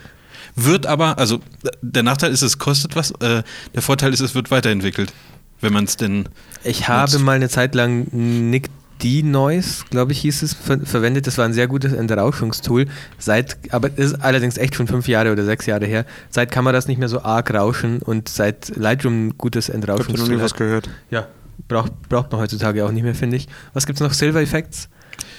[0.55, 1.39] Wird aber, also
[1.81, 3.11] der Nachteil ist, es kostet was.
[3.21, 3.43] Äh,
[3.73, 5.13] der Vorteil ist, es wird weiterentwickelt,
[5.61, 6.27] wenn man es denn.
[6.63, 7.23] Ich habe Nutzt.
[7.23, 8.69] mal eine Zeit lang Nick
[9.03, 11.27] D-Noise, glaube ich, hieß es, ver verwendet.
[11.27, 12.85] Das war ein sehr gutes Entrauschungstool.
[13.17, 16.05] Seit, aber das ist allerdings echt schon fünf Jahre oder sechs Jahre her.
[16.29, 19.75] Seit kann man das nicht mehr so arg rauschen und seit Lightroom ein gutes Ich
[19.75, 20.89] habe noch Entrauschungstool nie was gehört.
[21.09, 21.27] Ja,
[21.67, 23.47] braucht, braucht man heutzutage auch nicht mehr, finde ich.
[23.73, 24.13] Was gibt es noch?
[24.13, 24.89] Silver Effects?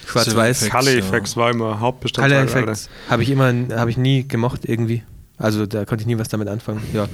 [0.06, 0.68] Schwarz-Weiß?
[0.68, 0.80] Ja.
[0.80, 2.40] Effects war immer Hauptbestandteil.
[2.40, 2.62] Alter.
[2.62, 2.88] Effects.
[3.08, 5.02] Habe ich immer, habe ich nie gemocht irgendwie.
[5.38, 6.82] Also da konnte ich nie was damit anfangen.
[6.92, 7.08] Ja.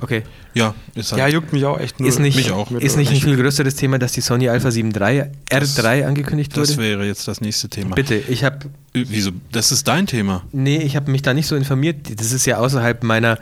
[0.00, 0.22] Okay.
[0.54, 1.20] Ja, ist halt.
[1.20, 2.08] Ja, juckt mich auch echt nur.
[2.08, 2.70] Ist nicht, mich auch.
[2.70, 6.70] ist nicht ein viel größeres Thema, dass die Sony Alpha 7 III R3 angekündigt das
[6.70, 6.82] wurde?
[6.82, 7.94] wäre jetzt das nächste Thema.
[7.94, 9.32] Bitte, ich habe Wieso?
[9.52, 10.44] Das ist dein Thema.
[10.52, 12.18] nee, ich habe mich da nicht so informiert.
[12.20, 13.38] Das ist ja außerhalb meiner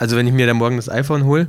[0.00, 1.48] also wenn ich mir da morgen das iPhone hole,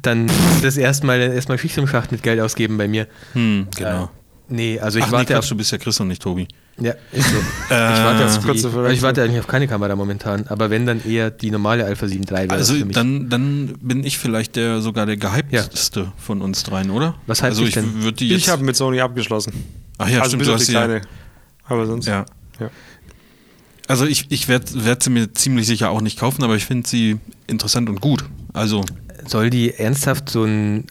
[0.00, 3.06] dann ist das erstmal erstmal Schicht im Schacht mit Geld ausgeben bei mir.
[3.32, 4.04] Hm, genau.
[4.04, 4.08] Äh,
[4.48, 6.48] nee, also ich Ach nee, warte Quatsch, auf du bist ja Chris und nicht Tobi.
[6.80, 7.36] Ja, ist so.
[7.36, 10.86] ich, Äh, warte auf kurze die, ich warte eigentlich auf keine Kamera momentan, aber wenn
[10.86, 12.94] dann eher die normale Alpha 7 III wäre Also das für mich.
[12.94, 17.14] dann, dann bin ich vielleicht der sogar der gehypteste von uns dreien, oder?
[17.26, 18.14] Was hypt also ich denn?
[18.16, 18.38] die jetzt.
[18.38, 19.52] Ich habe mit Sony abgeschlossen.
[19.98, 20.84] Ach ja, also stimmt, du auf hast die die ja.
[20.84, 21.00] kleine.
[21.64, 22.06] Aber sonst.
[22.06, 22.24] Ja.
[22.58, 22.70] Ja.
[23.86, 26.88] Also ich, ich werde werd sie mir ziemlich sicher auch nicht kaufen, aber ich finde
[26.88, 28.24] sie interessant und gut.
[28.52, 28.84] Also
[29.26, 30.86] Soll die ernsthaft so ein,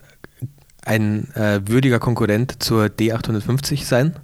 [0.86, 4.16] ein äh, würdiger Konkurrent zur D850 sein?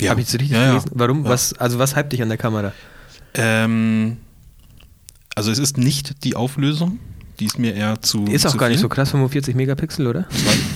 [0.00, 0.10] Ja.
[0.10, 0.68] Habe ich das richtig Ja, ja.
[0.70, 0.90] gelesen?
[0.94, 1.24] Warum?
[1.24, 1.30] Ja.
[1.30, 2.72] Was, also was hypt dich an der Kamera?
[3.34, 4.16] ähm,
[5.34, 6.98] also es ist nicht die Auflösung,
[7.38, 8.82] die ist mir eher zu Ist auch zu gar nicht viel.
[8.82, 10.26] so krass, 45 Megapixel, oder?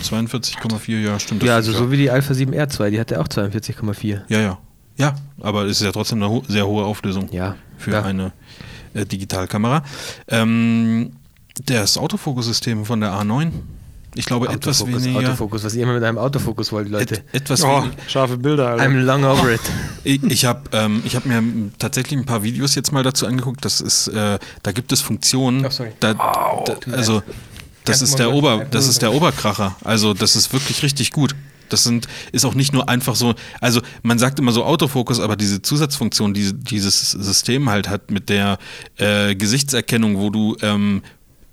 [0.03, 1.43] Zwei- 42,4, ja, stimmt.
[1.43, 4.23] ja, also so wie die Alpha 7R2, die hatte auch 42,4.
[4.29, 4.59] Ja, ja.
[4.99, 8.03] Ja, aber es ist ja trotzdem eine ho sehr hohe Auflösung Ja, für ja.
[8.03, 8.33] eine
[8.95, 9.83] äh, Digitalkamera.
[10.29, 11.13] Ähm,
[11.65, 13.51] das Autofokussystem von der A9,
[14.15, 15.29] ich glaube etwas Autofokus, weniger.
[15.31, 17.17] Autofokus, was ihr immer mit einem Autofokus wollt, Leute.
[17.33, 17.97] Et, etwas Oh, weniger.
[18.09, 18.85] scharfe Bilder, Alter.
[18.85, 19.61] I'm long over it.
[20.05, 21.41] Ich, ich habe ähm, ich hab mir
[21.79, 23.65] tatsächlich ein paar Videos jetzt mal dazu angeguckt.
[23.65, 25.65] Das ist, äh, da gibt es Funktionen.
[25.65, 25.93] Ach, sorry.
[26.01, 27.23] Da, da, also
[27.85, 29.77] das ist der Ober, das ist der Oberkracher.
[29.85, 31.35] Also das ist wirklich richtig gut.
[31.69, 35.37] Das sind, ist auch nicht nur einfach so, also man sagt immer so Autofokus, aber
[35.37, 38.59] diese Zusatzfunktion, die dieses System halt hat mit der
[38.99, 41.03] äh, Gesichtserkennung, wo du ähm,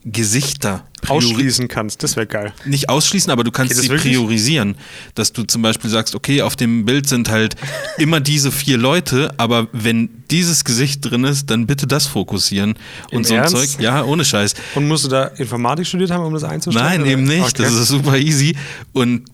[0.03, 2.53] Gesichter Ausschließen kannst, das wäre geil.
[2.65, 4.13] nicht ausschließen, aber du kannst sie wirklich?
[4.13, 4.75] priorisieren.
[5.15, 7.55] Dass du zum Beispiel sagst, okay, auf dem Bild sind halt
[7.97, 12.75] immer diese vier Leute, aber wenn dieses Gesicht drin ist, dann bitte das fokussieren.
[13.11, 13.55] Und Im so ein Ernst?
[13.55, 14.53] Zeug, ja, ohne Scheiß.
[14.75, 16.85] Und musst du da Informatik studiert haben, um das einzustellen?
[16.85, 17.11] Nein, oder?
[17.11, 17.59] eben nicht.
[17.59, 17.63] Okay.
[17.63, 18.55] Das ist super easy.
[18.93, 19.25] Und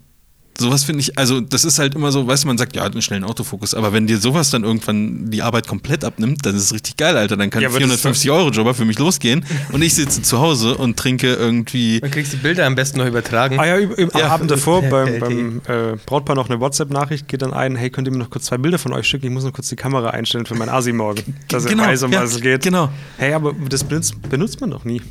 [0.57, 3.01] sowas finde ich, also das ist halt immer so, weißt du, man sagt, ja, einen
[3.01, 6.73] schnellen Autofokus, aber wenn dir sowas dann irgendwann die Arbeit komplett abnimmt, dann ist es
[6.73, 7.37] richtig geil, Alter.
[7.37, 10.39] Dann kann Ja, ein aber das ist 450-Euro-Jobber für mich losgehen und ich sitze zu
[10.39, 11.99] Hause und trinke irgendwie.
[11.99, 13.59] Dann kriegst du die Bilder am besten noch übertragen.
[13.59, 14.27] Ah ja, über- am Ja.
[14.29, 18.11] Abend davor beim, beim äh, Brautpaar noch eine WhatsApp-Nachricht, geht dann ein, hey, könnt ihr
[18.11, 19.25] mir noch kurz zwei Bilder von euch schicken?
[19.27, 22.03] Ich muss noch kurz die Kamera einstellen für mein Asi morgen, dass Genau, er weiß,
[22.03, 22.63] um ja, was es geht.
[22.63, 22.89] genau.
[23.17, 25.01] Hey, aber das benutzt, benutzt man doch nie.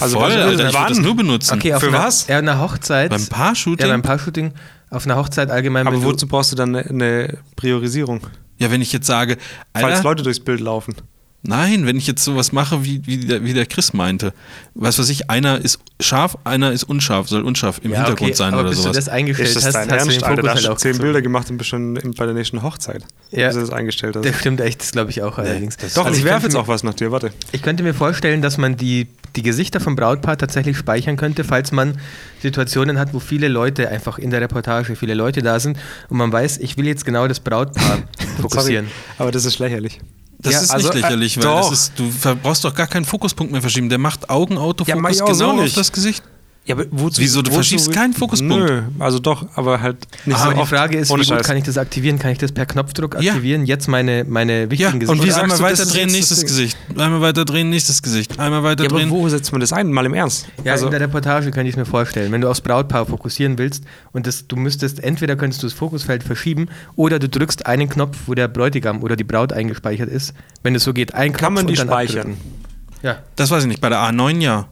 [0.00, 0.88] Also Voll, was- Alter, ich würde wann?
[0.88, 1.54] das nur benutzen.
[1.54, 2.26] Okay, auf Für einer, was?
[2.26, 3.10] Ja, einer Hochzeit.
[3.10, 3.86] Beim Paar-Shooting?
[3.86, 4.52] Ja, beim Paar-Shooting.
[4.90, 5.86] Auf einer Hochzeit allgemein.
[5.86, 8.20] Aber wozu brauchst du dann eine, eine Priorisierung?
[8.58, 9.36] Ja, wenn ich jetzt sage,
[9.74, 10.94] Falls Alter, Leute durchs Bild laufen.
[11.42, 14.32] Nein, wenn ich jetzt sowas mache, wie, wie, der, wie der Chris meinte.
[14.74, 18.36] Was weiß ich, einer ist scharf, einer ist unscharf, soll unscharf im ja, Hintergrund okay,
[18.36, 18.92] sein aber oder bis sowas.
[18.92, 20.20] du das eingestellt Ist das hast, dein hast du Ernst, den?
[20.28, 21.04] Fokus Da hast halt du auch zehn gezogen.
[21.06, 23.04] Bilder gemacht und bist schon in- bei der nächsten Hochzeit.
[23.30, 23.46] Ja.
[23.46, 24.24] Bis du das eingestellt hast.
[24.24, 25.76] Das stimmt echt, das glaube ich auch allerdings.
[25.76, 27.32] das- Doch, Also ich werfe jetzt auch was nach dir, warte.
[27.52, 29.06] Ich könnte mir vorstellen, dass man die,
[29.36, 31.98] die Gesichter vom Brautpaar tatsächlich speichern könnte, falls man
[32.42, 35.78] Situationen hat, wo viele Leute einfach in der Reportage, viele Leute da sind
[36.08, 37.98] und man weiß, ich will jetzt genau das Brautpaar
[38.40, 38.86] fokussieren.
[38.86, 40.00] Sorry, aber das ist lächerlich.
[40.38, 42.12] Das Ja, ist also, nicht lächerlich, äh, weil ist, du
[42.42, 43.88] brauchst doch gar keinen Fokuspunkt mehr verschieben.
[43.88, 46.22] Der macht Augenautofokus Ja, genau auf das Gesicht.
[46.66, 47.42] Ja, aber wozu, Wieso?
[47.42, 48.68] Du verschiebst keinen Fokuspunkt.
[48.68, 50.66] Nö, also doch, aber halt nicht Aber so die.
[50.66, 51.46] Frage ist, Ohne wie gut Scheiß.
[51.46, 52.18] kann ich das aktivieren?
[52.18, 53.32] Kann ich das per Knopfdruck Ja.
[53.34, 53.66] aktivieren?
[53.66, 55.24] Jetzt meine, meine Ja, wichtigen und Gesichter.
[55.24, 56.42] wie sagst einmal du, das weiter drehen, nächstes?
[56.42, 56.76] Gesicht.
[56.96, 58.38] Einmal weiter drehen, nächstes Gesicht.
[58.40, 59.10] Einmal weiter Ja, aber drehen.
[59.10, 59.92] wo setzt man das ein?
[59.92, 60.46] Mal im Ernst.
[60.64, 62.32] Ja, also, in der Reportage könnte ich es mir vorstellen.
[62.32, 66.24] Wenn du aufs Brautpaar fokussieren willst und das, du müsstest, entweder könntest du das Fokusfeld
[66.24, 70.34] verschieben oder du drückst einen Knopf, wo der Bräutigam oder die Braut eingespeichert ist.
[70.64, 72.18] Wenn es so geht, ein Knopf kann man die und dann speichern?
[72.32, 72.40] abdrücken.
[73.02, 73.18] Ja.
[73.36, 73.80] Das weiß ich nicht.
[73.80, 74.66] Bei der A9 ja.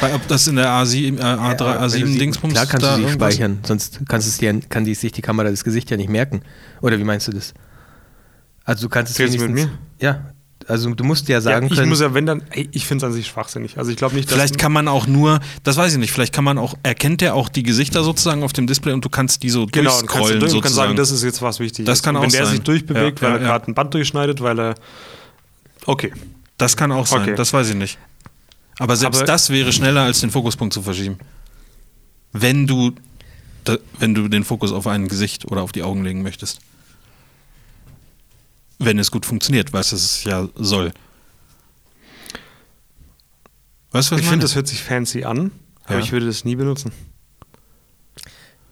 [0.00, 2.66] Bei, ob das in der A7, äh, A3, Ja, wenn du A7 sie- Dingsbums Klar
[2.66, 5.64] kannst da du sie speichern, sonst kannst es dir, kann die, sich die Kamera das
[5.64, 6.42] Gesicht ja nicht merken.
[6.80, 7.54] Oder wie meinst du das?
[8.64, 9.70] Also du kannst es Redest du wenigstens...
[9.70, 10.30] mit Ja,
[10.66, 11.90] also du musst ja sagen ja, ich können...
[11.90, 13.76] muss ja, wenn dann, ey, ich finde es an sich schwachsinnig.
[13.76, 16.32] Also ich glaube nicht, dass Vielleicht kann man auch nur, das weiß ich nicht, vielleicht
[16.32, 19.42] kann man auch, erkennt der auch die Gesichter sozusagen auf dem Display und du kannst
[19.42, 21.60] die so genau, dann kannst du durchscrollen durch und kannst sagen, das ist jetzt was
[21.60, 21.84] wichtig.
[21.84, 22.54] Das kann Und Wenn auch der sein.
[22.54, 23.48] sich durchbewegt, Ja, weil ja, er ja.
[23.48, 24.74] gerade ein Band durchschneidet, weil er
[25.86, 26.12] Okay.
[26.56, 27.34] das kann auch sein, Okay.
[27.36, 27.98] das weiß ich nicht.
[28.78, 31.18] Aber selbst Aber- das wäre schneller als den Fokuspunkt zu verschieben.
[32.32, 32.92] Wenn du,
[33.98, 36.58] wenn du den Fokus auf ein Gesicht oder auf die Augen legen möchtest.
[38.80, 40.92] Wenn es gut funktioniert, was es ja soll.
[43.92, 45.52] Weißt du, was Ich finde, das hört sich fancy an,
[45.84, 46.00] aber Ja.
[46.00, 46.92] ich würde das nie benutzen.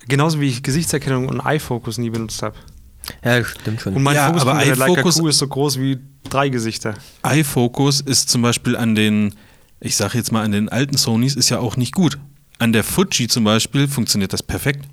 [0.09, 2.57] Genauso wie ich Gesichtserkennung und iFocus nie benutzt habe.
[3.24, 3.94] ja, stimmt schon.
[3.94, 5.98] Und mein Ja, Fokus aber bei der Leica Q ist so groß wie
[6.28, 6.94] drei Gesichter.
[7.24, 9.34] iFocus ist zum Beispiel an den,
[9.83, 12.18] ich sage jetzt mal an den alten Sonys, ist ja auch nicht gut.
[12.59, 14.85] An der Fuji zum Beispiel funktioniert das perfekt.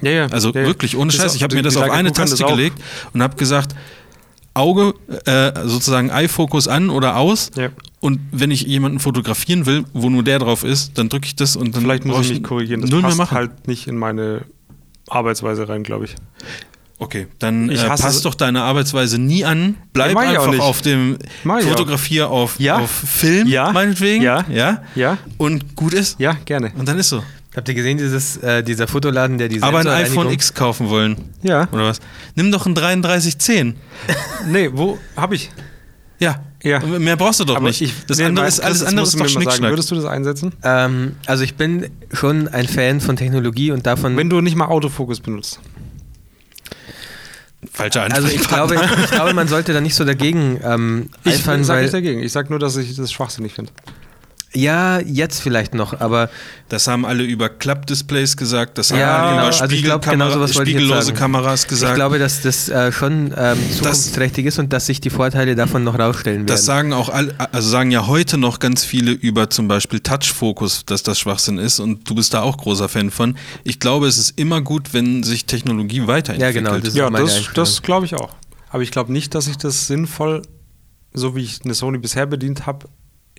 [0.00, 0.26] Ja, ja.
[0.26, 1.32] Also ja, wirklich ohne Scheiß.
[1.32, 2.78] auch- Ich habe mir das auf eine Taste gelegt
[3.12, 3.74] und habe gesagt,
[4.54, 7.70] Auge, äh, sozusagen iFocus an oder aus Ja.
[8.00, 11.56] Und wenn ich jemanden fotografieren will, wo nur der drauf ist, dann drücke ich das
[11.56, 12.80] und dann Vielleicht muss ich mich korrigieren.
[12.80, 13.34] Das passt machen.
[13.36, 14.42] halt nicht in meine
[15.08, 16.14] Arbeitsweise rein, glaube ich.
[17.00, 19.76] Okay, dann Ich äh, passt doch deine Arbeitsweise nie an.
[19.92, 20.60] Bleib auch einfach nicht.
[20.60, 21.16] auf dem.
[21.44, 22.78] Fotografier auf, Ja.
[22.78, 23.70] auf Film, Ja.
[23.72, 24.24] meinetwegen.
[24.24, 24.44] Ja.
[24.48, 24.82] ja.
[24.96, 25.18] Ja?
[25.36, 26.18] Und gut ist.
[26.18, 26.72] Ja, gerne.
[26.76, 27.22] Und dann ist so.
[27.54, 31.16] Habt ihr gesehen, dieses, äh, dieser Fotoladen, der die Aber ein iPhone X kaufen wollen.
[31.42, 31.68] Ja.
[31.72, 32.00] Oder was?
[32.34, 33.76] Nimm doch ein 3310.
[34.48, 35.50] Nee, wo hab ich?
[36.18, 36.42] Ja.
[36.62, 36.80] Ja.
[36.80, 37.80] Mehr brauchst du doch Aber nicht.
[37.80, 39.30] ich, das nee, andere ist alles andere ist doch sagen.
[39.30, 39.70] Schnickschnack.
[39.70, 40.52] Würdest du das einsetzen?
[40.64, 44.16] Ähm, also ich bin schon ein Fan von Technologie und davon.
[44.16, 45.60] Wenn du nicht mal Autofokus benutzt.
[47.72, 51.64] Falscher also ich glaube, ich glaube, man sollte da nicht so dagegen ähm, Ich eifern,
[51.64, 52.22] sage weil nicht dagegen.
[52.22, 53.72] Ich sage nur, dass ich das schwachsinnig finde.
[54.54, 56.30] Ja jetzt vielleicht noch, aber
[56.68, 59.48] Das haben alle über Klappdisplays gesagt, das haben Ja, alle genau.
[59.48, 61.12] über Also ich glaub, Spiegelkamera- genau spiegellose.
[61.14, 61.92] Kameras gesagt.
[61.92, 65.84] ich glaube, dass das äh, schon ähm, zukunftsträchtig ist und dass sich die Vorteile davon
[65.84, 66.46] noch rausstellen werden.
[66.46, 70.84] Das sagen auch alle, also sagen ja heute noch ganz viele über zum Beispiel Touch-Fokus,
[70.86, 73.36] dass das Schwachsinn ist und du bist da auch großer Fan von.
[73.64, 76.54] Ich glaube, es ist immer gut, wenn sich Technologie weiterentwickelt.
[76.66, 78.30] Ja, genau, das Ja, das, das glaube ich auch.
[78.70, 80.42] Aber ich glaube nicht, dass ich das sinnvoll,
[81.14, 82.86] so wie ich eine Sony bisher bedient habe,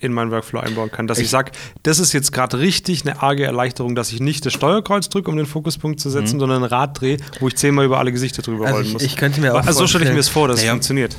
[0.00, 1.06] in meinen Workflow einbauen kann.
[1.06, 4.44] Dass ich, Ich- sage, das ist jetzt gerade richtig eine arge Erleichterung, dass ich nicht
[4.46, 7.84] das Steuerkreuz drücke, um den Fokuspunkt zu setzen, sondern ein Rad drehe, wo ich zehnmal
[7.84, 9.02] über alle Gesichter drüber Also rollen ich- muss.
[9.02, 10.68] ich könnte mir auch also so stelle ich mir es vor, dass Naja.
[10.70, 11.14] es funktioniert.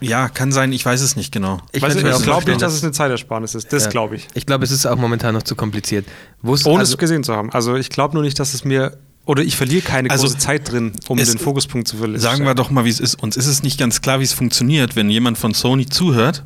[0.00, 1.60] Ja, kann sein, ich weiß es nicht genau.
[1.72, 3.72] ich glaube nicht, dass es eine Zeitersparnis ist.
[3.74, 3.90] Das Ja.
[3.90, 4.26] glaube ich.
[4.32, 6.06] Ich glaube, es ist auch momentan noch zu kompliziert.
[6.40, 7.52] Wo es- Ohne also, es gesehen zu haben.
[7.52, 8.96] Also ich glaube nur nicht, dass es mir.
[9.26, 12.20] Oder ich verliere keine Also, große Zeit drin, um den Fokuspunkt zu verlieren.
[12.20, 13.20] Sagen wir doch mal, wie es ist.
[13.20, 14.94] Uns ist es nicht ganz klar, wie es funktioniert.
[14.96, 16.44] Wenn jemand von Sony zuhört,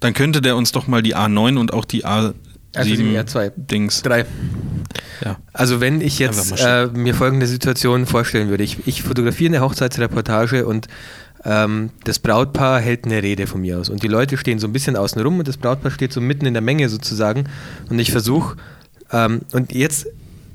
[0.00, 2.34] dann könnte der uns doch mal die A9 und auch die A7
[2.74, 3.52] Also die R2.
[3.56, 4.02] Dings.
[4.02, 4.26] drei.
[5.24, 5.36] Ja.
[5.52, 8.64] Also wenn ich jetzt äh, mir folgende Situation vorstellen würde.
[8.64, 10.88] Ich, ich fotografiere eine Hochzeitsreportage und
[11.44, 13.88] ähm, das Brautpaar hält eine Rede von mir aus.
[13.88, 16.46] Und die Leute stehen so ein bisschen außen rum und das Brautpaar steht so mitten
[16.46, 17.44] in der Menge sozusagen.
[17.90, 18.56] Und ich versuche,
[19.12, 20.06] ähm, und jetzt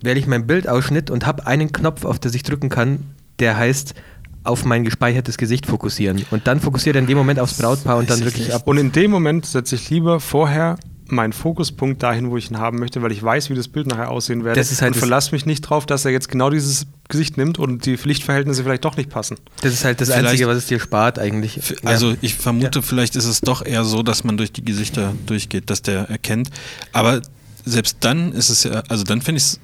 [0.02, 3.00] wähle ich meinen Bildausschnitt und habe einen Knopf, auf den ich drücken kann,
[3.40, 3.96] der heißt
[4.44, 6.26] auf mein gespeichertes Gesicht fokussieren.
[6.32, 8.64] Und dann fokussiert er in dem Moment aufs Brautpaar und dann wirklich ab.
[8.68, 10.78] Und in dem Moment setze ich lieber vorher
[11.08, 14.10] meinen Fokuspunkt dahin, wo ich ihn haben möchte, weil ich weiß, wie das Bild nachher
[14.10, 14.60] aussehen werde.
[14.60, 17.60] Das ist halt und verlasse mich nicht drauf, dass er jetzt genau dieses Gesicht nimmt
[17.60, 19.36] und die Lichtverhältnisse vielleicht doch nicht passen.
[19.62, 21.58] Das ist halt das Vielleicht- Einzige, was es dir spart eigentlich.
[21.58, 21.90] F- Ja.
[21.90, 25.70] Also ich vermute, vielleicht ist es doch eher so, dass man durch die Gesichter durchgeht,
[25.70, 26.50] dass der erkennt.
[26.94, 27.22] Aber
[27.66, 29.60] selbst dann ist es ja, also dann finde ich es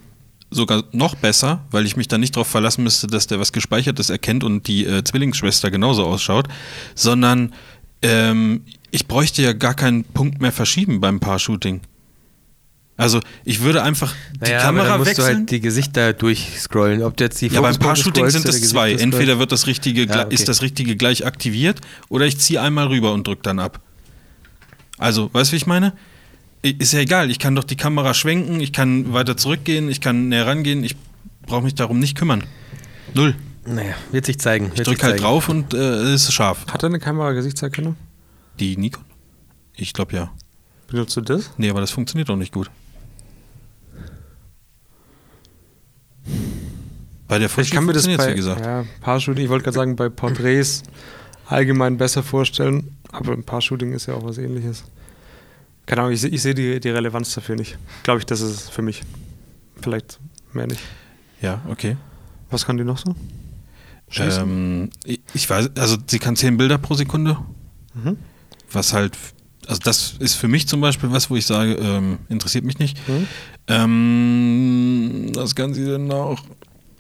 [0.52, 4.10] sogar noch besser, weil ich mich dann nicht darauf verlassen müsste, dass der was Gespeichertes
[4.10, 6.47] erkennt und die äh, Zwillingsschwester genauso ausschaut,
[6.95, 7.54] sondern
[8.02, 11.82] ähm, ich bräuchte ja gar keinen Punkt mehr verschieben beim Paar-Shooting.
[12.97, 15.26] Also ich würde einfach die Naja, aber Kamera dann musst wechseln.
[15.34, 17.02] du halt die Gesichter durchscrollen.
[17.04, 18.91] Ob jetzt die Ja, beim Paar-Shooting sind es zwei.
[18.93, 20.34] Entweder wird das richtige, Ja, gle- okay.
[20.36, 21.80] ist das richtige gleich aktiviert
[22.10, 23.80] oder ich ziehe einmal rüber und drücke dann ab.
[24.97, 25.93] Also, weißt du, wie ich meine?
[26.62, 30.28] Ist ja egal, ich kann doch die Kamera schwenken, ich kann weiter zurückgehen, ich kann
[30.28, 30.95] näher rangehen, ich
[31.45, 32.43] brauche mich darum nicht kümmern.
[33.14, 33.36] Null.
[33.66, 34.72] Naja, wird sich zeigen.
[34.74, 35.24] Ich drücke halt zeigen.
[35.24, 36.66] drauf und äh, es ist scharf.
[36.68, 37.95] Hat er eine Kamera Gesichtserkennung?
[38.60, 39.05] Die Nikon?
[39.76, 40.32] Ich glaube ja.
[40.88, 41.51] Benutzt du das?
[41.57, 42.70] Nee, aber das funktioniert doch nicht gut.
[47.28, 48.66] Bei der Fuji Ich kann mir das bei wie gesagt.
[48.66, 50.84] Ja, Paar-Shooting, ich wollte gerade sagen, bei Porträts
[51.45, 54.84] allgemein besser vorstellen, aber ein Paar-Shooting ist ja auch was ähnliches.
[55.90, 57.76] Keine Ahnung, ich, ich sehe die, die Relevanz dafür nicht.
[58.04, 59.02] Glaube ich, das ist es für mich.
[59.82, 60.20] Vielleicht
[60.54, 60.82] mehr nicht.
[61.42, 61.98] Ja, okay.
[62.52, 63.16] Was kann die noch so?
[64.18, 67.38] Ähm, ich, ich weiß, also sie kann 10 Bilder pro Sekunde,
[67.96, 68.18] Mhm.
[68.72, 69.18] was halt,
[69.66, 72.96] also das ist für mich zum Beispiel was, wo ich sage, ähm, interessiert mich nicht.
[73.08, 73.28] Mhm.
[73.68, 76.40] Ähm, das kann sie dann auch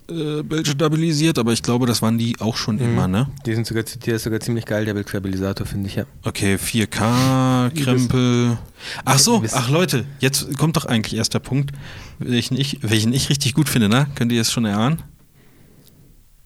[0.09, 2.81] äh, bildstabilisiert, aber ich glaube, das waren die auch schon Mhm.
[2.81, 3.27] immer, ne?
[3.45, 6.05] Die sind sogar, der ist sogar ziemlich geil, der Bildstabilisator, finde ich, ja.
[6.23, 8.57] Okay, 4K, Krempel.
[9.05, 11.71] Ach so, ach Leute, jetzt kommt doch eigentlich erst der Punkt,
[12.19, 14.07] welchen ich, welchen ich richtig gut finde, ne?
[14.15, 15.01] Könnt ihr es schon erahnen?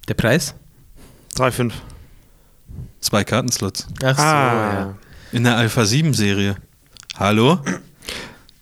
[0.07, 0.55] Der Preis?
[1.37, 1.71] 3,5.
[2.99, 3.87] Zwei Kartenslots.
[4.03, 4.95] Ach Ah,
[5.31, 6.55] In der Alpha 7 Serie.
[7.15, 7.59] Hallo?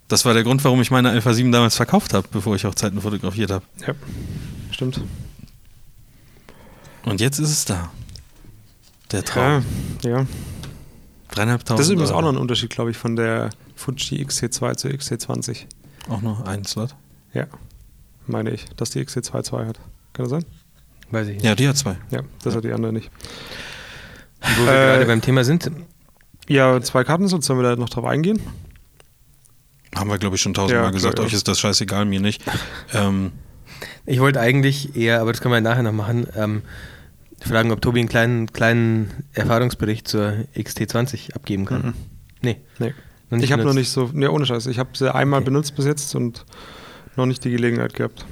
[0.07, 2.99] Das war der Grund, warum ich meine Alpha 7 damals verkauft habe, bevor ich Hochzeiten
[3.01, 3.65] fotografiert habe.
[3.85, 3.93] ja.
[4.81, 5.01] Stimmt.
[7.05, 7.91] Und jetzt ist es da.
[9.11, 9.63] Der Traum.
[10.03, 10.25] Ja, ja.
[11.29, 14.89] Dreieinhalbtausend Das ist übrigens auch noch ein Unterschied, glaube ich, von der Fuji XC2 zur
[14.89, 15.65] XC20.
[16.09, 16.95] Auch noch ein Slot.
[17.31, 17.45] Ja,
[18.25, 19.79] meine ich, dass die XC2 2 hat.
[20.13, 20.45] Kann das sein?
[21.11, 21.45] Weiß ich nicht.
[21.45, 21.97] Ja, die hat zwei.
[22.09, 23.11] Ja, das hat die andere nicht.
[24.41, 25.69] Wo wir Äh, gerade beim Thema sind,
[26.47, 28.41] Ja, zwei Kartenslots, sollen wir da noch drauf eingehen?
[29.95, 31.19] Haben wir, glaube ich, schon tausendmal Ja, gesagt.
[31.19, 31.25] ja.
[31.25, 32.41] Euch ist das scheißegal, mir nicht.
[32.93, 33.31] Ähm,
[34.05, 36.61] ich wollte eigentlich eher, aber das können wir nachher noch machen, ähm,
[37.41, 41.81] fragen, ob Tobi einen kleinen, kleinen Erfahrungsbericht zur XT20 abgeben kann.
[41.87, 41.93] Mhm.
[42.41, 42.57] Nee.
[42.79, 42.93] Nee.
[43.29, 44.67] Noch nicht ich habe noch nicht so, nee, ohne Scheiß.
[44.67, 45.45] Ich habe sie einmal Okay.
[45.45, 46.45] benutzt bis jetzt und
[47.15, 48.25] noch nicht die Gelegenheit gehabt.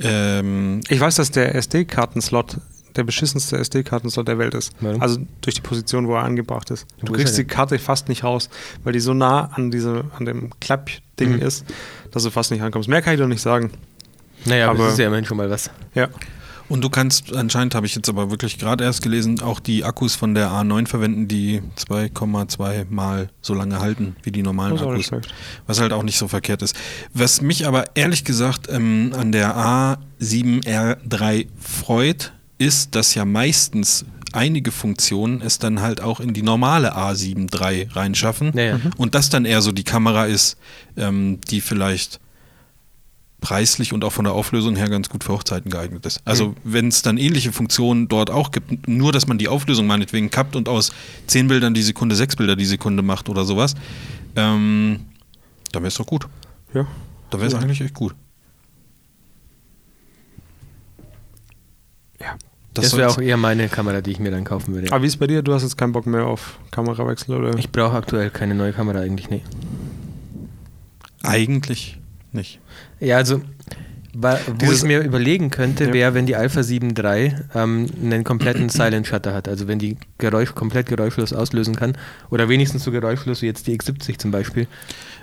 [0.00, 2.58] Ähm, Ich weiß, dass der SD-Kartenslot
[2.96, 4.72] der beschissenste SD-Kartenslot der Welt ist.
[4.80, 5.00] Warum?
[5.00, 6.86] Also durch die Position, wo er angebracht ist.
[7.00, 7.48] Wo Du ist kriegst er die?
[7.48, 8.48] Karte fast nicht raus,
[8.82, 11.42] weil die so nah an, diese, an dem Klappding Mhm.
[11.42, 11.64] ist,
[12.10, 12.88] dass du fast nicht rankommst.
[12.88, 13.70] Mehr kann ich doch nicht sagen.
[14.44, 15.70] Naja, aber, das ist ja immerhin schon mal was.
[15.94, 16.08] Ja.
[16.68, 20.14] und du kannst, anscheinend habe ich jetzt aber wirklich gerade erst gelesen, auch die Akkus
[20.14, 25.10] von der A9 verwenden, die 2,2 mal so lange halten wie die normalen Das Akkus.
[25.66, 26.76] Was halt auch nicht so verkehrt ist.
[27.14, 29.56] Was mich aber ehrlich gesagt ähm, an der
[30.20, 36.96] A7R3 freut, ist, dass ja meistens einige Funktionen es dann halt auch in die normale
[36.96, 38.52] A7 III reinschaffen.
[38.54, 38.80] Ja, ja.
[38.96, 40.58] Und das dann eher so die Kamera ist,
[40.96, 42.20] ähm, die vielleicht
[43.40, 46.20] preislich und auch von der Auflösung her ganz gut für Hochzeiten geeignet ist.
[46.24, 46.54] Also Mhm.
[46.64, 50.56] wenn es dann ähnliche Funktionen dort auch gibt, nur dass man die Auflösung meinetwegen kappt
[50.56, 50.92] und aus
[51.28, 53.74] 10 Bildern die Sekunde 6 Bilder die Sekunde macht oder sowas,
[54.36, 55.00] ähm,
[55.72, 56.26] dann wäre es doch gut.
[56.74, 56.86] Ja.
[57.30, 57.60] Dann wäre es Ja.
[57.60, 58.14] eigentlich echt gut.
[62.20, 62.36] ja.
[62.74, 64.92] Das, wäre soll's- auch eher meine Kamera, die ich mir dann kaufen würde.
[64.92, 65.42] Aber wie ist bei dir?
[65.42, 67.58] Du hast jetzt keinen Bock mehr auf Kamerawechsel oder?
[67.58, 69.42] Ich brauche aktuell keine neue Kamera eigentlich, nee.
[71.22, 71.98] eigentlich
[72.38, 72.60] nicht.
[73.00, 73.42] Ja, also,
[74.14, 78.68] wo Dieses- ich mir überlegen könnte, wäre, wenn die Alpha 7 III ähm, einen kompletten
[78.68, 79.48] Silent Shutter hat.
[79.48, 81.96] Also wenn die Geräusch, komplett geräuschlos auslösen kann.
[82.30, 84.66] Oder wenigstens so geräuschlos wie jetzt die X70 zum Beispiel.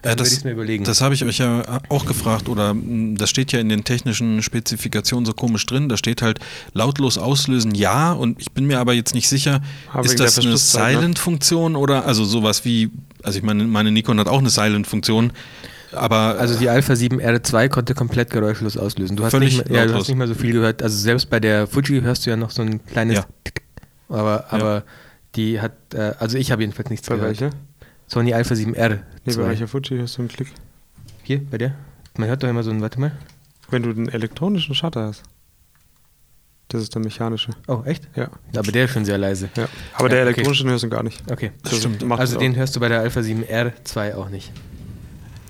[0.05, 0.83] Äh, das mir überlegen.
[0.83, 2.75] das habe ich euch ja auch gefragt oder
[3.15, 5.89] das steht ja in den technischen Spezifikationen so komisch drin.
[5.89, 6.39] Da steht halt
[6.73, 9.61] lautlos auslösen ja und ich bin mir aber jetzt nicht sicher,
[9.93, 10.57] wegen ist das eine ne?
[10.57, 12.91] Silent-Funktion oder also sowas wie,
[13.23, 15.33] also ich meine, meine Nikon hat auch eine Silent-Funktion,
[15.93, 19.15] aber Also die Alpha 7 R2 konnte komplett geräuschlos auslösen.
[19.17, 20.81] Du hast, Völlig nicht mehr, ja, du hast nicht mehr so viel gehört.
[20.83, 23.25] Also selbst bei der Fuji hörst du ja noch so ein kleines Ja.
[23.43, 23.61] Tick,
[24.09, 24.83] aber, aber
[25.35, 27.39] die hat, äh, also ich habe jedenfalls nichts bei gehört.
[27.41, 27.55] welcher?
[28.07, 28.99] Sony Alpha 7 R.
[29.25, 30.47] Nee, bei welcher Fuji hast du einen Klick?
[31.23, 31.73] Hier, bei der?
[32.17, 33.11] Man hört doch immer so ein, warte mal.
[33.69, 35.23] Wenn du den elektronischen Shutter hast.
[36.67, 37.51] Das ist der mechanische.
[37.67, 38.07] Oh, echt?
[38.15, 38.29] Ja.
[38.55, 39.49] Aber der ist schon sehr leise.
[39.55, 39.67] ja.
[39.93, 40.33] Aber Ja, der okay.
[40.33, 41.21] elektronische hörst du gar nicht.
[41.31, 41.51] Okay.
[41.63, 42.03] Das stimmt.
[42.11, 42.57] Also den auch.
[42.57, 44.51] hörst du bei der Alpha 7 R2 auch nicht.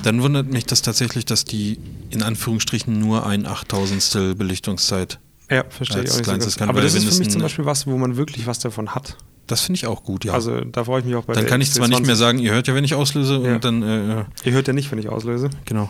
[0.03, 5.19] Dann wundert mich das tatsächlich, dass die in Anführungsstrichen nur ein Achttausendstel Belichtungszeit.
[5.49, 7.65] Ja, verstehe ich als auch nicht so kann, Aber das ist für mich zum Beispiel
[7.65, 9.15] was, wo man wirklich was davon hat.
[9.47, 10.33] Das finde ich auch gut, ja.
[10.33, 12.05] Also da freue ich mich auch bei dann kann ich zwar nicht XT20.
[12.07, 13.53] mehr sagen, ihr hört ja, wenn ich auslöse Ja.
[13.55, 15.51] und dann, äh, Ihr hört ja nicht, wenn ich auslöse.
[15.65, 15.87] genau,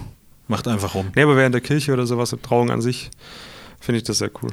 [0.49, 1.07] macht einfach rum.
[1.15, 3.11] Nee, aber während der Kirche oder sowas, Trauung an sich,
[3.80, 4.49] finde ich das sehr cool.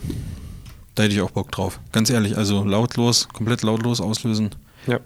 [0.94, 1.80] Da hätte ich auch Bock drauf.
[1.90, 4.50] Ganz ehrlich, also lautlos, komplett lautlos auslösen.
[4.86, 5.00] Ja.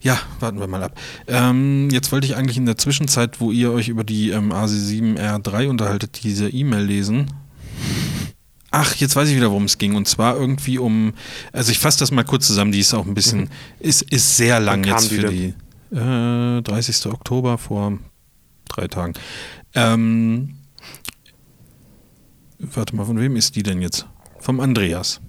[0.00, 0.98] Ja, warten wir mal ab.
[1.26, 5.68] Ähm, jetzt wollte ich eigentlich in der Zwischenzeit, wo ihr euch über die ähm, AC7R3
[5.68, 7.26] unterhaltet, diese E-Mail lesen.
[8.70, 9.94] Ach, jetzt weiß ich wieder, worum es ging.
[9.94, 11.14] Und zwar irgendwie um,
[11.52, 13.48] also ich fasse das mal kurz zusammen, die ist auch ein bisschen,
[13.80, 15.54] ist, ist sehr lang jetzt die für die
[15.96, 17.06] äh, 30.
[17.06, 17.98] Oktober vor
[18.68, 19.14] drei Tagen.
[19.74, 20.56] Ähm,
[22.58, 24.06] warte mal, von wem ist die denn jetzt?
[24.40, 25.20] Vom Andreas.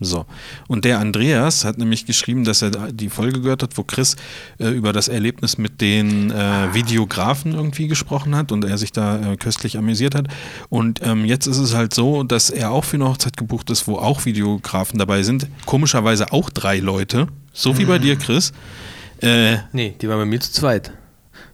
[0.00, 0.26] So.
[0.68, 4.16] Und der Andreas hat nämlich geschrieben, dass er die Folge gehört hat, wo Chris
[4.58, 9.32] äh, über das Erlebnis mit den äh, Videografen irgendwie gesprochen hat und er sich da
[9.32, 10.28] äh, köstlich amüsiert hat.
[10.68, 13.86] Und ähm, jetzt ist es halt so, dass er auch für eine Hochzeit gebucht ist,
[13.88, 15.48] wo auch Videografen dabei sind.
[15.66, 17.26] Komischerweise auch drei Leute.
[17.52, 18.52] So wie bei dir, Chris.
[19.20, 20.92] Äh, Nee, die waren bei mir zu zweit.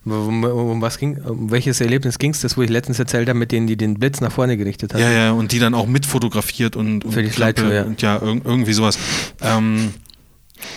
[0.06, 3.38] Um, um, was ging, um welches Erlebnis ging es, das, wo ich letztens erzählt habe,
[3.38, 5.00] mit denen, die den Blitz nach vorne gerichtet haben?
[5.00, 7.84] Ja, ja, und die dann auch mitfotografiert und, und Für die Slideshow, ja.
[7.84, 8.98] und ja, irg irgendwie sowas.
[9.40, 9.94] Ähm,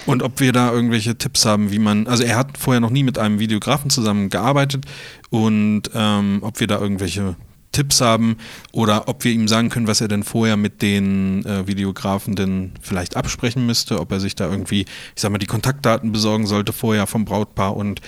[0.05, 3.03] und ob wir da irgendwelche Tipps haben, wie man, also er hat vorher noch nie
[3.03, 4.85] mit einem Videografen zusammengearbeitet
[5.29, 7.35] und ähm, ob wir da irgendwelche
[7.77, 8.37] Tipps haben
[8.71, 12.71] oder ob wir ihm sagen können, was er denn vorher mit den äh, Videografen denn
[12.81, 16.73] vielleicht absprechen müsste, ob er sich da irgendwie, ich sag mal, die Kontaktdaten besorgen sollte
[16.73, 18.01] vorher vom Brautpaar und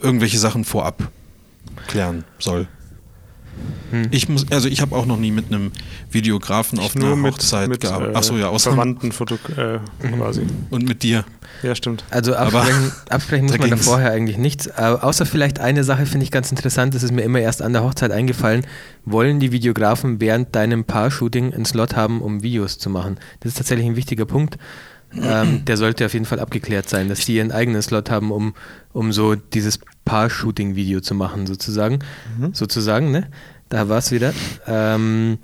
[0.00, 1.10] irgendwelche Sachen vorab
[1.86, 2.68] klären soll.
[3.90, 4.08] Hm.
[4.10, 5.72] Ich muss, also ich habe auch noch nie mit einem
[6.10, 8.14] Videografen auf einer Hochzeit mit gearbeitet.
[8.14, 9.78] äh, Achso, ja, außer Verwandten Foto äh,
[10.16, 10.42] quasi.
[10.70, 11.24] und mit dir.
[11.62, 12.04] Ja, stimmt.
[12.10, 14.70] Also Aber absprechen, absprechen muss da man da vorher eigentlich nichts.
[14.70, 17.72] Aber außer vielleicht eine Sache finde ich ganz interessant, das ist mir immer erst an
[17.72, 18.66] der Hochzeit eingefallen.
[19.04, 23.18] Wollen die Videografen während deinem Paar-Shooting einen Slot haben, um Videos zu machen?
[23.40, 24.58] Das ist tatsächlich ein wichtiger Punkt.
[25.14, 28.54] Ähm, der sollte auf jeden Fall abgeklärt sein, dass die ihren eigenen Slot haben, um,
[28.92, 32.00] um so dieses Paar-Shooting-Video zu machen, sozusagen.
[32.38, 32.52] Mhm.
[32.54, 33.28] Sozusagen, ne?
[33.68, 34.32] Da war es wieder.
[34.66, 35.38] Ähm,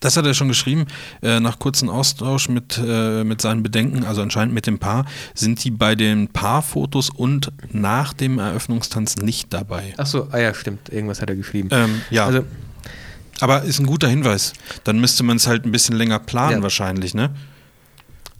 [0.00, 0.86] Das hat er schon geschrieben.
[1.22, 5.04] Äh, nach kurzem Austausch mit, äh, mit seinen Bedenken, also anscheinend mit dem Paar,
[5.34, 9.92] sind die bei den Paarfotos und nach dem Eröffnungstanz nicht dabei.
[9.98, 10.88] ach so, ah ja, stimmt.
[10.90, 11.68] Irgendwas hat er geschrieben.
[11.70, 12.44] Ähm, ja, Also,
[13.40, 14.52] aber ist ein guter Hinweis.
[14.84, 16.62] Dann müsste man es halt ein bisschen länger planen Ja.
[16.62, 17.30] wahrscheinlich, ne?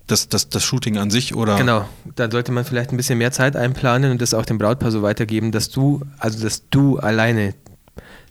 [0.08, 1.56] Das, das, das Shooting an sich oder?
[1.56, 4.90] Genau, da sollte man vielleicht ein bisschen mehr Zeit einplanen und das auch dem Brautpaar
[4.90, 7.54] so weitergeben, dass du, also dass du alleine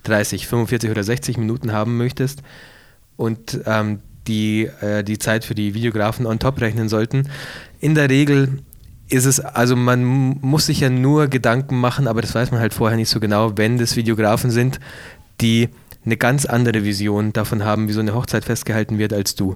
[0.03, 2.41] 30, 45 oder 60 Minuten haben möchtest
[3.15, 7.29] und ähm, die äh, die Zeit für die Videografen on top rechnen sollten.
[7.79, 8.63] In der Regel
[9.09, 12.73] ist es, also man muss sich ja nur Gedanken machen, aber das weiß man halt
[12.73, 14.79] vorher nicht so genau, wenn das Videografen sind,
[15.39, 15.69] die
[16.05, 19.55] eine ganz andere Vision davon haben, wie so eine Hochzeit festgehalten wird als du.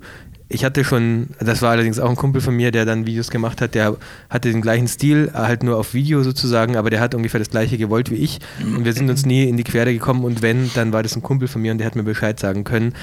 [0.53, 3.61] Ich hatte schon, das war allerdings auch ein Kumpel von mir, der dann Videos gemacht
[3.61, 3.95] hat, der
[4.29, 7.77] hatte den gleichen Stil, halt nur auf Video sozusagen, aber der hat ungefähr das gleiche
[7.77, 10.91] gewollt wie ich und wir sind uns nie in die Quere gekommen und wenn, dann
[10.91, 12.93] war das ein Kumpel von mir und der hat mir Bescheid sagen können.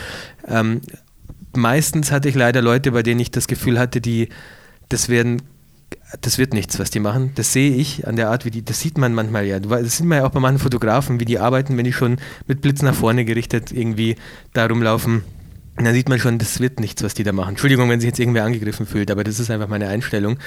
[0.46, 0.82] Ähm,
[1.56, 4.28] meistens hatte ich leider Leute, bei denen ich das Gefühl hatte, die,
[4.88, 5.42] das werden
[6.20, 7.32] das wird nichts, was die machen.
[7.34, 9.60] Das sehe ich an der Art, wie die, das sieht man manchmal ja.
[9.60, 12.16] Das sieht man ja auch bei manchen Fotografen, wie die arbeiten, wenn die schon
[12.46, 14.16] mit Blitz nach vorne gerichtet irgendwie
[14.52, 15.22] da rumlaufen.
[15.78, 17.50] Dann sieht man schon, das wird nichts, was die da machen.
[17.50, 20.38] Entschuldigung, wenn sich jetzt irgendwer angegriffen fühlt, aber das ist einfach meine Einstellung.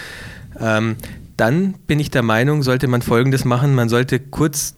[0.60, 0.98] Ähm,
[1.38, 3.74] dann bin ich der Meinung, sollte man Folgendes machen.
[3.74, 4.76] Man sollte kurz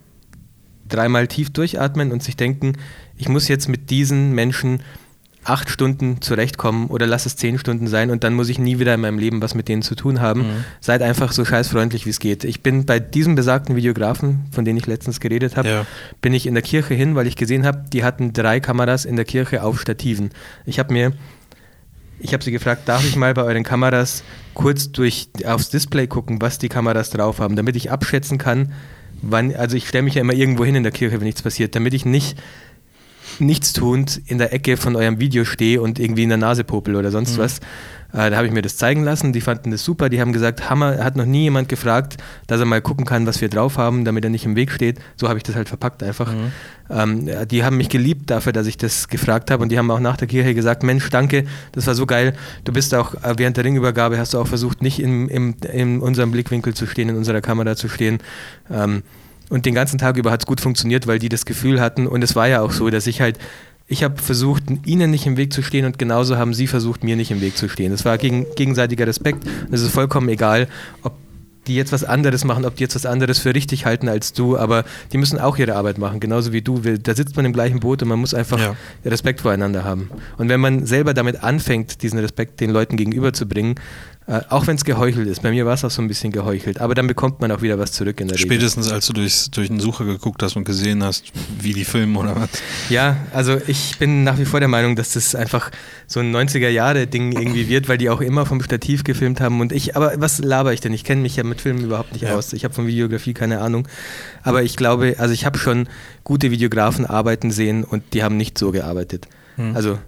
[0.88, 2.74] dreimal tief durchatmen und sich denken,
[3.18, 4.82] ich muss jetzt mit diesen Menschen
[5.44, 8.94] acht Stunden zurechtkommen oder lass es zehn Stunden sein und dann muss ich nie wieder
[8.94, 10.42] in meinem Leben was mit denen zu tun haben.
[10.42, 10.66] Mhm.
[10.80, 12.44] Seid einfach so scheißfreundlich, wie es geht.
[12.44, 15.86] Ich bin bei diesem besagten Videografen, von dem ich letztens geredet habe, ja.
[16.22, 19.16] bin ich in der Kirche hin, weil ich gesehen habe, die hatten drei Kameras in
[19.16, 20.32] der Kirche auf Stativen.
[20.66, 21.14] Ich habe mir
[22.20, 26.42] ich habe sie gefragt, darf ich mal bei euren Kameras kurz durch aufs Display gucken,
[26.42, 28.72] was die Kameras drauf haben, damit ich abschätzen kann,
[29.22, 31.76] wann, also ich stelle mich ja immer irgendwo hin in der Kirche, wenn nichts passiert,
[31.76, 32.38] damit ich nicht
[33.40, 37.12] nichtstuend in der Ecke von eurem Video stehe und irgendwie in der Nase popel oder
[37.12, 37.42] sonst mhm.
[37.42, 37.60] was.
[38.14, 39.34] Äh, da habe ich mir das zeigen lassen.
[39.34, 40.08] Die fanden das super.
[40.10, 43.42] Die haben gesagt, Hammer, hat noch nie jemand gefragt, dass er mal gucken kann, was
[43.42, 45.00] wir drauf haben, damit er nicht im Weg steht.
[45.18, 46.32] So habe ich das halt verpackt einfach.
[46.32, 46.52] Mhm.
[46.90, 50.00] Ähm, die haben mich geliebt dafür, dass ich das gefragt habe und die haben auch
[50.00, 52.34] nach der Kirche gesagt, Mensch, danke, das war so geil.
[52.66, 56.00] Du bist auch äh, während der Ringübergabe hast du auch versucht, nicht in, in, in
[56.00, 58.20] unserem Blickwinkel zu stehen, in unserer Kamera zu stehen.
[58.70, 59.02] Ähm,
[59.50, 62.08] und den ganzen Tag über hat es gut funktioniert, weil die das Gefühl hatten.
[62.08, 63.38] Und es war ja auch so, dass ich halt,
[63.88, 67.16] ich habe versucht, ihnen nicht im Weg zu stehen und genauso haben sie versucht, mir
[67.16, 67.92] nicht im Weg zu stehen.
[67.92, 69.46] Es war gegen, gegenseitiger Respekt.
[69.46, 70.68] Und es ist vollkommen egal,
[71.04, 71.14] ob
[71.68, 74.58] die jetzt was anderes machen, ob die jetzt was anderes für richtig halten als du,
[74.58, 76.80] aber die müssen auch ihre Arbeit machen, genauso wie du.
[76.80, 78.76] Da sitzt man im gleichen Boot und man muss einfach ja.
[79.06, 80.10] Respekt voreinander haben.
[80.38, 83.76] Und wenn man selber damit anfängt, diesen Respekt den Leuten gegenüberzubringen,
[84.26, 85.42] äh, auch wenn es geheuchelt ist.
[85.42, 86.80] Bei mir war es auch so ein bisschen geheuchelt.
[86.80, 88.96] Aber dann bekommt man auch wieder was zurück in der Spätestens Regel.
[88.96, 91.26] als du durchs, durch den Sucher geguckt hast und gesehen hast,
[91.60, 92.50] wie die filmen oder was.
[92.90, 95.72] Ja, also ich bin nach wie vor der Meinung, dass das einfach
[96.08, 99.60] so ein 90er-Jahre-Ding irgendwie wird, weil die auch immer vom Stativ gefilmt haben.
[99.60, 100.94] Und ich, aber was laber ich denn?
[100.94, 102.36] Ich kenne mich ja mit Filmen überhaupt nicht ja.
[102.36, 102.54] aus.
[102.54, 103.88] Ich habe von Videografie keine Ahnung.
[104.42, 105.88] Aber ich glaube, also ich habe schon
[106.24, 109.28] gute Videografen arbeiten sehen und die haben nicht so gearbeitet.
[109.58, 109.76] Hm.
[109.76, 110.00] Also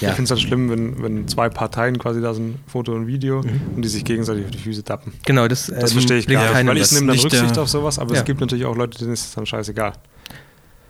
[0.00, 0.10] ja.
[0.10, 3.42] Ich finde es halt schlimm, wenn, wenn zwei Parteien quasi da sind, Foto und Video,
[3.42, 3.60] mhm.
[3.76, 5.12] und die sich gegenseitig auf die Füße tappen.
[5.26, 7.98] Genau, das, äh, das verstehe ich gar nicht, weil ich nehme dann Rücksicht auf sowas,
[7.98, 8.20] aber ja.
[8.20, 9.92] es gibt natürlich auch Leute, denen ist es dann scheißegal.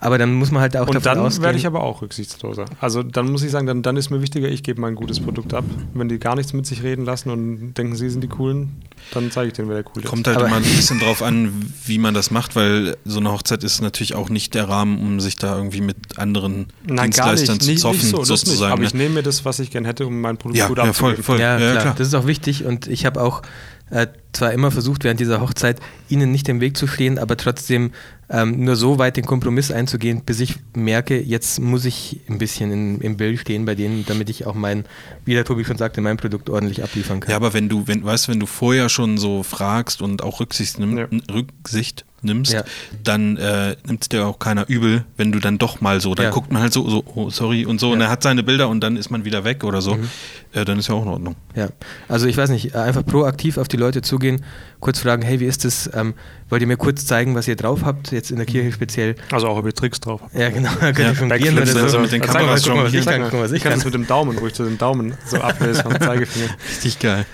[0.03, 1.45] Aber dann muss man halt auch Und davon dann ausgehen.
[1.45, 2.65] werde ich aber auch rücksichtsloser.
[2.81, 5.53] Also dann muss ich sagen, dann, dann ist mir wichtiger, ich gebe mein gutes Produkt
[5.53, 5.65] ab.
[5.93, 8.81] Wenn die gar nichts mit sich reden lassen und denken, sie sind die Coolen,
[9.13, 10.09] dann zeige ich denen, wer der Cool ist.
[10.09, 11.53] Kommt halt aber immer ein bisschen drauf an,
[11.85, 15.21] wie man das macht, weil so eine Hochzeit ist natürlich auch nicht der Rahmen, um
[15.21, 17.67] sich da irgendwie mit anderen Nein, Dienstleistern nicht.
[17.67, 18.73] zu zoffen, nicht so, sozusagen.
[18.73, 18.87] Aber ne?
[18.87, 21.17] ich nehme mir das, was ich gerne hätte, um mein Produkt ja, gut ja, voll,
[21.17, 21.39] voll.
[21.39, 21.95] Ja, ja, klar.
[21.99, 23.43] Das ist auch wichtig und ich habe auch
[23.91, 27.91] äh, zwar immer versucht, während dieser Hochzeit ihnen nicht im Weg zu stehen, aber trotzdem
[28.31, 32.71] ähm, nur so weit den Kompromiss einzugehen, bis ich merke, jetzt muss ich ein bisschen
[32.71, 34.85] in, im Bild stehen bei denen, damit ich auch mein,
[35.25, 37.31] wie der Tobi schon sagte, mein Produkt ordentlich abliefern kann.
[37.31, 40.79] Ja, aber wenn du, wenn, weißt wenn du vorher schon so fragst und auch Rücksicht,
[40.79, 41.09] nimm, ja.
[41.33, 42.65] Rücksicht nimmst, ja.
[43.03, 46.27] dann äh, nimmt es dir auch keiner übel, wenn du dann doch mal so, dann
[46.27, 46.31] ja.
[46.31, 47.93] guckt man halt so, so oh, sorry und so, ja.
[47.95, 50.09] und er hat seine Bilder und dann ist man wieder weg oder so, mhm.
[50.53, 51.37] äh, dann ist ja auch in Ordnung.
[51.55, 51.69] Ja,
[52.09, 54.45] also ich weiß nicht, einfach proaktiv auf die Leute zugehen,
[54.81, 56.15] kurz fragen, hey, wie ist das, ähm,
[56.49, 59.15] wollt ihr mir kurz zeigen, was ihr drauf habt, jetzt in der Kirche speziell?
[59.31, 60.35] Also auch ob ihr Tricks drauf habt.
[60.35, 61.79] Ja, genau, könnt ihr jonglieren oder so.
[61.79, 63.23] Also mit den Kameras guck mal, ich kann.
[63.23, 63.73] Guck mal, was ich kann.
[63.73, 66.49] das mit dem Daumen, ich zu den Daumen so ablese vom Zeigefinger.
[66.69, 67.27] Richtig geil.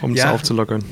[0.00, 0.84] Um es aufzulockern.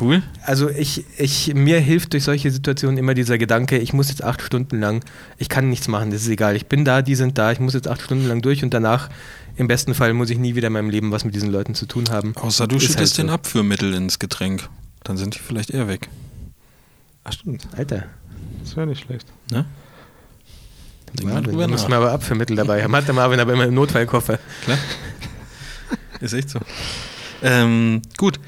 [0.00, 0.22] Cool.
[0.42, 4.42] Also ich, ich, mir hilft durch solche Situationen immer dieser Gedanke, ich muss jetzt acht
[4.42, 5.04] Stunden lang,
[5.38, 6.56] ich kann nichts machen, das ist egal.
[6.56, 9.08] Ich bin da, die sind da, ich muss jetzt acht Stunden lang durch und danach,
[9.56, 11.86] im besten Fall, muss ich nie wieder in meinem Leben was mit diesen Leuten zu
[11.86, 12.34] tun haben.
[12.36, 13.22] Außer du schüttest halt so.
[13.22, 14.68] den Abführmittel ins Getränk.
[15.04, 16.08] Dann sind die vielleicht eher weg.
[17.22, 17.68] Ach stimmt.
[17.76, 18.04] Alter.
[18.62, 19.26] Das wäre nicht schlecht.
[19.50, 19.64] Ne?
[21.22, 22.94] Marvin, da muss man aber Abführmittel dabei haben.
[22.96, 24.38] Hat der Marvin aber immer im Notfallkoffer.
[24.64, 24.78] Klar.
[26.20, 26.58] Ist echt so.
[27.42, 28.40] Ähm, gut,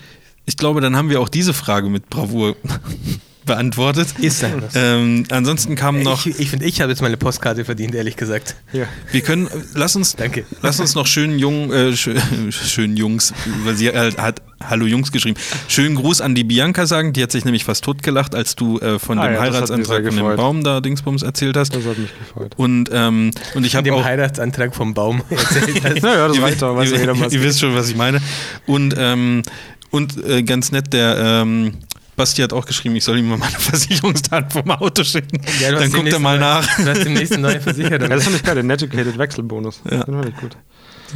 [0.47, 2.56] ich glaube, dann haben wir auch diese Frage mit Bravour
[3.47, 4.09] beantwortet.
[4.20, 4.47] Ist so.
[4.74, 6.27] Ähm, ansonsten kam noch.
[6.27, 8.56] Ich, ich finde, ich habe jetzt meine Postkarte verdient, ehrlich gesagt.
[8.73, 8.86] Ja.
[9.12, 10.44] Wir können, lass uns, Danke.
[10.62, 12.20] lass uns noch schön jung, äh, schön,
[12.51, 15.39] schön Jungs, weil sie halt hat Hallo Jungs geschrieben.
[15.68, 18.98] Schönen Gruß an die Bianca sagen, die hat sich nämlich fast totgelacht, als du äh,
[18.98, 20.36] von Ah dem ja, Heiratsantrag von dem.
[20.36, 21.74] Baum da Dingsbums erzählt hast.
[21.74, 22.55] Das hat mich gefreut.
[22.56, 24.05] Und, ähm, und ich habe dem auch.
[24.05, 26.02] Heiratsantrag vom Baum erzählt hast.
[26.02, 27.31] Naja, das reicht doch, weiß ihr, jeder mal.
[27.31, 28.20] ihr wisst schon, was ich meine.
[28.66, 29.43] Und, ähm,
[29.91, 31.75] und äh, ganz nett, der ähm,
[32.17, 35.41] Basti hat auch geschrieben, ich soll ihm mal meine Versicherungsdaten vom Auto schicken.
[35.61, 36.67] Ja, Dann guckt er mal nach.
[36.77, 38.01] Du hast demnächst eine neue Versicherung.
[38.01, 39.81] Ja, das fand ich geil, den Educated Wechselbonus.
[39.91, 40.05] Ja.
[40.05, 40.57] Den fand ich gut.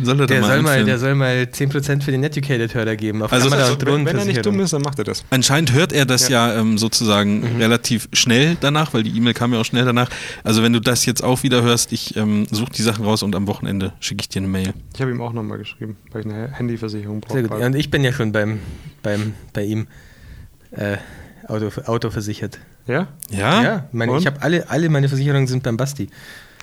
[0.03, 3.23] Soll er da Der soll, mal, der soll mal 10% für den Educated-Hörer geben.
[3.23, 5.25] Auf Also- also, Wenn, wenn er nicht dumm ist, dann macht er das.
[5.31, 7.61] Anscheinend hört er das ja, ähm, sozusagen Mhm.
[7.61, 10.09] relativ schnell danach, weil die E-Mail kam ja auch schnell danach.
[10.45, 13.35] Also wenn du das jetzt auch wieder hörst, ich ähm, suche die Sachen raus und
[13.35, 14.73] am Wochenende schicke ich dir eine Mail.
[14.95, 17.35] Ich habe ihm auch nochmal geschrieben, weil ich eine Handyversicherung brauche.
[17.41, 17.59] Sehr gut.
[17.61, 18.61] Ja, und ich bin ja schon beim,
[19.03, 19.87] beim, bei ihm
[20.73, 20.97] äh,
[21.49, 22.59] Auto, Auto versichert.
[22.87, 23.09] Ja?
[23.31, 23.63] Ja?
[23.63, 26.09] Ja, meine, ich habe alle, alle meine Versicherungen sind beim Basti.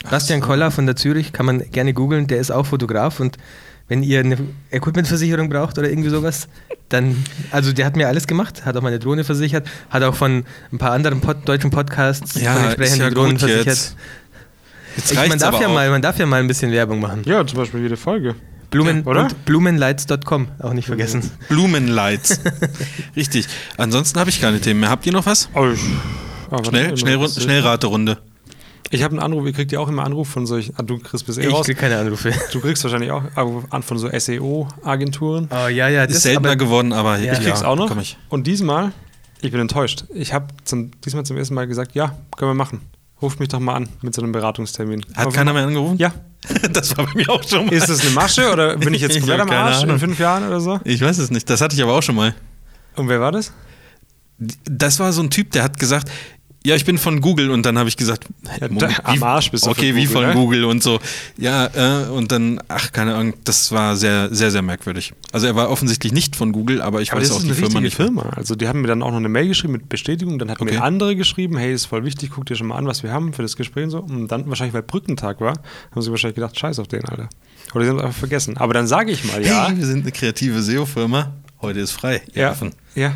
[0.09, 3.37] Bastian Koller von der Zürich, kann man gerne googeln, der ist auch Fotograf und
[3.89, 4.37] wenn ihr eine
[4.71, 6.47] Equipmentversicherung braucht oder irgendwie sowas,
[6.89, 10.43] dann, also der hat mir alles gemacht, hat auch meine Drohne versichert, hat auch von
[10.73, 13.65] ein paar anderen Pod deutschen Podcasts Ja, von entsprechenden ja Drohnen gut versichert.
[13.65, 13.95] jetzt.
[14.97, 15.73] Jetzt Ich, man, darf aber ja auch.
[15.73, 17.21] mal, man darf ja mal ein bisschen Werbung machen.
[17.25, 18.35] Ja, zum Beispiel jede Folge.
[18.71, 19.21] Blumen Ja, oder?
[19.23, 21.29] und blumenlights.com, auch nicht vergessen.
[21.49, 22.41] Blumenlights.
[23.15, 23.47] Richtig.
[23.77, 24.89] Ansonsten habe ich keine Themen mehr.
[24.89, 25.47] Habt ihr noch was?
[25.53, 25.79] Oh, ich,
[26.51, 28.17] ah, Schnell, schnell, was- Schnellraterunde.
[28.89, 31.25] Ich habe einen Anruf, ihr kriegt ja auch immer Anruf von solchen, ah, du kriegst
[31.25, 31.65] bis eh Ich raus.
[31.65, 32.31] krieg keine Anrufe.
[32.53, 33.23] Du kriegst wahrscheinlich auch
[33.69, 35.49] an von so SEO-Agenturen.
[35.51, 37.33] Oh ja, ja, Ist seltener aber- geworden, aber Ja.
[37.33, 37.95] Ich krieg's auch noch.
[37.97, 38.17] Ich.
[38.29, 38.91] Und diesmal,
[39.41, 40.05] ich bin enttäuscht.
[40.13, 42.81] Ich habe zum, diesmal zum ersten Mal gesagt, ja, können wir machen.
[43.21, 45.03] Ruft mich doch mal an mit so einem Beratungstermin.
[45.15, 45.97] Hat Aber- keiner mehr angerufen?
[45.97, 46.13] Ja.
[46.71, 47.73] Das war bei mir auch schon mal.
[47.73, 50.47] Ist das eine Masche oder bin ich jetzt Ich komplett am Arsch in fünf Jahren
[50.47, 50.79] oder so?
[50.85, 51.49] Ich weiß es nicht.
[51.49, 52.35] Das hatte ich aber auch schon mal.
[52.95, 53.51] Und wer war das?
[54.69, 56.11] Das war so ein Typ, der hat gesagt,
[56.67, 58.25] ja, ich bin von Google und dann habe ich gesagt,
[58.59, 60.33] Ja, Moment, da- am Arsch bist du Okay, von wie Google, von ne?
[60.33, 60.99] Google und so.
[61.37, 61.67] Ja,
[62.05, 65.13] äh, und dann, ach, keine Ahnung, das war sehr, sehr, sehr merkwürdig.
[65.31, 67.95] Also er war offensichtlich nicht von Google, aber ich Aber weiß auch die Firma nicht.
[67.95, 68.23] Firma.
[68.35, 70.39] Also die haben mir dann auch noch eine Mail geschrieben mit Bestätigung.
[70.39, 70.73] Dann hat Okay.
[70.73, 73.33] mir andere geschrieben, hey, ist voll wichtig, guck dir schon mal an, was wir haben
[73.33, 73.99] für das Gespräch und so.
[73.99, 75.53] Und dann wahrscheinlich, weil Brückentag war,
[75.91, 77.29] haben sie wahrscheinlich gedacht, scheiß auf den, Alter.
[77.73, 78.57] Oder sie haben es einfach vergessen.
[78.57, 79.67] Aber dann sage ich mal ja.
[79.67, 81.33] Hey, wir sind eine kreative SEO-Firma.
[81.61, 82.21] Heute ist frei.
[82.33, 82.55] ja,
[82.95, 83.13] ja.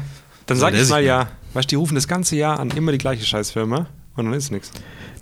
[0.48, 1.30] Dann sage ich mal ja.
[1.54, 4.52] Weißt du, die rufen das ganze Jahr an immer die gleiche Scheißfirma und dann ist
[4.52, 4.72] nichts.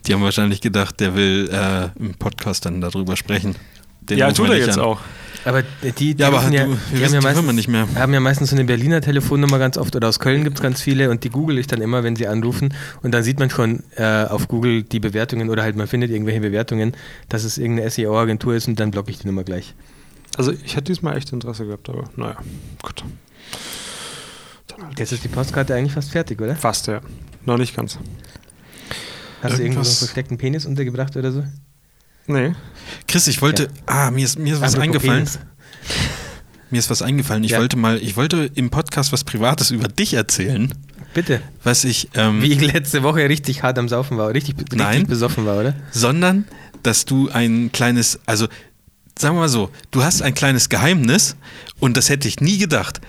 [0.06, 3.56] Die haben wahrscheinlich gedacht, der will äh, im Podcast dann darüber sprechen.
[4.02, 4.84] Den Ja, tut er jetzt an.
[4.86, 5.00] auch.
[5.46, 6.64] Aber die, die Ja, aber rufen du- die
[7.06, 7.88] haben ja die meistens, nicht mehr.
[7.96, 10.82] haben ja meistens so eine Berliner Telefonnummer ganz oft oder aus Köln gibt es ganz
[10.82, 12.74] viele und die google ich dann immer, wenn sie anrufen
[13.04, 16.42] und dann sieht man schon äh, auf Google die Bewertungen oder halt man findet irgendwelche
[16.42, 16.94] Bewertungen,
[17.30, 19.76] dass es irgendeine SEO-Agentur ist und dann blocke ich die Nummer gleich.
[20.38, 22.38] Also ich hätte diesmal echt Interesse gehabt, aber naja,
[22.82, 23.04] gut.
[24.98, 26.56] Jetzt ist die Postkarte eigentlich fast fertig, oder?
[26.56, 27.02] Fast, ja.
[27.46, 27.98] Noch nicht ganz.
[27.98, 28.04] Hast du
[29.44, 31.44] irgendwo so einen Irgendwas- versteckten Penis untergebracht oder so?
[32.28, 32.54] Nee.
[33.08, 35.26] Chris, ich wollte, ah, mir ist, mir ist was Apropos eingefallen.
[35.26, 35.40] Penis.
[36.70, 37.44] Mir ist was eingefallen.
[37.44, 37.60] Ich Ja.
[37.60, 40.72] wollte mal, ich wollte im Podcast was Privates über dich erzählen,
[41.14, 41.42] Bitte.
[41.64, 45.08] was ich, ähm, Wie ich letzte Woche richtig hart am Saufen war, richtig, richtig Nein.
[45.08, 45.74] besoffen war, oder?
[45.92, 46.46] sondern
[46.84, 48.48] dass du ein kleines, also
[49.18, 51.36] sagen wir mal so, du hast ein kleines Geheimnis
[51.80, 53.02] und das hätte ich nie gedacht.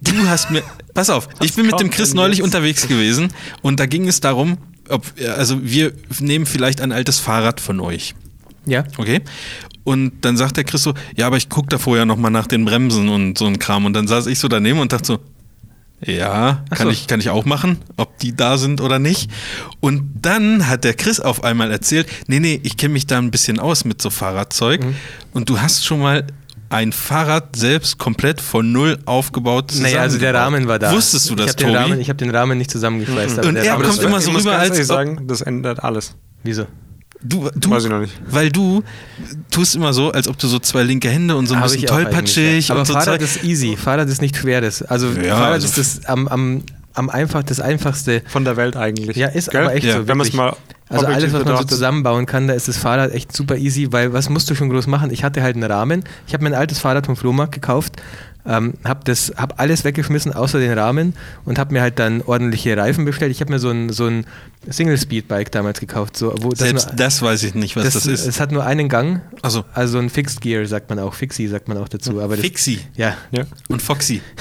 [0.00, 0.62] Du hast mir,
[0.92, 2.44] pass auf, ich bin mit dem Chris neulich jetzt?
[2.44, 4.58] unterwegs gewesen und da ging es darum,
[4.88, 5.06] ob,
[5.36, 8.14] also wir nehmen vielleicht ein altes Fahrrad von euch.
[8.66, 8.84] Ja.
[8.96, 9.22] Okay.
[9.84, 12.64] Und dann sagt der Chris so, ja, aber ich gucke da vorher nochmal nach den
[12.64, 13.84] Bremsen und so ein Kram.
[13.84, 15.18] Und dann saß ich so daneben und dachte so,
[16.00, 16.90] ja, kann, so.
[16.90, 19.30] ich, kann ich auch machen, ob die da sind oder nicht.
[19.80, 23.30] Und dann hat der Chris auf einmal erzählt, nee, nee, ich kenne mich da ein
[23.30, 24.84] bisschen aus mit so Fahrradzeug.
[24.84, 24.96] Mhm.
[25.32, 26.26] Und du hast schon mal
[26.74, 30.34] ein Fahrrad selbst komplett von null aufgebaut Naja, also der.
[30.34, 30.92] Rahmen war da.
[30.92, 31.78] Wusstest du ich das, hab den Tobi?
[31.78, 33.38] Rahmen, Ich habe den Rahmen nicht zusammengeschweißt.
[33.38, 35.82] aber Und der er Rahmen kommt immer so ich rüber, als ob- sagen, das ändert
[35.84, 36.14] alles.
[36.42, 36.66] Wieso?
[37.22, 38.12] Du, du, Weiß ich noch nicht.
[38.28, 38.82] Weil du
[39.50, 41.84] tust immer so, als ob du so zwei linke Hände und so ein Hab bisschen
[41.84, 42.74] ich tollpatschig ja.
[42.74, 43.22] Aber und so Fahrrad Zeug.
[43.22, 43.76] ist easy.
[43.78, 44.82] Fahrrad ist nicht schweres.
[44.82, 46.62] Also Ja, Fahrrad also ist das am, am,
[46.94, 48.22] am einfach, das einfachste.
[48.26, 49.16] Von der Welt eigentlich.
[49.16, 49.62] Ja, ist Gell?
[49.62, 49.98] aber echt Ja.
[49.98, 50.08] so.
[50.08, 50.56] Wenn man es mal
[50.88, 54.12] Also alles, was man so zusammenbauen kann, da ist das Fahrrad echt super easy, weil
[54.12, 55.10] was musst du schon groß machen?
[55.10, 56.04] Ich hatte halt einen Rahmen.
[56.26, 57.94] Ich habe mir ein altes Fahrrad vom Flohmarkt gekauft,
[58.46, 61.14] ähm, habe das, hab alles weggeschmissen außer den Rahmen
[61.46, 63.30] und habe mir halt dann ordentliche Reifen bestellt.
[63.32, 64.26] Ich habe mir so ein, so ein
[64.68, 68.26] Single-Speed-Bike damals gekauft, so, wo das Selbst nur, das weiß ich nicht, was das, ist.
[68.26, 71.68] Es hat nur einen Gang, Also also ein Fixed Gear sagt man auch, Fixie sagt
[71.68, 72.20] man auch dazu.
[72.20, 73.44] Aber das, Fixie ja, Ja.
[73.68, 74.20] und Foxy.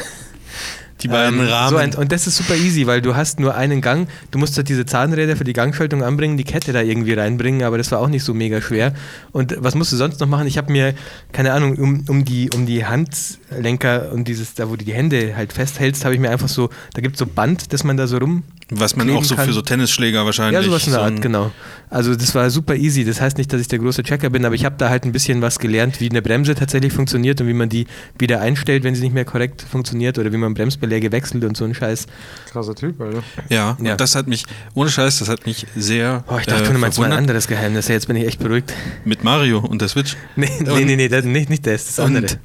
[1.03, 1.69] Die beiden Ähm, Rahmen.
[1.69, 4.07] So ein, und das ist super easy, weil du hast nur einen Gang.
[4.31, 7.77] Du musst halt diese Zahnräder für die Gangschaltung anbringen, die Kette da irgendwie reinbringen, aber
[7.77, 8.93] das war auch nicht so mega schwer.
[9.31, 10.47] Und was musst du sonst noch machen?
[10.47, 10.93] Ich habe mir,
[11.33, 15.35] keine Ahnung, um, um, die, um die Handlenker und dieses, da wo du die Hände
[15.35, 18.07] halt festhältst, habe ich mir einfach so, da gibt es so Band, das man da
[18.07, 19.45] so rum Was man auch so kann.
[19.45, 20.61] für so Tennisschläger wahrscheinlich.
[20.61, 21.51] Ja, sowas in der so Art, genau.
[21.89, 23.03] Also das war super easy.
[23.03, 25.11] Das heißt nicht, dass ich der große Checker bin, aber ich habe da halt ein
[25.11, 27.85] bisschen was gelernt, wie eine Bremse tatsächlich funktioniert und wie man die
[28.17, 31.65] wieder einstellt, wenn sie nicht mehr korrekt funktioniert oder wie man Bremsbeläge wechselt und so
[31.65, 32.05] ein Scheiß.
[32.51, 33.23] Krasser Typ, Alter.
[33.49, 33.91] Ja, Ja.
[33.93, 36.79] und das hat mich, ohne Scheiß, das hat mich sehr Oh, ich dachte, äh, du
[36.79, 37.87] meinst mal ein anderes Geheimnis.
[37.87, 38.73] Ja, jetzt bin ich echt beruhigt.
[39.05, 40.15] mit Mario und der Switch.
[40.35, 42.23] Nee, nee, Und- nee, nee, das, nicht, nicht das, das andere.
[42.23, 42.39] Und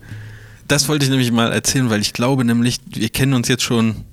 [0.68, 4.04] das wollte ich nämlich mal erzählen, weil ich glaube nämlich, wir kennen uns jetzt schon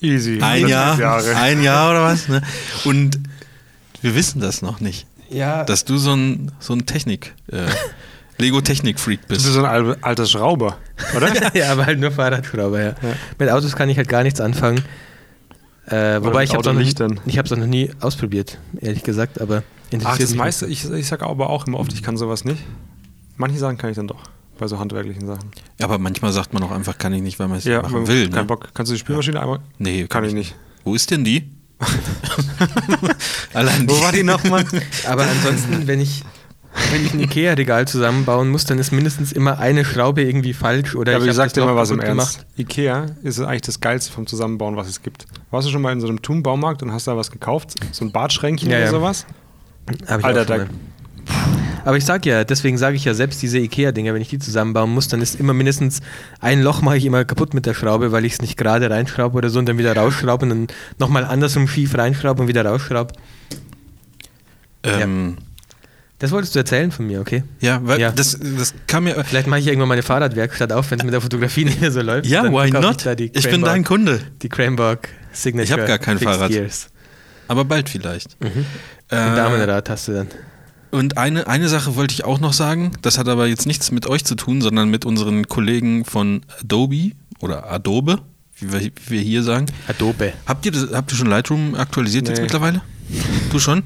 [0.00, 0.40] Easy.
[0.42, 1.36] ein Jahr, Jahre.
[1.36, 2.28] ein Jahr oder was.
[2.28, 2.42] Ne?
[2.84, 3.18] Und
[4.02, 7.62] wir wissen das noch nicht, ja, dass du so ein, so ein Technik, äh,
[8.38, 9.54] Lego-Technik-Freak Du bist bist.
[9.54, 10.78] so ein al- alter Schrauber,
[11.16, 11.32] oder?
[11.56, 12.88] ja, aber halt nur Fahrradschrauber, ja.
[12.88, 12.94] Ja.
[13.38, 14.82] Mit Autos kann ich halt gar nichts anfangen.
[15.86, 19.62] Äh, wobei ich habe es noch, ich hab's noch nie ausprobiert, ehrlich gesagt, aber
[20.04, 22.60] Ach, das meiste, ich, ich sage aber auch immer oft, ich kann sowas nicht.
[23.36, 24.18] Manche Sachen kann ich dann doch,
[24.58, 25.50] bei so handwerklichen Sachen.
[25.78, 28.06] Ja, aber manchmal sagt man auch einfach, kann ich nicht, weil man es Ja, machen
[28.08, 28.28] will.
[28.30, 28.44] kein Ne?
[28.46, 28.70] Bock.
[28.74, 29.60] Kannst du die Spülmaschine einmal?
[29.78, 30.56] Nee, Kann ich nicht.
[30.82, 31.48] Wo ist denn die?
[33.54, 34.64] Allein Wo war die nochmal?
[35.08, 36.22] Aber ansonsten, wenn ich,
[36.92, 41.12] wenn ich ein Ikea-Regal zusammenbauen muss, dann ist mindestens immer eine Schraube irgendwie falsch oder
[41.12, 42.46] Ja, aber ich ich sag dir mal was im kaputt Ernst.
[42.56, 45.26] Ikea ist eigentlich das Geilste vom Zusammenbauen, was es gibt.
[45.50, 47.74] Warst du schon mal in so einem Thun-Baumarkt und hast da was gekauft?
[47.92, 48.90] So ein Badschränkchen Ja, oder ja.
[48.90, 49.26] sowas?
[50.06, 50.68] Hab ich Alter, auch schon mal.
[51.84, 54.90] Aber ich sag ja, deswegen sage ich ja, selbst diese Ikea-Dinger, wenn ich die zusammenbauen
[54.90, 56.00] muss, dann ist immer mindestens
[56.40, 59.36] ein Loch mache ich immer kaputt mit der Schraube, weil ich es nicht gerade reinschraube
[59.36, 60.66] oder so und dann wieder rausschraube und dann
[60.98, 63.14] nochmal andersrum schief reinschraube und wieder rausschraube.
[64.82, 65.36] Ähm,
[66.18, 67.44] Das wolltest du erzählen von mir, okay?
[67.60, 68.10] ja, weil Ja.
[68.10, 69.22] Das, das kam mir.
[69.24, 72.00] Vielleicht mache ich irgendwann meine Fahrradwerkstatt auf, wenn es mit der Fotografie nicht mehr so
[72.00, 72.26] läuft.
[72.26, 73.04] Ja, why not?
[73.20, 74.20] Ich, Ich bin dein Kunde.
[74.42, 75.74] Die Cranborg Signature.
[75.74, 76.50] Ich hab gar kein Fixed Fahrrad.
[76.50, 76.88] Gears.
[77.48, 78.40] Aber bald vielleicht.
[78.42, 78.64] Mhm.
[79.10, 80.28] Äh, Ein Damenrad hast du dann.
[80.90, 84.06] Und eine, eine Sache wollte ich auch noch sagen, das hat aber jetzt nichts mit
[84.06, 87.10] euch zu tun, sondern mit unseren Kollegen von Adobe
[87.40, 88.20] oder Adobe,
[88.58, 89.66] wie wir, wie wir hier sagen.
[89.88, 90.32] Adobe.
[90.46, 92.44] Habt ihr, das, habt ihr schon Lightroom aktualisiert jetzt Nee.
[92.44, 92.80] mittlerweile?
[93.52, 93.82] Du schon?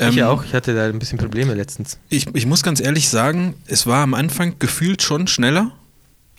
[0.00, 0.44] Ich Ähm, ja auch.
[0.44, 1.98] Ich hatte da ein bisschen Probleme letztens.
[2.08, 5.72] Ich, ich muss ganz ehrlich sagen, es war am Anfang gefühlt schon schneller,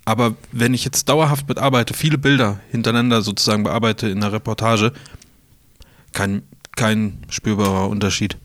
[0.05, 4.93] aber wenn ich jetzt dauerhaft mitarbeite, viele Bilder hintereinander sozusagen bearbeite in der Reportage,
[6.11, 6.43] kein,
[6.75, 8.37] kein spürbarer Unterschied.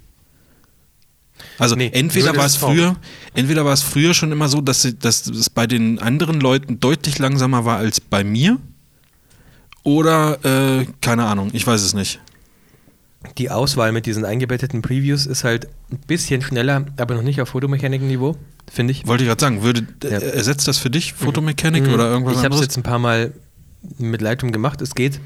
[1.58, 2.96] Also Nee, entweder war es früher,
[3.34, 6.80] entweder war es früher schon immer so, dass, sie, dass es bei den anderen Leuten
[6.80, 8.58] deutlich langsamer war als bei mir,
[9.82, 12.20] oder äh, keine Ahnung, ich weiß es nicht.
[13.38, 17.48] Die Auswahl mit diesen eingebetteten Previews ist halt ein bisschen schneller, aber noch nicht auf
[17.50, 18.36] Fotomechanik-Niveau,
[18.72, 19.06] finde ich.
[19.06, 20.10] Wollte ich gerade sagen, würde Ja.
[20.10, 21.94] äh, ersetzt das für dich Fotomechanik Mhm.
[21.94, 22.60] oder irgendwas Ich habe es anderes?
[22.66, 23.32] jetzt ein paar Mal
[23.98, 24.80] mit Lightroom gemacht.
[24.80, 25.20] Es geht.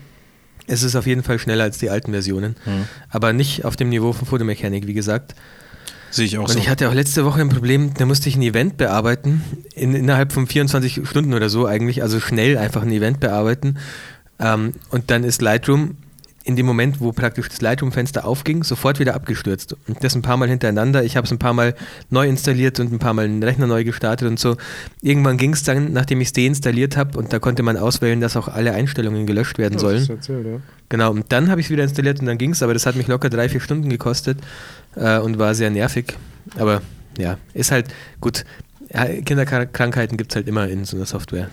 [0.66, 2.56] Es ist auf jeden Fall schneller als die alten Versionen.
[2.66, 2.84] Mhm.
[3.08, 5.34] Aber nicht auf dem Niveau von Fotomechanik, wie gesagt.
[6.12, 6.58] Sehe ich auch Und so.
[6.58, 9.42] ich hatte auch letzte Woche ein Problem, da musste ich ein Event bearbeiten,
[9.74, 13.78] in, innerhalb von 24 Stunden oder so eigentlich, also schnell einfach ein Event bearbeiten.
[14.40, 15.96] Ähm, und dann ist Lightroom
[16.44, 19.76] in dem Moment, wo praktisch das Lightroom-Fenster aufging, sofort wieder abgestürzt.
[19.86, 21.04] Und das ein paar Mal hintereinander.
[21.04, 21.74] Ich habe es ein paar Mal
[22.08, 24.56] neu installiert und ein paar Mal den Rechner neu gestartet und so.
[25.02, 28.36] Irgendwann ging es dann, nachdem ich es deinstalliert habe und da konnte man auswählen, dass
[28.36, 29.96] auch alle Einstellungen gelöscht werden sollen.
[29.96, 30.60] das ist erzählt, ja.
[30.88, 32.96] Genau, und dann habe ich es wieder installiert und dann ging es, aber das hat
[32.96, 34.38] mich locker drei, vier Stunden gekostet
[34.96, 36.16] äh, und war sehr nervig.
[36.56, 36.82] Aber
[37.18, 37.86] ja, ist halt
[38.20, 38.44] gut.
[38.92, 41.48] Ja, Kinderkrankheiten gibt es halt immer in so einer Software.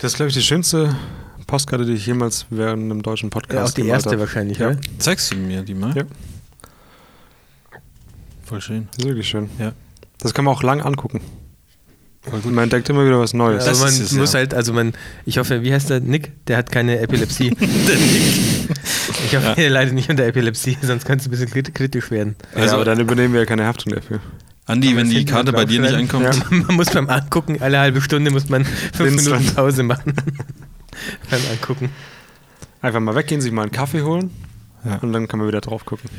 [0.00, 0.96] Das ist, glaube ich, die schönste
[1.44, 4.20] Postkarte, die ich jemals während einem deutschen Podcast Ja, auch die erste habe.
[4.20, 4.68] wahrscheinlich, Ja.
[4.68, 4.78] oder?
[4.98, 5.94] Zeigst du mir die mal?
[5.96, 6.04] Ja.
[8.44, 8.88] Voll schön.
[8.92, 9.48] Das ist wirklich schön.
[9.58, 9.72] Ja.
[10.18, 11.20] Das kann man auch lang angucken.
[12.44, 13.66] Man entdeckt immer wieder was Neues.
[13.66, 14.38] Das Also man es, muss ja.
[14.38, 14.94] halt, also man,
[15.26, 16.00] ich hoffe, wie heißt der?
[16.00, 16.32] Nick?
[16.46, 17.54] Der hat keine Epilepsie.
[17.60, 22.36] ich hoffe, er leidet nicht unter Epilepsie, sonst könnte es ein bisschen krit- kritisch werden.
[22.54, 24.20] ja, Also- aber dann übernehmen wir ja keine Haftung dafür.
[24.66, 26.30] Andi, wenn die Karte bei dir nicht draufschreiben?
[26.42, 29.22] einkommt, Man muss beim Angucken, alle halbe Stunde muss man fünf.
[29.22, 30.14] Minuten Pause machen.
[31.30, 31.90] beim Angucken.
[32.82, 34.30] Einfach mal weggehen, sich mal einen Kaffee holen
[34.84, 34.96] Ja.
[34.96, 36.10] und dann kann man wieder drauf gucken.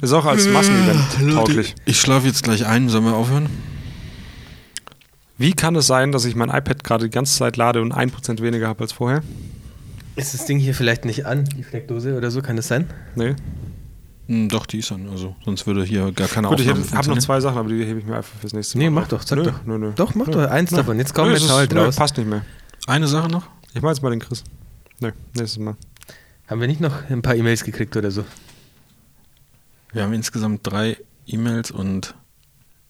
[0.00, 1.74] Ist auch als Massenevent tauglich.
[1.84, 2.88] ich schlafe jetzt gleich ein.
[2.88, 3.48] Sollen wir aufhören?
[5.36, 8.40] Wie kann es sein, dass ich mein iPad gerade die ganze Zeit lade und 1%
[8.42, 9.22] weniger habe als vorher?
[10.16, 12.42] Ist das Ding hier vielleicht nicht an, die Steckdose oder so?
[12.42, 12.88] Kann das sein?
[13.14, 13.36] Nee.
[14.26, 15.08] Hm, doch, die ist an.
[15.10, 17.84] Also, sonst würde hier gar keine Gut, ich Aufnahme habe noch zwei Sachen, aber die
[17.84, 18.84] hebe ich mir einfach fürs nächste Mal.
[18.84, 19.08] Nee, mach auf.
[19.08, 19.64] doch, sag nö, doch.
[19.64, 19.92] Nö, nö.
[19.94, 20.32] Doch, mach Nö.
[20.32, 20.78] doch eins Nö.
[20.78, 20.98] davon.
[20.98, 21.94] Jetzt komm, Nö, jetzt halt raus.
[21.96, 22.44] Passt nicht mehr.
[22.88, 23.46] Eine Sache noch?
[23.74, 24.44] Ich mach jetzt mal den Chris.
[25.00, 25.76] Nö, nächstes Mal.
[26.46, 28.24] Haben wir nicht noch ein paar E-Mails gekriegt oder so?
[29.92, 30.96] Wir haben insgesamt drei
[31.26, 32.14] E-Mails und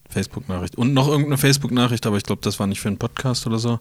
[0.09, 0.77] Facebook-Nachricht.
[0.77, 3.81] Und noch irgendeine Facebook-Nachricht, aber ich glaube, das war nicht für einen Podcast oder so.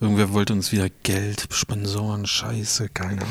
[0.00, 3.28] Irgendwer wollte uns wieder Geld, Sponsoren, Scheiße, keine Ahnung.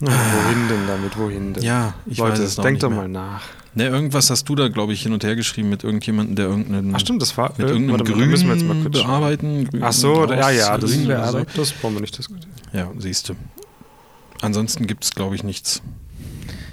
[0.00, 1.16] Na, wohin denn damit?
[1.18, 1.62] Wohin denn?
[1.62, 3.42] Ja, ich Leute, weiß es noch denkt nicht doch mal nach.
[3.76, 6.94] Ne, irgendwas hast du da, glaube ich, hin und her geschrieben mit irgendjemandem, der irgendeinen.
[6.94, 9.68] Ach stimmt, das war Mit irgendeinem warte Grün müssen wir jetzt mal kurz bearbeiten.
[9.68, 11.50] Grün Ach so, ja, ja, das, Grün bearbeiten.
[11.56, 12.52] das brauchen wir nicht diskutieren.
[12.72, 13.34] Ja, siehst du.
[14.42, 15.82] Ansonsten gibt es, glaube ich, nichts.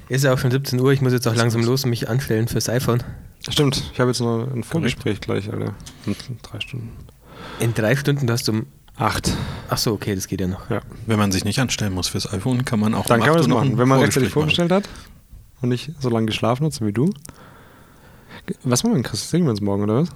[0.09, 2.47] Ist ja auch schon 17 Uhr, ich muss jetzt auch langsam los und mich anstellen
[2.47, 3.01] fürs iPhone.
[3.49, 5.73] Stimmt, ich habe jetzt noch ein Vorgespräch gleich, Alter.
[6.05, 6.89] In drei Stunden.
[7.59, 8.67] In drei Stunden, du hast um.
[8.97, 9.31] Acht.
[9.69, 10.69] Ach so, okay, das geht ja noch.
[10.69, 10.81] Ja.
[11.07, 13.41] Wenn man sich nicht anstellen muss fürs iPhone, kann man auch Dann um kann man
[13.41, 13.77] 8 das machen.
[13.79, 14.83] Wenn man rechtzeitig vorgestellt hat
[15.61, 17.11] und nicht so lange geschlafen hat, so wie du.
[18.63, 19.29] Was machen wir denn, Chris?
[19.29, 20.09] Sehen wir uns morgen, oder was?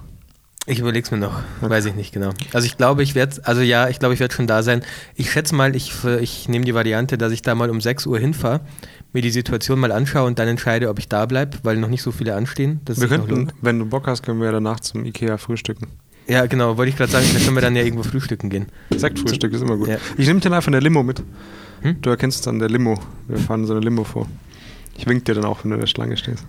[0.68, 2.30] Ich überleg's mir noch, weiß ich nicht genau.
[2.52, 4.82] Also ich glaube, ich werde, also ja, ich glaube, ich werde schon da sein.
[5.14, 8.18] Ich schätze mal, ich, ich nehme die Variante, dass ich da mal um 6 Uhr
[8.18, 8.62] hinfahre,
[9.12, 12.02] mir die Situation mal anschaue und dann entscheide, ob ich da bleibe, weil noch nicht
[12.02, 12.80] so viele anstehen.
[12.84, 15.86] wir könnten, wenn du Bock hast, können wir ja danach zum Ikea frühstücken.
[16.26, 18.66] Ja, genau, wollte ich gerade sagen, da können wir dann ja irgendwo frühstücken gehen.
[18.90, 19.86] Sektfrühstück ist immer gut.
[19.86, 19.98] Ja.
[20.16, 21.22] Ich nehme dir einfach eine Limo mit.
[21.82, 22.02] Hm?
[22.02, 23.00] Du erkennst es an der Limo.
[23.28, 24.26] Wir fahren so eine Limo vor.
[24.96, 26.44] Ich wink dir dann auch, wenn du in der Schlange stehst.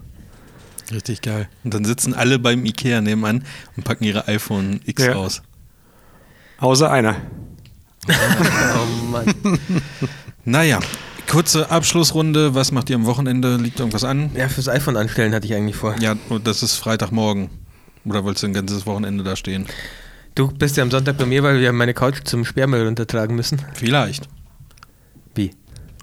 [0.92, 1.50] Richtig geil.
[1.64, 3.44] Und dann sitzen alle beim Ikea nebenan
[3.76, 5.14] und packen ihre iPhone X Ja.
[5.16, 5.42] aus.
[6.60, 7.18] Außer einer.
[8.08, 9.34] Oh Mann.
[10.46, 10.80] Naja,
[11.30, 12.56] kurze Abschlussrunde.
[12.56, 13.58] Was macht ihr am Wochenende?
[13.58, 14.32] Liegt irgendwas an?
[14.34, 15.94] Ja, fürs iPhone anstellen hatte ich eigentlich vor.
[16.00, 17.50] Ja, und das ist Freitagmorgen.
[18.06, 19.66] Oder wolltest du ein ganzes Wochenende da stehen?
[20.36, 23.62] Du bist ja am Sonntag bei mir, weil wir meine Couch zum Sperrmüll runtertragen müssen.
[23.74, 24.30] Vielleicht.
[25.36, 25.52] Wie?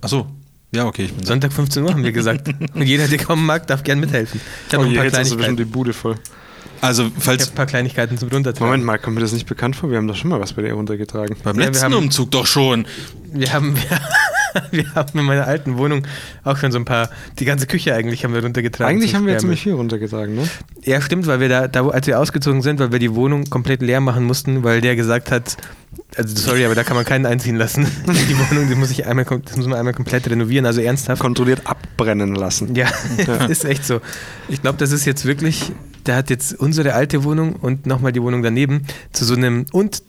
[0.03, 0.27] Achso.
[0.75, 2.49] Ja, okay, ich bin Sonntag 15 Uhr haben wir gesagt.
[2.75, 4.41] Und jeder, der kommen mag, darf gern mithelfen.
[4.69, 5.57] Ich habe Oh noch ein paar jetzt bestimmt Kleinigkeiten.
[5.69, 6.17] die Bude voll.
[6.81, 8.67] Also, Ich falls habe ein paar Kleinigkeiten zum Runtertragen.
[8.67, 9.91] Moment mal, kommt mir das nicht bekannt vor?
[9.91, 11.37] Wir haben doch schon mal was bei dir runtergetragen.
[11.43, 12.87] beim Ja, wir letzten haben- Umzug doch schon.
[13.33, 14.01] Wir haben, wir,
[14.71, 16.07] wir haben in meiner alten Wohnung
[16.43, 18.97] auch schon so ein paar, die ganze Küche eigentlich haben wir runtergetragen.
[18.97, 20.49] Eigentlich haben wir ziemlich viel runtergetragen, ne?
[20.85, 23.83] Ja, stimmt, weil wir da, da, als wir ausgezogen sind, weil wir die Wohnung komplett
[23.83, 25.57] leer machen mussten, weil der gesagt hat,
[26.17, 27.87] also sorry, aber da kann man keinen einziehen lassen.
[28.07, 31.21] Die Wohnung, die muss ich einmal, das muss man einmal komplett renovieren, also ernsthaft.
[31.21, 32.75] Kontrolliert abbrennen lassen.
[32.75, 32.89] Ja,
[33.27, 34.01] das ist echt so.
[34.49, 35.73] Ich glaube, das ist jetzt wirklich,
[36.07, 40.03] der hat jetzt unsere alte Wohnung und nochmal die Wohnung daneben zu so einem, und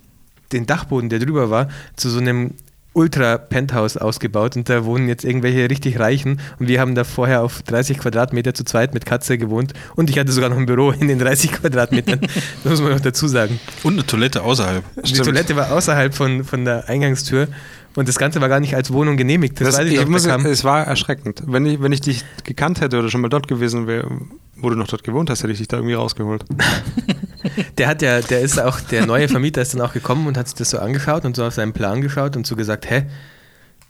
[0.52, 2.52] den Dachboden, der drüber war, zu so einem
[2.96, 7.62] Ultra-Penthouse ausgebaut und da wohnen jetzt irgendwelche richtig Reichen und wir haben da vorher auf
[7.64, 11.08] 30 Quadratmeter zu zweit mit Katze gewohnt und ich hatte sogar noch ein Büro in
[11.08, 12.22] den 30 Quadratmetern,
[12.64, 13.60] das muss man noch dazu sagen.
[13.84, 14.84] Und eine Toilette außerhalb.
[15.04, 15.26] Die Stimmt.
[15.26, 17.48] Toilette war außerhalb von, von der Eingangstür
[17.96, 19.60] und das Ganze war gar nicht als Wohnung genehmigt.
[19.60, 21.44] Das, Das, weiß ich ich muss, es war erschreckend.
[21.46, 24.10] Wenn ich, wenn ich dich gekannt hätte oder schon mal dort gewesen wäre,
[24.58, 26.46] wo du noch dort gewohnt hast, hätte ich dich da irgendwie rausgeholt.
[27.78, 30.48] Der hat ja, der ist auch, der neue Vermieter ist dann auch gekommen und hat
[30.48, 33.04] sich das so angeschaut und so auf seinen Plan geschaut und so gesagt, hä,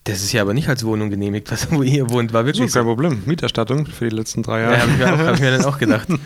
[0.03, 2.71] das ist ja aber nicht als Wohnung genehmigt, was wo ihr wohnt, war So, wirklich
[2.73, 2.89] kein so.
[2.89, 3.23] Problem.
[3.25, 4.81] Mieterstattung für die letzten drei Ja, Jahre.
[4.81, 6.07] habe ich, mir auch- hab ich mir dann auch gedacht.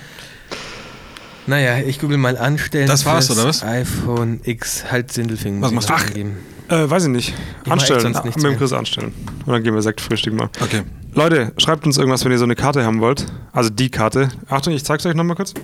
[1.48, 2.88] Naja, ich google mal anstellen.
[2.88, 3.64] Das war's, oder was?
[3.64, 5.62] iPhone X, halt Sindelfingen.
[5.62, 6.10] Was muss ich machst du?
[6.10, 6.38] eingeben.
[6.68, 7.30] Äh, weiß ich nicht.
[7.64, 8.02] echt Anstellen.
[8.02, 8.58] sonst nichts mit dem.
[8.60, 9.14] Chris anstellen.
[9.48, 10.50] Und dann gehen wir Sektfrühstück mal.
[10.62, 10.84] Okay.
[11.16, 13.26] Leute, schreibt uns irgendwas, wenn ihr so eine Karte haben wollt.
[13.52, 14.30] Also die Karte.
[14.48, 15.56] Achtung, ich zeig's euch nochmal kurz.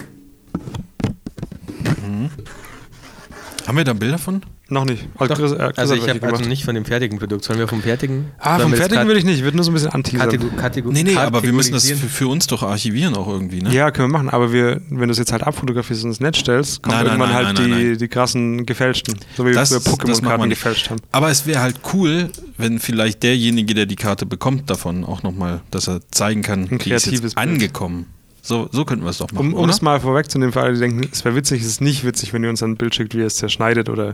[3.68, 4.44] Haben wir da Bilder von?
[4.68, 5.08] Noch nicht.
[5.18, 7.60] Also, Doch, Chris, äh, Chris also ich habe also nicht von dem fertigen Produkt, sollen
[7.60, 8.26] wir vom fertigen?
[8.40, 9.38] Ah, vom fertigen würde ich nicht.
[9.38, 10.28] Ich würde nur so ein bisschen anteasern.
[10.30, 13.62] Kategor Kategor Nee, nee, aber wir müssen das für, für uns doch archivieren auch irgendwie,
[13.62, 13.72] ne?
[13.74, 16.38] Ja, können wir machen, aber wir, wenn du es jetzt halt abfotografierst und ins Netz
[16.40, 17.98] stellst, kommen Nein, irgendwann nein, halt nein, die, nein.
[17.98, 19.16] die krassen gefälschten.
[19.38, 21.00] So wie Das- wir Pokémon-Karten gefälscht haben.
[21.12, 25.62] Aber es wäre halt cool, wenn vielleicht derjenige, der die Karte bekommt, davon auch nochmal,
[25.70, 27.38] dass er zeigen kann, die ist jetzt Bild.
[27.38, 28.08] angekommen.
[28.48, 29.72] So, so könnten wir es doch machen, Um um oder?
[29.72, 32.44] es mal vorwegzunehmen, für alle, die denken, es wäre witzig, es ist nicht witzig, wenn
[32.44, 34.14] ihr uns ein Bild schickt, wie ihr es zerschneidet oder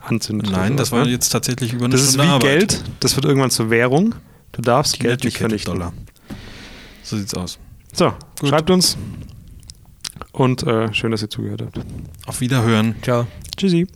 [0.00, 0.50] anzündet.
[0.50, 1.10] Nein, oder das war ne?
[1.12, 2.42] jetzt tatsächlich über eine Das ist Stunde wie Arbeit.
[2.58, 4.16] Geld, das wird irgendwann zur Währung.
[4.50, 5.74] Du darfst Die Geld nicht vernichten.
[5.74, 5.92] Dollar.
[7.04, 7.58] So sieht's aus.
[7.92, 8.48] So, Gut.
[8.48, 8.98] schreibt uns
[10.32, 11.78] und äh, schön, dass ihr zugehört habt.
[12.26, 12.96] Auf Wiederhören.
[13.02, 13.28] Ciao.
[13.56, 13.86] Tschüssi.